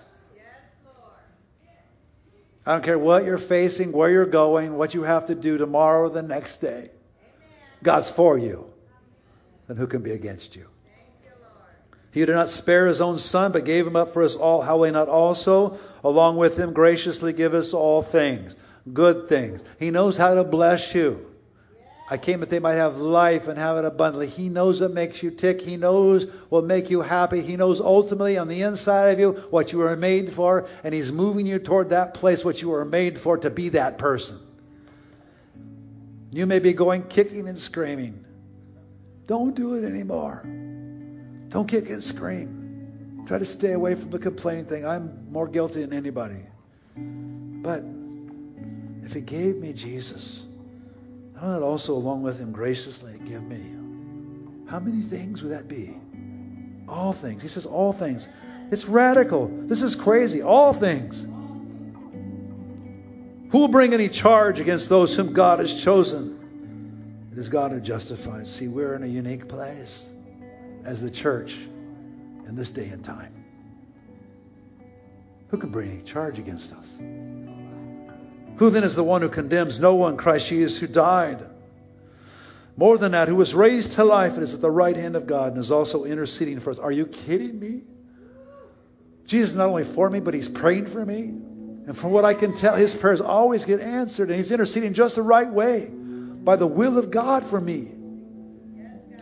I 2.66 2.74
don't 2.74 2.84
care 2.84 3.00
what 3.00 3.24
you're 3.24 3.38
facing, 3.38 3.94
where 3.94 4.12
you're 4.12 4.26
going, 4.26 4.76
what 4.76 4.94
you 4.94 5.04
have 5.04 5.28
to 5.28 5.36
do 5.36 5.58
tomorrow 5.58 6.02
or 6.02 6.10
the 6.10 6.22
next 6.22 6.58
day. 6.58 6.92
God's 7.82 8.10
for 8.10 8.38
you. 8.38 8.72
Then 9.68 9.78
who 9.78 9.88
can 9.88 10.02
be 10.02 10.12
against 10.12 10.56
you? 10.56 10.68
Thank 10.84 11.08
you, 11.24 11.32
Lord. 11.42 11.74
He 12.12 12.26
did 12.26 12.34
not 12.34 12.50
spare 12.50 12.88
his 12.88 13.02
own 13.02 13.18
son, 13.18 13.54
but 13.54 13.64
gave 13.66 13.88
him 13.88 13.96
up 13.96 14.14
for 14.14 14.24
us 14.24 14.36
all. 14.36 14.62
How 14.62 14.78
will 14.78 14.84
he 14.84 14.92
not 14.92 15.08
also, 15.08 15.80
along 16.04 16.38
with 16.38 16.58
him, 16.58 16.74
graciously 16.74 17.34
give 17.34 17.54
us 17.54 17.74
all 17.74 18.02
things? 18.02 18.56
Good 18.92 19.30
things. 19.30 19.64
He 19.80 19.92
knows 19.92 20.18
how 20.18 20.36
to 20.36 20.44
bless 20.44 20.96
you. 20.96 21.26
I 22.12 22.18
came 22.18 22.40
that 22.40 22.50
they 22.50 22.58
might 22.58 22.74
have 22.74 22.98
life 22.98 23.48
and 23.48 23.58
have 23.60 23.78
it 23.78 23.86
abundantly. 23.86 24.28
He 24.28 24.50
knows 24.50 24.82
what 24.82 24.92
makes 24.92 25.22
you 25.22 25.30
tick. 25.30 25.62
He 25.62 25.78
knows 25.78 26.26
what 26.50 26.66
make 26.66 26.90
you 26.90 27.02
happy. 27.02 27.42
He 27.42 27.56
knows 27.56 27.80
ultimately 27.80 28.40
on 28.40 28.48
the 28.48 28.64
inside 28.64 29.10
of 29.10 29.20
you 29.20 29.34
what 29.52 29.72
you 29.72 29.80
were 29.80 29.96
made 29.96 30.34
for, 30.34 30.68
and 30.84 30.94
He's 30.94 31.12
moving 31.12 31.46
you 31.46 31.60
toward 31.60 31.92
that 31.92 32.16
place 32.16 32.44
what 32.44 32.64
you 32.64 32.70
were 32.70 32.86
made 32.86 33.20
for 33.20 33.38
to 33.38 33.52
be 33.52 33.70
that 33.70 34.00
person. 34.00 34.40
You 36.32 36.48
may 36.48 36.60
be 36.60 36.74
going 36.74 37.04
kicking 37.04 37.48
and 37.48 37.60
screaming. 37.60 38.26
Don't 39.28 39.56
do 39.56 39.76
it 39.76 39.86
anymore. 39.86 40.42
Don't 41.50 41.68
kick 41.68 41.90
and 41.90 42.04
scream. 42.04 42.59
Try 43.30 43.38
to 43.38 43.46
stay 43.46 43.74
away 43.74 43.94
from 43.94 44.10
the 44.10 44.18
complaining 44.18 44.66
thing. 44.66 44.88
I'm 44.88 45.32
more 45.32 45.48
guilty 45.48 45.82
than 45.82 45.94
anybody. 45.94 46.40
But 46.98 47.84
if 49.04 49.14
He 49.14 49.22
gave 49.22 49.58
me 49.58 49.72
Jesus, 49.72 50.44
how 51.40 51.50
not 51.50 51.62
also 51.62 51.94
along 51.94 52.24
with 52.24 52.40
Him 52.40 52.52
graciously 52.52 53.20
give 53.26 53.44
me? 53.44 53.62
How 54.68 54.80
many 54.80 55.04
things 55.04 55.44
would 55.44 55.52
that 55.52 55.68
be? 55.68 55.96
All 56.88 57.14
things. 57.14 57.44
He 57.44 57.50
says 57.50 57.68
all 57.68 57.94
things. 57.94 58.28
It's 58.72 58.86
radical. 58.86 59.48
This 59.68 59.84
is 59.84 59.96
crazy. 59.96 60.42
All 60.42 60.74
things. 60.74 61.22
Who 63.52 63.60
will 63.60 63.68
bring 63.68 63.94
any 63.94 64.10
charge 64.10 64.60
against 64.60 64.90
those 64.90 65.16
whom 65.16 65.34
God 65.34 65.60
has 65.60 65.72
chosen? 65.80 67.30
It 67.32 67.38
is 67.38 67.50
God 67.50 67.74
who 67.74 67.80
justifies. 67.80 68.52
See, 68.52 68.68
we're 68.68 68.96
in 68.96 69.04
a 69.04 69.08
unique 69.08 69.48
place 69.48 70.10
as 70.84 71.00
the 71.00 71.12
church 71.12 71.56
in 72.50 72.56
this 72.56 72.72
day 72.72 72.90
and 72.90 73.04
time. 73.04 73.34
Who 75.50 75.58
can 75.58 75.70
bring 75.70 75.92
any 75.92 76.02
charge 76.02 76.40
against 76.40 76.74
us? 76.74 76.88
Who 78.58 78.70
then 78.70 78.84
is 78.84 78.96
the 78.96 79.04
one 79.04 79.22
who 79.22 79.30
condemns? 79.30 79.80
No 79.80 79.96
one, 79.96 80.18
Christ 80.18 80.50
Jesus, 80.50 80.78
who 80.78 80.88
died. 80.88 81.46
More 82.76 82.98
than 82.98 83.14
that, 83.14 83.28
who 83.28 83.36
was 83.36 83.54
raised 83.56 83.94
to 83.94 84.04
life 84.04 84.34
and 84.34 84.44
is 84.44 84.54
at 84.54 84.62
the 84.62 84.72
right 84.72 84.96
hand 84.96 85.16
of 85.16 85.28
God 85.28 85.52
and 85.54 85.58
is 85.58 85.72
also 85.72 86.06
interceding 86.06 86.60
for 86.60 86.72
us. 86.72 86.80
Are 86.80 86.92
you 86.92 87.06
kidding 87.06 87.60
me? 87.60 87.84
Jesus 89.26 89.52
is 89.52 89.56
not 89.56 89.68
only 89.68 89.84
for 89.84 90.10
me, 90.10 90.20
but 90.20 90.34
he's 90.34 90.50
praying 90.50 90.88
for 90.88 91.06
me. 91.06 91.26
And 91.26 91.98
from 91.98 92.12
what 92.12 92.26
I 92.26 92.34
can 92.34 92.56
tell, 92.56 92.76
his 92.76 92.94
prayers 92.94 93.22
always 93.22 93.66
get 93.66 93.80
answered, 93.80 94.30
and 94.30 94.38
he's 94.38 94.52
interceding 94.52 94.94
just 94.94 95.16
the 95.16 95.22
right 95.22 95.50
way 95.50 95.88
by 95.90 96.56
the 96.56 96.68
will 96.68 96.98
of 96.98 97.12
God 97.12 97.46
for 97.46 97.60
me. 97.60 97.92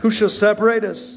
Who 0.02 0.12
shall 0.12 0.30
separate 0.30 0.84
us 0.84 1.17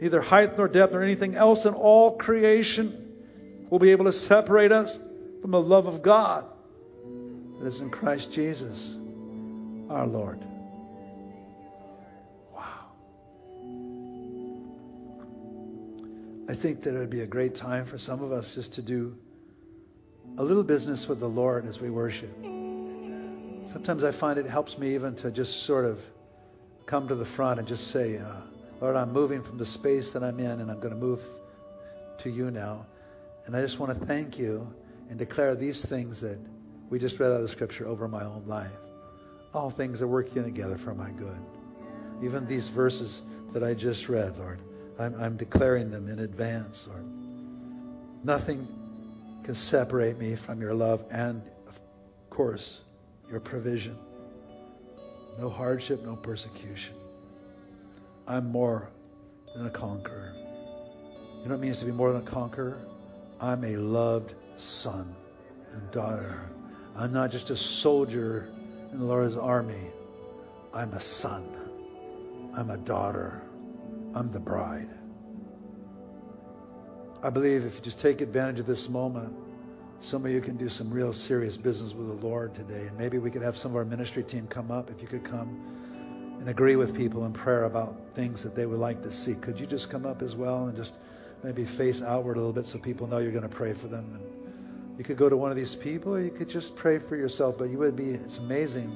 neither 0.00 0.20
height 0.20 0.56
nor 0.56 0.68
depth 0.68 0.92
nor 0.92 1.02
anything 1.02 1.34
else 1.34 1.64
in 1.66 1.74
all 1.74 2.16
creation 2.16 3.02
will 3.70 3.78
be 3.78 3.90
able 3.90 4.04
to 4.04 4.12
separate 4.12 4.72
us 4.72 4.98
from 5.40 5.50
the 5.50 5.60
love 5.60 5.86
of 5.86 6.02
God 6.02 6.46
that 7.58 7.66
is 7.66 7.80
in 7.80 7.90
Christ 7.90 8.32
Jesus 8.32 8.96
our 9.88 10.06
Lord. 10.06 10.44
Wow. 12.52 12.64
I 16.48 16.54
think 16.54 16.82
that 16.82 16.94
it 16.94 16.98
would 16.98 17.10
be 17.10 17.20
a 17.20 17.26
great 17.26 17.54
time 17.54 17.86
for 17.86 17.98
some 17.98 18.22
of 18.22 18.32
us 18.32 18.54
just 18.54 18.74
to 18.74 18.82
do 18.82 19.16
a 20.38 20.44
little 20.44 20.64
business 20.64 21.08
with 21.08 21.20
the 21.20 21.28
Lord 21.28 21.66
as 21.66 21.80
we 21.80 21.88
worship. 21.88 22.30
Sometimes 23.72 24.04
I 24.04 24.12
find 24.12 24.38
it 24.38 24.46
helps 24.46 24.78
me 24.78 24.94
even 24.94 25.16
to 25.16 25.30
just 25.30 25.64
sort 25.64 25.84
of 25.84 26.00
come 26.84 27.08
to 27.08 27.14
the 27.14 27.24
front 27.24 27.58
and 27.58 27.66
just 27.66 27.88
say, 27.88 28.18
uh, 28.18 28.40
Lord, 28.80 28.96
I'm 28.96 29.12
moving 29.12 29.42
from 29.42 29.58
the 29.58 29.64
space 29.64 30.10
that 30.12 30.22
I'm 30.22 30.38
in 30.38 30.60
and 30.60 30.70
I'm 30.70 30.80
going 30.80 30.92
to 30.92 31.00
move 31.00 31.22
to 32.18 32.30
you 32.30 32.50
now. 32.50 32.86
And 33.46 33.56
I 33.56 33.62
just 33.62 33.78
want 33.78 33.98
to 33.98 34.06
thank 34.06 34.38
you 34.38 34.72
and 35.08 35.18
declare 35.18 35.54
these 35.54 35.84
things 35.84 36.20
that 36.20 36.38
we 36.90 36.98
just 36.98 37.18
read 37.18 37.28
out 37.28 37.36
of 37.36 37.42
the 37.42 37.48
scripture 37.48 37.86
over 37.86 38.06
my 38.08 38.24
own 38.24 38.44
life. 38.46 38.72
All 39.54 39.70
things 39.70 40.02
are 40.02 40.06
working 40.06 40.44
together 40.44 40.76
for 40.76 40.94
my 40.94 41.10
good. 41.10 41.40
Even 42.22 42.46
these 42.46 42.68
verses 42.68 43.22
that 43.52 43.62
I 43.62 43.72
just 43.72 44.08
read, 44.08 44.36
Lord, 44.36 44.60
I'm, 44.98 45.14
I'm 45.20 45.36
declaring 45.36 45.90
them 45.90 46.08
in 46.08 46.18
advance, 46.18 46.88
Lord. 46.88 47.04
Nothing 48.24 48.66
can 49.44 49.54
separate 49.54 50.18
me 50.18 50.36
from 50.36 50.60
your 50.60 50.74
love 50.74 51.04
and, 51.10 51.42
of 51.68 51.78
course, 52.30 52.80
your 53.30 53.40
provision. 53.40 53.96
No 55.38 55.48
hardship, 55.48 56.02
no 56.04 56.16
persecution. 56.16 56.95
I'm 58.26 58.50
more 58.50 58.90
than 59.54 59.66
a 59.66 59.70
conqueror. 59.70 60.32
You 60.34 61.44
know 61.44 61.50
what 61.50 61.54
it 61.54 61.60
means 61.60 61.78
to 61.80 61.86
be 61.86 61.92
more 61.92 62.12
than 62.12 62.22
a 62.22 62.24
conqueror? 62.24 62.78
I'm 63.40 63.62
a 63.64 63.76
loved 63.76 64.34
son 64.56 65.14
and 65.72 65.90
daughter. 65.90 66.50
I'm 66.96 67.12
not 67.12 67.30
just 67.30 67.50
a 67.50 67.56
soldier 67.56 68.48
in 68.90 68.98
the 68.98 69.04
Lord's 69.04 69.36
army. 69.36 69.92
I'm 70.74 70.92
a 70.92 71.00
son. 71.00 71.46
I'm 72.56 72.70
a 72.70 72.78
daughter. 72.78 73.42
I'm 74.14 74.32
the 74.32 74.40
bride. 74.40 74.88
I 77.22 77.30
believe 77.30 77.64
if 77.64 77.76
you 77.76 77.80
just 77.82 77.98
take 77.98 78.20
advantage 78.20 78.60
of 78.60 78.66
this 78.66 78.88
moment, 78.88 79.34
some 80.00 80.24
of 80.24 80.32
you 80.32 80.40
can 80.40 80.56
do 80.56 80.68
some 80.68 80.90
real 80.90 81.12
serious 81.12 81.56
business 81.56 81.94
with 81.94 82.08
the 82.08 82.26
Lord 82.26 82.54
today. 82.54 82.86
And 82.86 82.98
maybe 82.98 83.18
we 83.18 83.30
could 83.30 83.42
have 83.42 83.56
some 83.56 83.72
of 83.72 83.76
our 83.76 83.84
ministry 83.84 84.22
team 84.22 84.46
come 84.46 84.70
up. 84.70 84.90
If 84.90 85.00
you 85.00 85.08
could 85.08 85.24
come 85.24 85.75
and 86.38 86.48
agree 86.48 86.76
with 86.76 86.94
people 86.94 87.24
in 87.26 87.32
prayer 87.32 87.64
about 87.64 87.96
things 88.14 88.42
that 88.42 88.54
they 88.54 88.66
would 88.66 88.78
like 88.78 89.02
to 89.02 89.10
see. 89.10 89.34
Could 89.34 89.58
you 89.58 89.66
just 89.66 89.90
come 89.90 90.06
up 90.06 90.22
as 90.22 90.34
well 90.36 90.66
and 90.66 90.76
just 90.76 90.98
maybe 91.42 91.64
face 91.64 92.02
outward 92.02 92.36
a 92.36 92.40
little 92.40 92.52
bit 92.52 92.66
so 92.66 92.78
people 92.78 93.06
know 93.06 93.18
you're 93.18 93.32
going 93.32 93.48
to 93.48 93.48
pray 93.48 93.72
for 93.72 93.88
them. 93.88 94.12
And 94.14 94.98
you 94.98 95.04
could 95.04 95.16
go 95.16 95.28
to 95.28 95.36
one 95.36 95.50
of 95.50 95.56
these 95.56 95.74
people, 95.74 96.14
or 96.14 96.20
you 96.20 96.30
could 96.30 96.48
just 96.48 96.76
pray 96.76 96.98
for 96.98 97.16
yourself. 97.16 97.58
But 97.58 97.70
you 97.70 97.78
would 97.78 97.96
be, 97.96 98.10
it's 98.10 98.38
amazing 98.38 98.90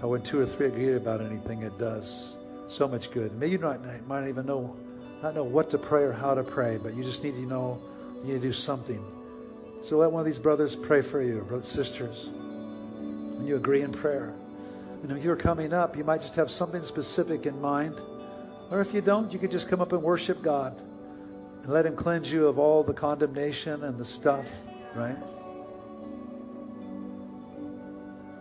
how 0.00 0.08
when 0.08 0.22
two 0.22 0.40
or 0.40 0.46
three 0.46 0.66
agree 0.66 0.94
about 0.94 1.20
anything, 1.20 1.62
it 1.62 1.78
does 1.78 2.36
so 2.68 2.86
much 2.88 3.10
good. 3.10 3.34
Maybe 3.38 3.52
you 3.52 3.58
not, 3.58 3.82
might 4.06 4.22
not 4.22 4.28
even 4.28 4.46
know, 4.46 4.76
not 5.22 5.34
know 5.34 5.44
what 5.44 5.70
to 5.70 5.78
pray 5.78 6.02
or 6.02 6.12
how 6.12 6.34
to 6.34 6.44
pray, 6.44 6.78
but 6.78 6.94
you 6.94 7.04
just 7.04 7.24
need 7.24 7.34
to 7.34 7.42
know 7.42 7.80
you 8.24 8.34
need 8.34 8.40
to 8.42 8.48
do 8.48 8.52
something. 8.52 9.04
So 9.80 9.96
let 9.96 10.10
one 10.10 10.20
of 10.20 10.26
these 10.26 10.38
brothers 10.38 10.74
pray 10.74 11.02
for 11.02 11.22
you, 11.22 11.40
brothers, 11.42 11.68
sisters, 11.68 12.30
when 12.32 13.46
you 13.46 13.56
agree 13.56 13.82
in 13.82 13.92
prayer. 13.92 14.34
And 15.02 15.12
if 15.12 15.24
you're 15.24 15.36
coming 15.36 15.72
up, 15.72 15.96
you 15.96 16.04
might 16.04 16.20
just 16.20 16.36
have 16.36 16.50
something 16.50 16.82
specific 16.82 17.46
in 17.46 17.60
mind. 17.60 18.00
Or 18.70 18.80
if 18.80 18.92
you 18.92 19.00
don't, 19.00 19.32
you 19.32 19.38
could 19.38 19.50
just 19.50 19.68
come 19.68 19.80
up 19.80 19.92
and 19.92 20.02
worship 20.02 20.42
God 20.42 20.78
and 21.62 21.72
let 21.72 21.86
Him 21.86 21.96
cleanse 21.96 22.30
you 22.30 22.48
of 22.48 22.58
all 22.58 22.82
the 22.82 22.94
condemnation 22.94 23.84
and 23.84 23.96
the 23.96 24.04
stuff, 24.04 24.48
right? 24.94 25.16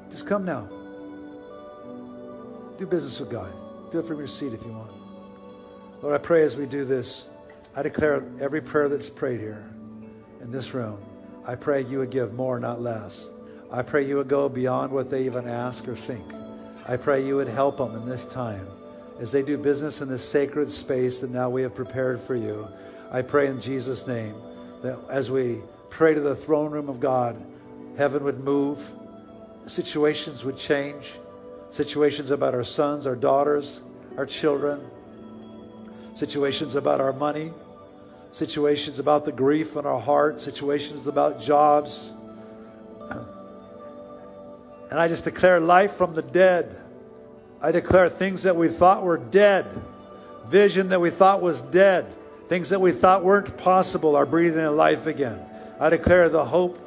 Just 0.09 0.25
come 0.25 0.45
now. 0.45 0.67
Do 2.77 2.85
business 2.85 3.19
with 3.19 3.29
God. 3.29 3.53
Do 3.91 3.99
it 3.99 4.05
from 4.05 4.17
your 4.17 4.27
seat 4.27 4.53
if 4.53 4.63
you 4.63 4.71
want. 4.71 4.91
Lord, 6.01 6.13
I 6.13 6.19
pray 6.19 6.43
as 6.43 6.55
we 6.55 6.65
do 6.65 6.85
this, 6.85 7.27
I 7.75 7.83
declare 7.83 8.23
every 8.39 8.61
prayer 8.61 8.89
that's 8.89 9.09
prayed 9.09 9.39
here 9.39 9.67
in 10.41 10.51
this 10.51 10.73
room, 10.73 10.99
I 11.45 11.55
pray 11.55 11.83
you 11.83 11.99
would 11.99 12.11
give 12.11 12.33
more, 12.33 12.59
not 12.59 12.81
less. 12.81 13.27
I 13.71 13.81
pray 13.81 14.05
you 14.05 14.17
would 14.17 14.27
go 14.27 14.47
beyond 14.47 14.91
what 14.91 15.09
they 15.09 15.25
even 15.25 15.47
ask 15.47 15.87
or 15.87 15.95
think. 15.95 16.36
I 16.87 16.95
pray 16.95 17.25
you 17.25 17.35
would 17.35 17.49
help 17.49 17.77
them 17.77 17.95
in 17.95 18.05
this 18.05 18.23
time 18.23 18.65
as 19.19 19.31
they 19.31 19.43
do 19.43 19.57
business 19.57 20.01
in 20.01 20.07
this 20.07 20.27
sacred 20.27 20.71
space 20.71 21.19
that 21.19 21.31
now 21.31 21.49
we 21.49 21.63
have 21.63 21.75
prepared 21.75 22.21
for 22.21 22.35
you. 22.35 22.67
I 23.11 23.23
pray 23.23 23.47
in 23.47 23.59
Jesus' 23.59 24.07
name 24.07 24.35
that 24.83 24.97
as 25.09 25.29
we 25.29 25.61
pray 25.89 26.13
to 26.13 26.21
the 26.21 26.35
throne 26.35 26.71
room 26.71 26.87
of 26.87 26.99
God, 26.99 27.35
heaven 27.97 28.23
would 28.23 28.39
move, 28.39 28.79
situations 29.65 30.45
would 30.45 30.57
change, 30.57 31.11
situations 31.71 32.31
about 32.31 32.53
our 32.53 32.63
sons, 32.63 33.05
our 33.05 33.15
daughters, 33.15 33.81
our 34.17 34.25
children, 34.25 34.81
situations 36.13 36.75
about 36.75 37.01
our 37.01 37.13
money, 37.13 37.51
situations 38.31 38.99
about 38.99 39.25
the 39.25 39.31
grief 39.31 39.75
in 39.75 39.85
our 39.85 39.99
heart, 39.99 40.41
situations 40.41 41.07
about 41.07 41.39
jobs. 41.39 42.11
And 44.89 44.99
I 44.99 45.07
just 45.07 45.23
declare 45.23 45.59
life 45.59 45.93
from 45.95 46.15
the 46.15 46.21
dead. 46.21 46.75
I 47.61 47.71
declare 47.71 48.09
things 48.09 48.43
that 48.43 48.55
we 48.55 48.69
thought 48.69 49.03
were 49.03 49.17
dead, 49.17 49.65
vision 50.47 50.89
that 50.89 51.01
we 51.01 51.09
thought 51.09 51.41
was 51.41 51.59
dead, 51.59 52.05
Things 52.47 52.69
that 52.69 52.79
we 52.79 52.93
thought 52.93 53.25
weren't 53.25 53.57
possible 53.57 54.15
are 54.15 54.25
breathing 54.25 54.65
in 54.65 54.77
life 54.77 55.05
again. 55.05 55.39
I 55.79 55.89
declare 55.89 56.29
the 56.29 56.45
hope 56.45 56.79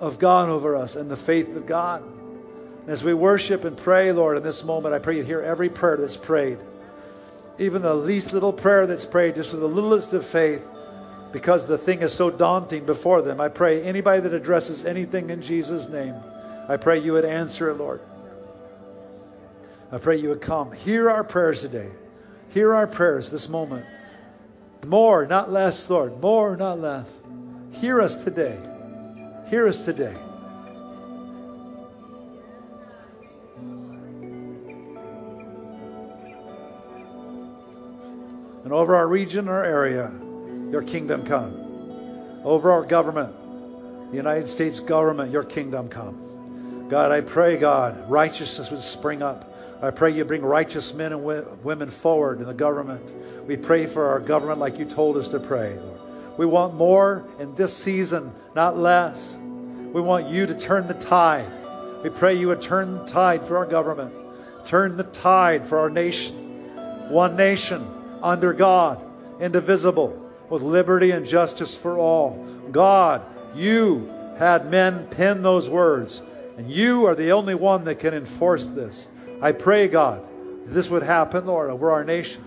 of 0.00 0.18
God 0.18 0.48
over 0.48 0.76
us 0.76 0.96
and 0.96 1.10
the 1.10 1.16
faith 1.16 1.54
of 1.56 1.66
God. 1.66 2.02
As 2.86 3.04
we 3.04 3.12
worship 3.12 3.64
and 3.64 3.76
pray, 3.76 4.12
Lord, 4.12 4.38
in 4.38 4.42
this 4.42 4.64
moment, 4.64 4.94
I 4.94 4.98
pray 4.98 5.18
you 5.18 5.24
hear 5.24 5.42
every 5.42 5.68
prayer 5.68 5.98
that's 5.98 6.16
prayed. 6.16 6.58
Even 7.58 7.82
the 7.82 7.94
least 7.94 8.32
little 8.32 8.52
prayer 8.52 8.86
that's 8.86 9.04
prayed, 9.04 9.34
just 9.34 9.52
with 9.52 9.60
the 9.60 9.68
littlest 9.68 10.14
of 10.14 10.24
faith, 10.24 10.62
because 11.32 11.66
the 11.66 11.76
thing 11.76 12.00
is 12.00 12.14
so 12.14 12.30
daunting 12.30 12.86
before 12.86 13.20
them. 13.20 13.42
I 13.42 13.48
pray 13.48 13.82
anybody 13.82 14.22
that 14.22 14.32
addresses 14.32 14.86
anything 14.86 15.28
in 15.28 15.42
Jesus' 15.42 15.90
name, 15.90 16.14
I 16.68 16.76
pray 16.76 16.98
you 16.98 17.14
would 17.14 17.24
answer 17.24 17.70
it, 17.70 17.74
Lord. 17.74 18.02
I 19.90 19.96
pray 19.96 20.16
you 20.16 20.28
would 20.28 20.42
come. 20.42 20.70
Hear 20.70 21.10
our 21.10 21.24
prayers 21.24 21.62
today. 21.62 21.88
Hear 22.50 22.74
our 22.74 22.86
prayers 22.86 23.30
this 23.30 23.48
moment. 23.48 23.86
More, 24.84 25.26
not 25.26 25.50
less, 25.50 25.88
Lord. 25.88 26.20
More, 26.20 26.58
not 26.58 26.78
less. 26.78 27.10
Hear 27.72 28.02
us 28.02 28.22
today. 28.22 28.58
Hear 29.48 29.66
us 29.66 29.82
today. 29.82 30.14
And 38.64 38.72
over 38.74 38.94
our 38.94 39.08
region, 39.08 39.48
our 39.48 39.64
area, 39.64 40.12
your 40.70 40.82
kingdom 40.82 41.24
come. 41.24 42.42
Over 42.44 42.72
our 42.72 42.84
government, 42.84 43.34
the 44.10 44.16
United 44.18 44.50
States 44.50 44.80
government, 44.80 45.32
your 45.32 45.44
kingdom 45.44 45.88
come. 45.88 46.27
God, 46.88 47.12
I 47.12 47.20
pray, 47.20 47.56
God, 47.58 48.08
righteousness 48.10 48.70
would 48.70 48.80
spring 48.80 49.22
up. 49.22 49.54
I 49.82 49.90
pray 49.90 50.10
you 50.10 50.24
bring 50.24 50.42
righteous 50.42 50.94
men 50.94 51.12
and 51.12 51.22
women 51.62 51.90
forward 51.90 52.40
in 52.40 52.46
the 52.46 52.54
government. 52.54 53.46
We 53.46 53.56
pray 53.56 53.86
for 53.86 54.06
our 54.06 54.20
government 54.20 54.58
like 54.58 54.78
you 54.78 54.84
told 54.84 55.16
us 55.16 55.28
to 55.28 55.38
pray, 55.40 55.78
Lord. 55.78 56.00
We 56.38 56.46
want 56.46 56.74
more 56.74 57.24
in 57.38 57.54
this 57.54 57.76
season, 57.76 58.32
not 58.54 58.78
less. 58.78 59.36
We 59.92 60.00
want 60.00 60.28
you 60.28 60.46
to 60.46 60.58
turn 60.58 60.88
the 60.88 60.94
tide. 60.94 61.50
We 62.02 62.10
pray 62.10 62.34
you 62.34 62.48
would 62.48 62.62
turn 62.62 62.98
the 62.98 63.04
tide 63.04 63.46
for 63.46 63.58
our 63.58 63.66
government, 63.66 64.14
turn 64.64 64.96
the 64.96 65.04
tide 65.04 65.66
for 65.66 65.78
our 65.78 65.90
nation. 65.90 67.10
One 67.10 67.36
nation 67.36 67.86
under 68.22 68.52
God, 68.52 69.00
indivisible, 69.40 70.30
with 70.48 70.62
liberty 70.62 71.10
and 71.10 71.26
justice 71.26 71.76
for 71.76 71.98
all. 71.98 72.46
God, 72.70 73.22
you 73.54 74.08
had 74.38 74.70
men 74.70 75.08
pen 75.08 75.42
those 75.42 75.68
words, 75.68 76.22
and 76.58 76.68
you 76.68 77.06
are 77.06 77.14
the 77.14 77.32
only 77.32 77.54
one 77.54 77.84
that 77.84 78.00
can 78.00 78.12
enforce 78.12 78.66
this. 78.66 79.06
I 79.40 79.52
pray, 79.52 79.86
God, 79.86 80.26
that 80.64 80.72
this 80.72 80.90
would 80.90 81.04
happen, 81.04 81.46
Lord, 81.46 81.70
over 81.70 81.92
our 81.92 82.04
nation. 82.04 82.44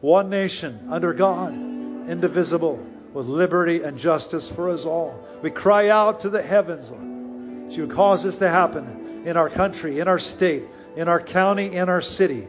One 0.00 0.28
nation 0.28 0.88
under 0.90 1.14
God, 1.14 1.54
indivisible, 1.54 2.84
with 3.14 3.26
liberty 3.26 3.82
and 3.84 3.96
justice 3.96 4.48
for 4.48 4.68
us 4.70 4.84
all. 4.84 5.24
We 5.40 5.50
cry 5.50 5.88
out 5.88 6.20
to 6.20 6.28
the 6.28 6.42
heavens, 6.42 6.90
Lord, 6.90 7.70
that 7.70 7.76
you 7.76 7.86
would 7.86 7.94
cause 7.94 8.24
this 8.24 8.38
to 8.38 8.48
happen 8.48 9.22
in 9.24 9.36
our 9.36 9.48
country, 9.48 10.00
in 10.00 10.08
our 10.08 10.18
state, 10.18 10.64
in 10.96 11.06
our 11.08 11.20
county, 11.20 11.76
in 11.76 11.88
our 11.88 12.02
city. 12.02 12.48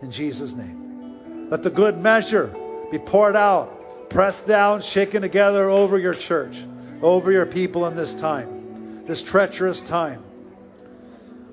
In 0.00 0.10
Jesus' 0.10 0.54
name. 0.54 1.48
Let 1.50 1.62
the 1.62 1.70
good 1.70 1.98
measure 1.98 2.56
be 2.90 2.98
poured 2.98 3.36
out, 3.36 4.08
pressed 4.08 4.46
down, 4.46 4.80
shaken 4.80 5.20
together 5.20 5.68
over 5.68 5.98
your 5.98 6.14
church, 6.14 6.58
over 7.02 7.30
your 7.30 7.46
people 7.46 7.86
in 7.86 7.94
this 7.94 8.14
time, 8.14 8.57
this 9.08 9.22
treacherous 9.22 9.80
time. 9.80 10.22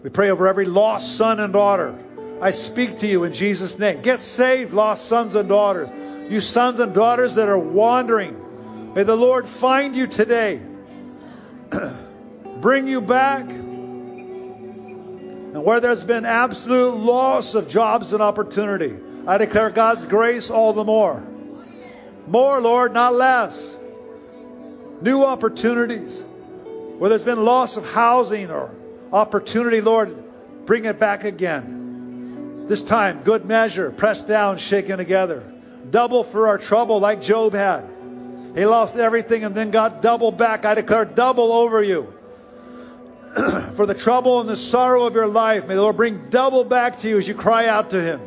We 0.04 0.10
pray 0.12 0.30
over 0.30 0.48
every 0.48 0.66
lost 0.66 1.18
son 1.18 1.40
and 1.40 1.54
daughter. 1.54 1.98
I 2.42 2.52
speak 2.52 3.00
to 3.00 3.08
you 3.08 3.24
in 3.24 3.34
Jesus' 3.34 3.80
name. 3.80 4.02
Get 4.02 4.20
saved, 4.20 4.74
lost 4.74 5.06
sons 5.06 5.36
and 5.36 5.50
daughters. 5.50 5.90
You 6.30 6.42
sons 6.42 6.80
and 6.80 6.94
daughters 6.94 7.36
that 7.36 7.48
are 7.48 7.58
wandering. 7.58 8.94
May 8.94 9.04
the 9.04 9.16
Lord 9.16 9.48
find 9.48 9.96
you 9.96 10.06
today. 10.06 10.60
Bring 12.58 12.88
you 12.88 13.00
back. 13.00 13.50
And 13.50 14.04
where 15.64 15.80
there's 15.80 16.04
been 16.04 16.26
absolute 16.26 16.98
loss 16.98 17.56
of 17.56 17.70
jobs 17.70 18.12
and 18.12 18.22
opportunity, 18.22 18.94
I 19.26 19.38
declare 19.38 19.70
God's 19.70 20.06
grace 20.06 20.50
all 20.50 20.74
the 20.74 20.84
more. 20.84 21.24
More, 22.28 22.60
Lord, 22.60 22.94
not 22.94 23.16
less. 23.16 23.78
New 25.02 25.24
opportunities. 25.24 26.22
Where 26.98 27.10
there's 27.10 27.24
been 27.24 27.44
loss 27.44 27.78
of 27.78 27.86
housing 27.86 28.50
or 28.50 28.72
opportunity, 29.12 29.82
Lord, 29.82 30.16
bring 30.66 30.86
it 30.86 31.00
back 31.00 31.24
again. 31.24 32.66
This 32.68 32.82
time, 32.82 33.22
good 33.24 33.46
measure, 33.46 33.92
pressed 33.92 34.28
down, 34.28 34.58
shaken 34.58 34.98
together. 34.98 35.44
Double 35.90 36.24
for 36.24 36.48
our 36.48 36.58
trouble, 36.58 37.00
like 37.00 37.22
Job 37.22 37.54
had. 37.54 37.88
He 38.56 38.66
lost 38.66 38.96
everything 38.96 39.44
and 39.44 39.54
then 39.54 39.72
got 39.72 40.02
double 40.02 40.32
back. 40.32 40.66
I 40.66 40.76
declare 40.76 41.06
double 41.06 41.52
over 41.52 41.84
you. 41.84 42.14
for 43.76 43.86
the 43.86 43.94
trouble 43.94 44.40
and 44.40 44.50
the 44.50 44.56
sorrow 44.56 45.06
of 45.06 45.14
your 45.14 45.28
life, 45.28 45.68
may 45.68 45.76
the 45.76 45.82
Lord 45.82 45.98
bring 45.98 46.30
double 46.30 46.64
back 46.64 47.00
to 47.00 47.10
you 47.10 47.18
as 47.18 47.28
you 47.28 47.34
cry 47.36 47.68
out 47.68 47.90
to 47.90 48.02
Him. 48.02 48.20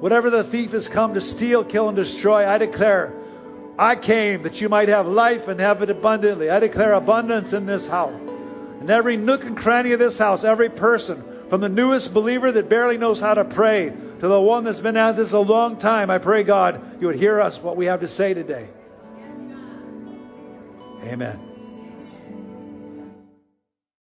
Whatever 0.00 0.30
the 0.30 0.42
thief 0.42 0.72
has 0.72 0.88
come 0.88 1.14
to 1.14 1.20
steal, 1.20 1.64
kill, 1.64 1.88
and 1.88 1.96
destroy, 1.96 2.46
I 2.46 2.58
declare, 2.58 3.12
I 3.78 3.94
came 3.94 4.42
that 4.42 4.60
you 4.60 4.68
might 4.68 4.88
have 4.88 5.06
life 5.06 5.46
and 5.46 5.60
have 5.60 5.82
it 5.82 5.90
abundantly. 5.90 6.50
I 6.50 6.58
declare 6.58 6.94
abundance 6.94 7.52
in 7.52 7.64
this 7.64 7.86
house. 7.86 8.14
In 8.80 8.90
every 8.90 9.16
nook 9.16 9.44
and 9.44 9.56
cranny 9.56 9.92
of 9.92 9.98
this 9.98 10.18
house, 10.18 10.44
every 10.44 10.68
person, 10.68 11.22
from 11.48 11.60
the 11.60 11.68
newest 11.68 12.12
believer 12.12 12.50
that 12.50 12.68
barely 12.68 12.98
knows 12.98 13.20
how 13.20 13.34
to 13.34 13.44
pray 13.44 13.92
to 14.20 14.28
the 14.28 14.40
one 14.40 14.64
that's 14.64 14.80
been 14.80 14.96
at 14.96 15.16
this 15.16 15.32
a 15.32 15.38
long 15.38 15.76
time, 15.76 16.10
I 16.10 16.18
pray, 16.18 16.42
God, 16.42 17.00
you 17.00 17.06
would 17.06 17.16
hear 17.16 17.40
us 17.40 17.58
what 17.58 17.76
we 17.76 17.86
have 17.86 18.00
to 18.00 18.08
say 18.08 18.34
today. 18.34 18.68
Amen. 21.04 21.47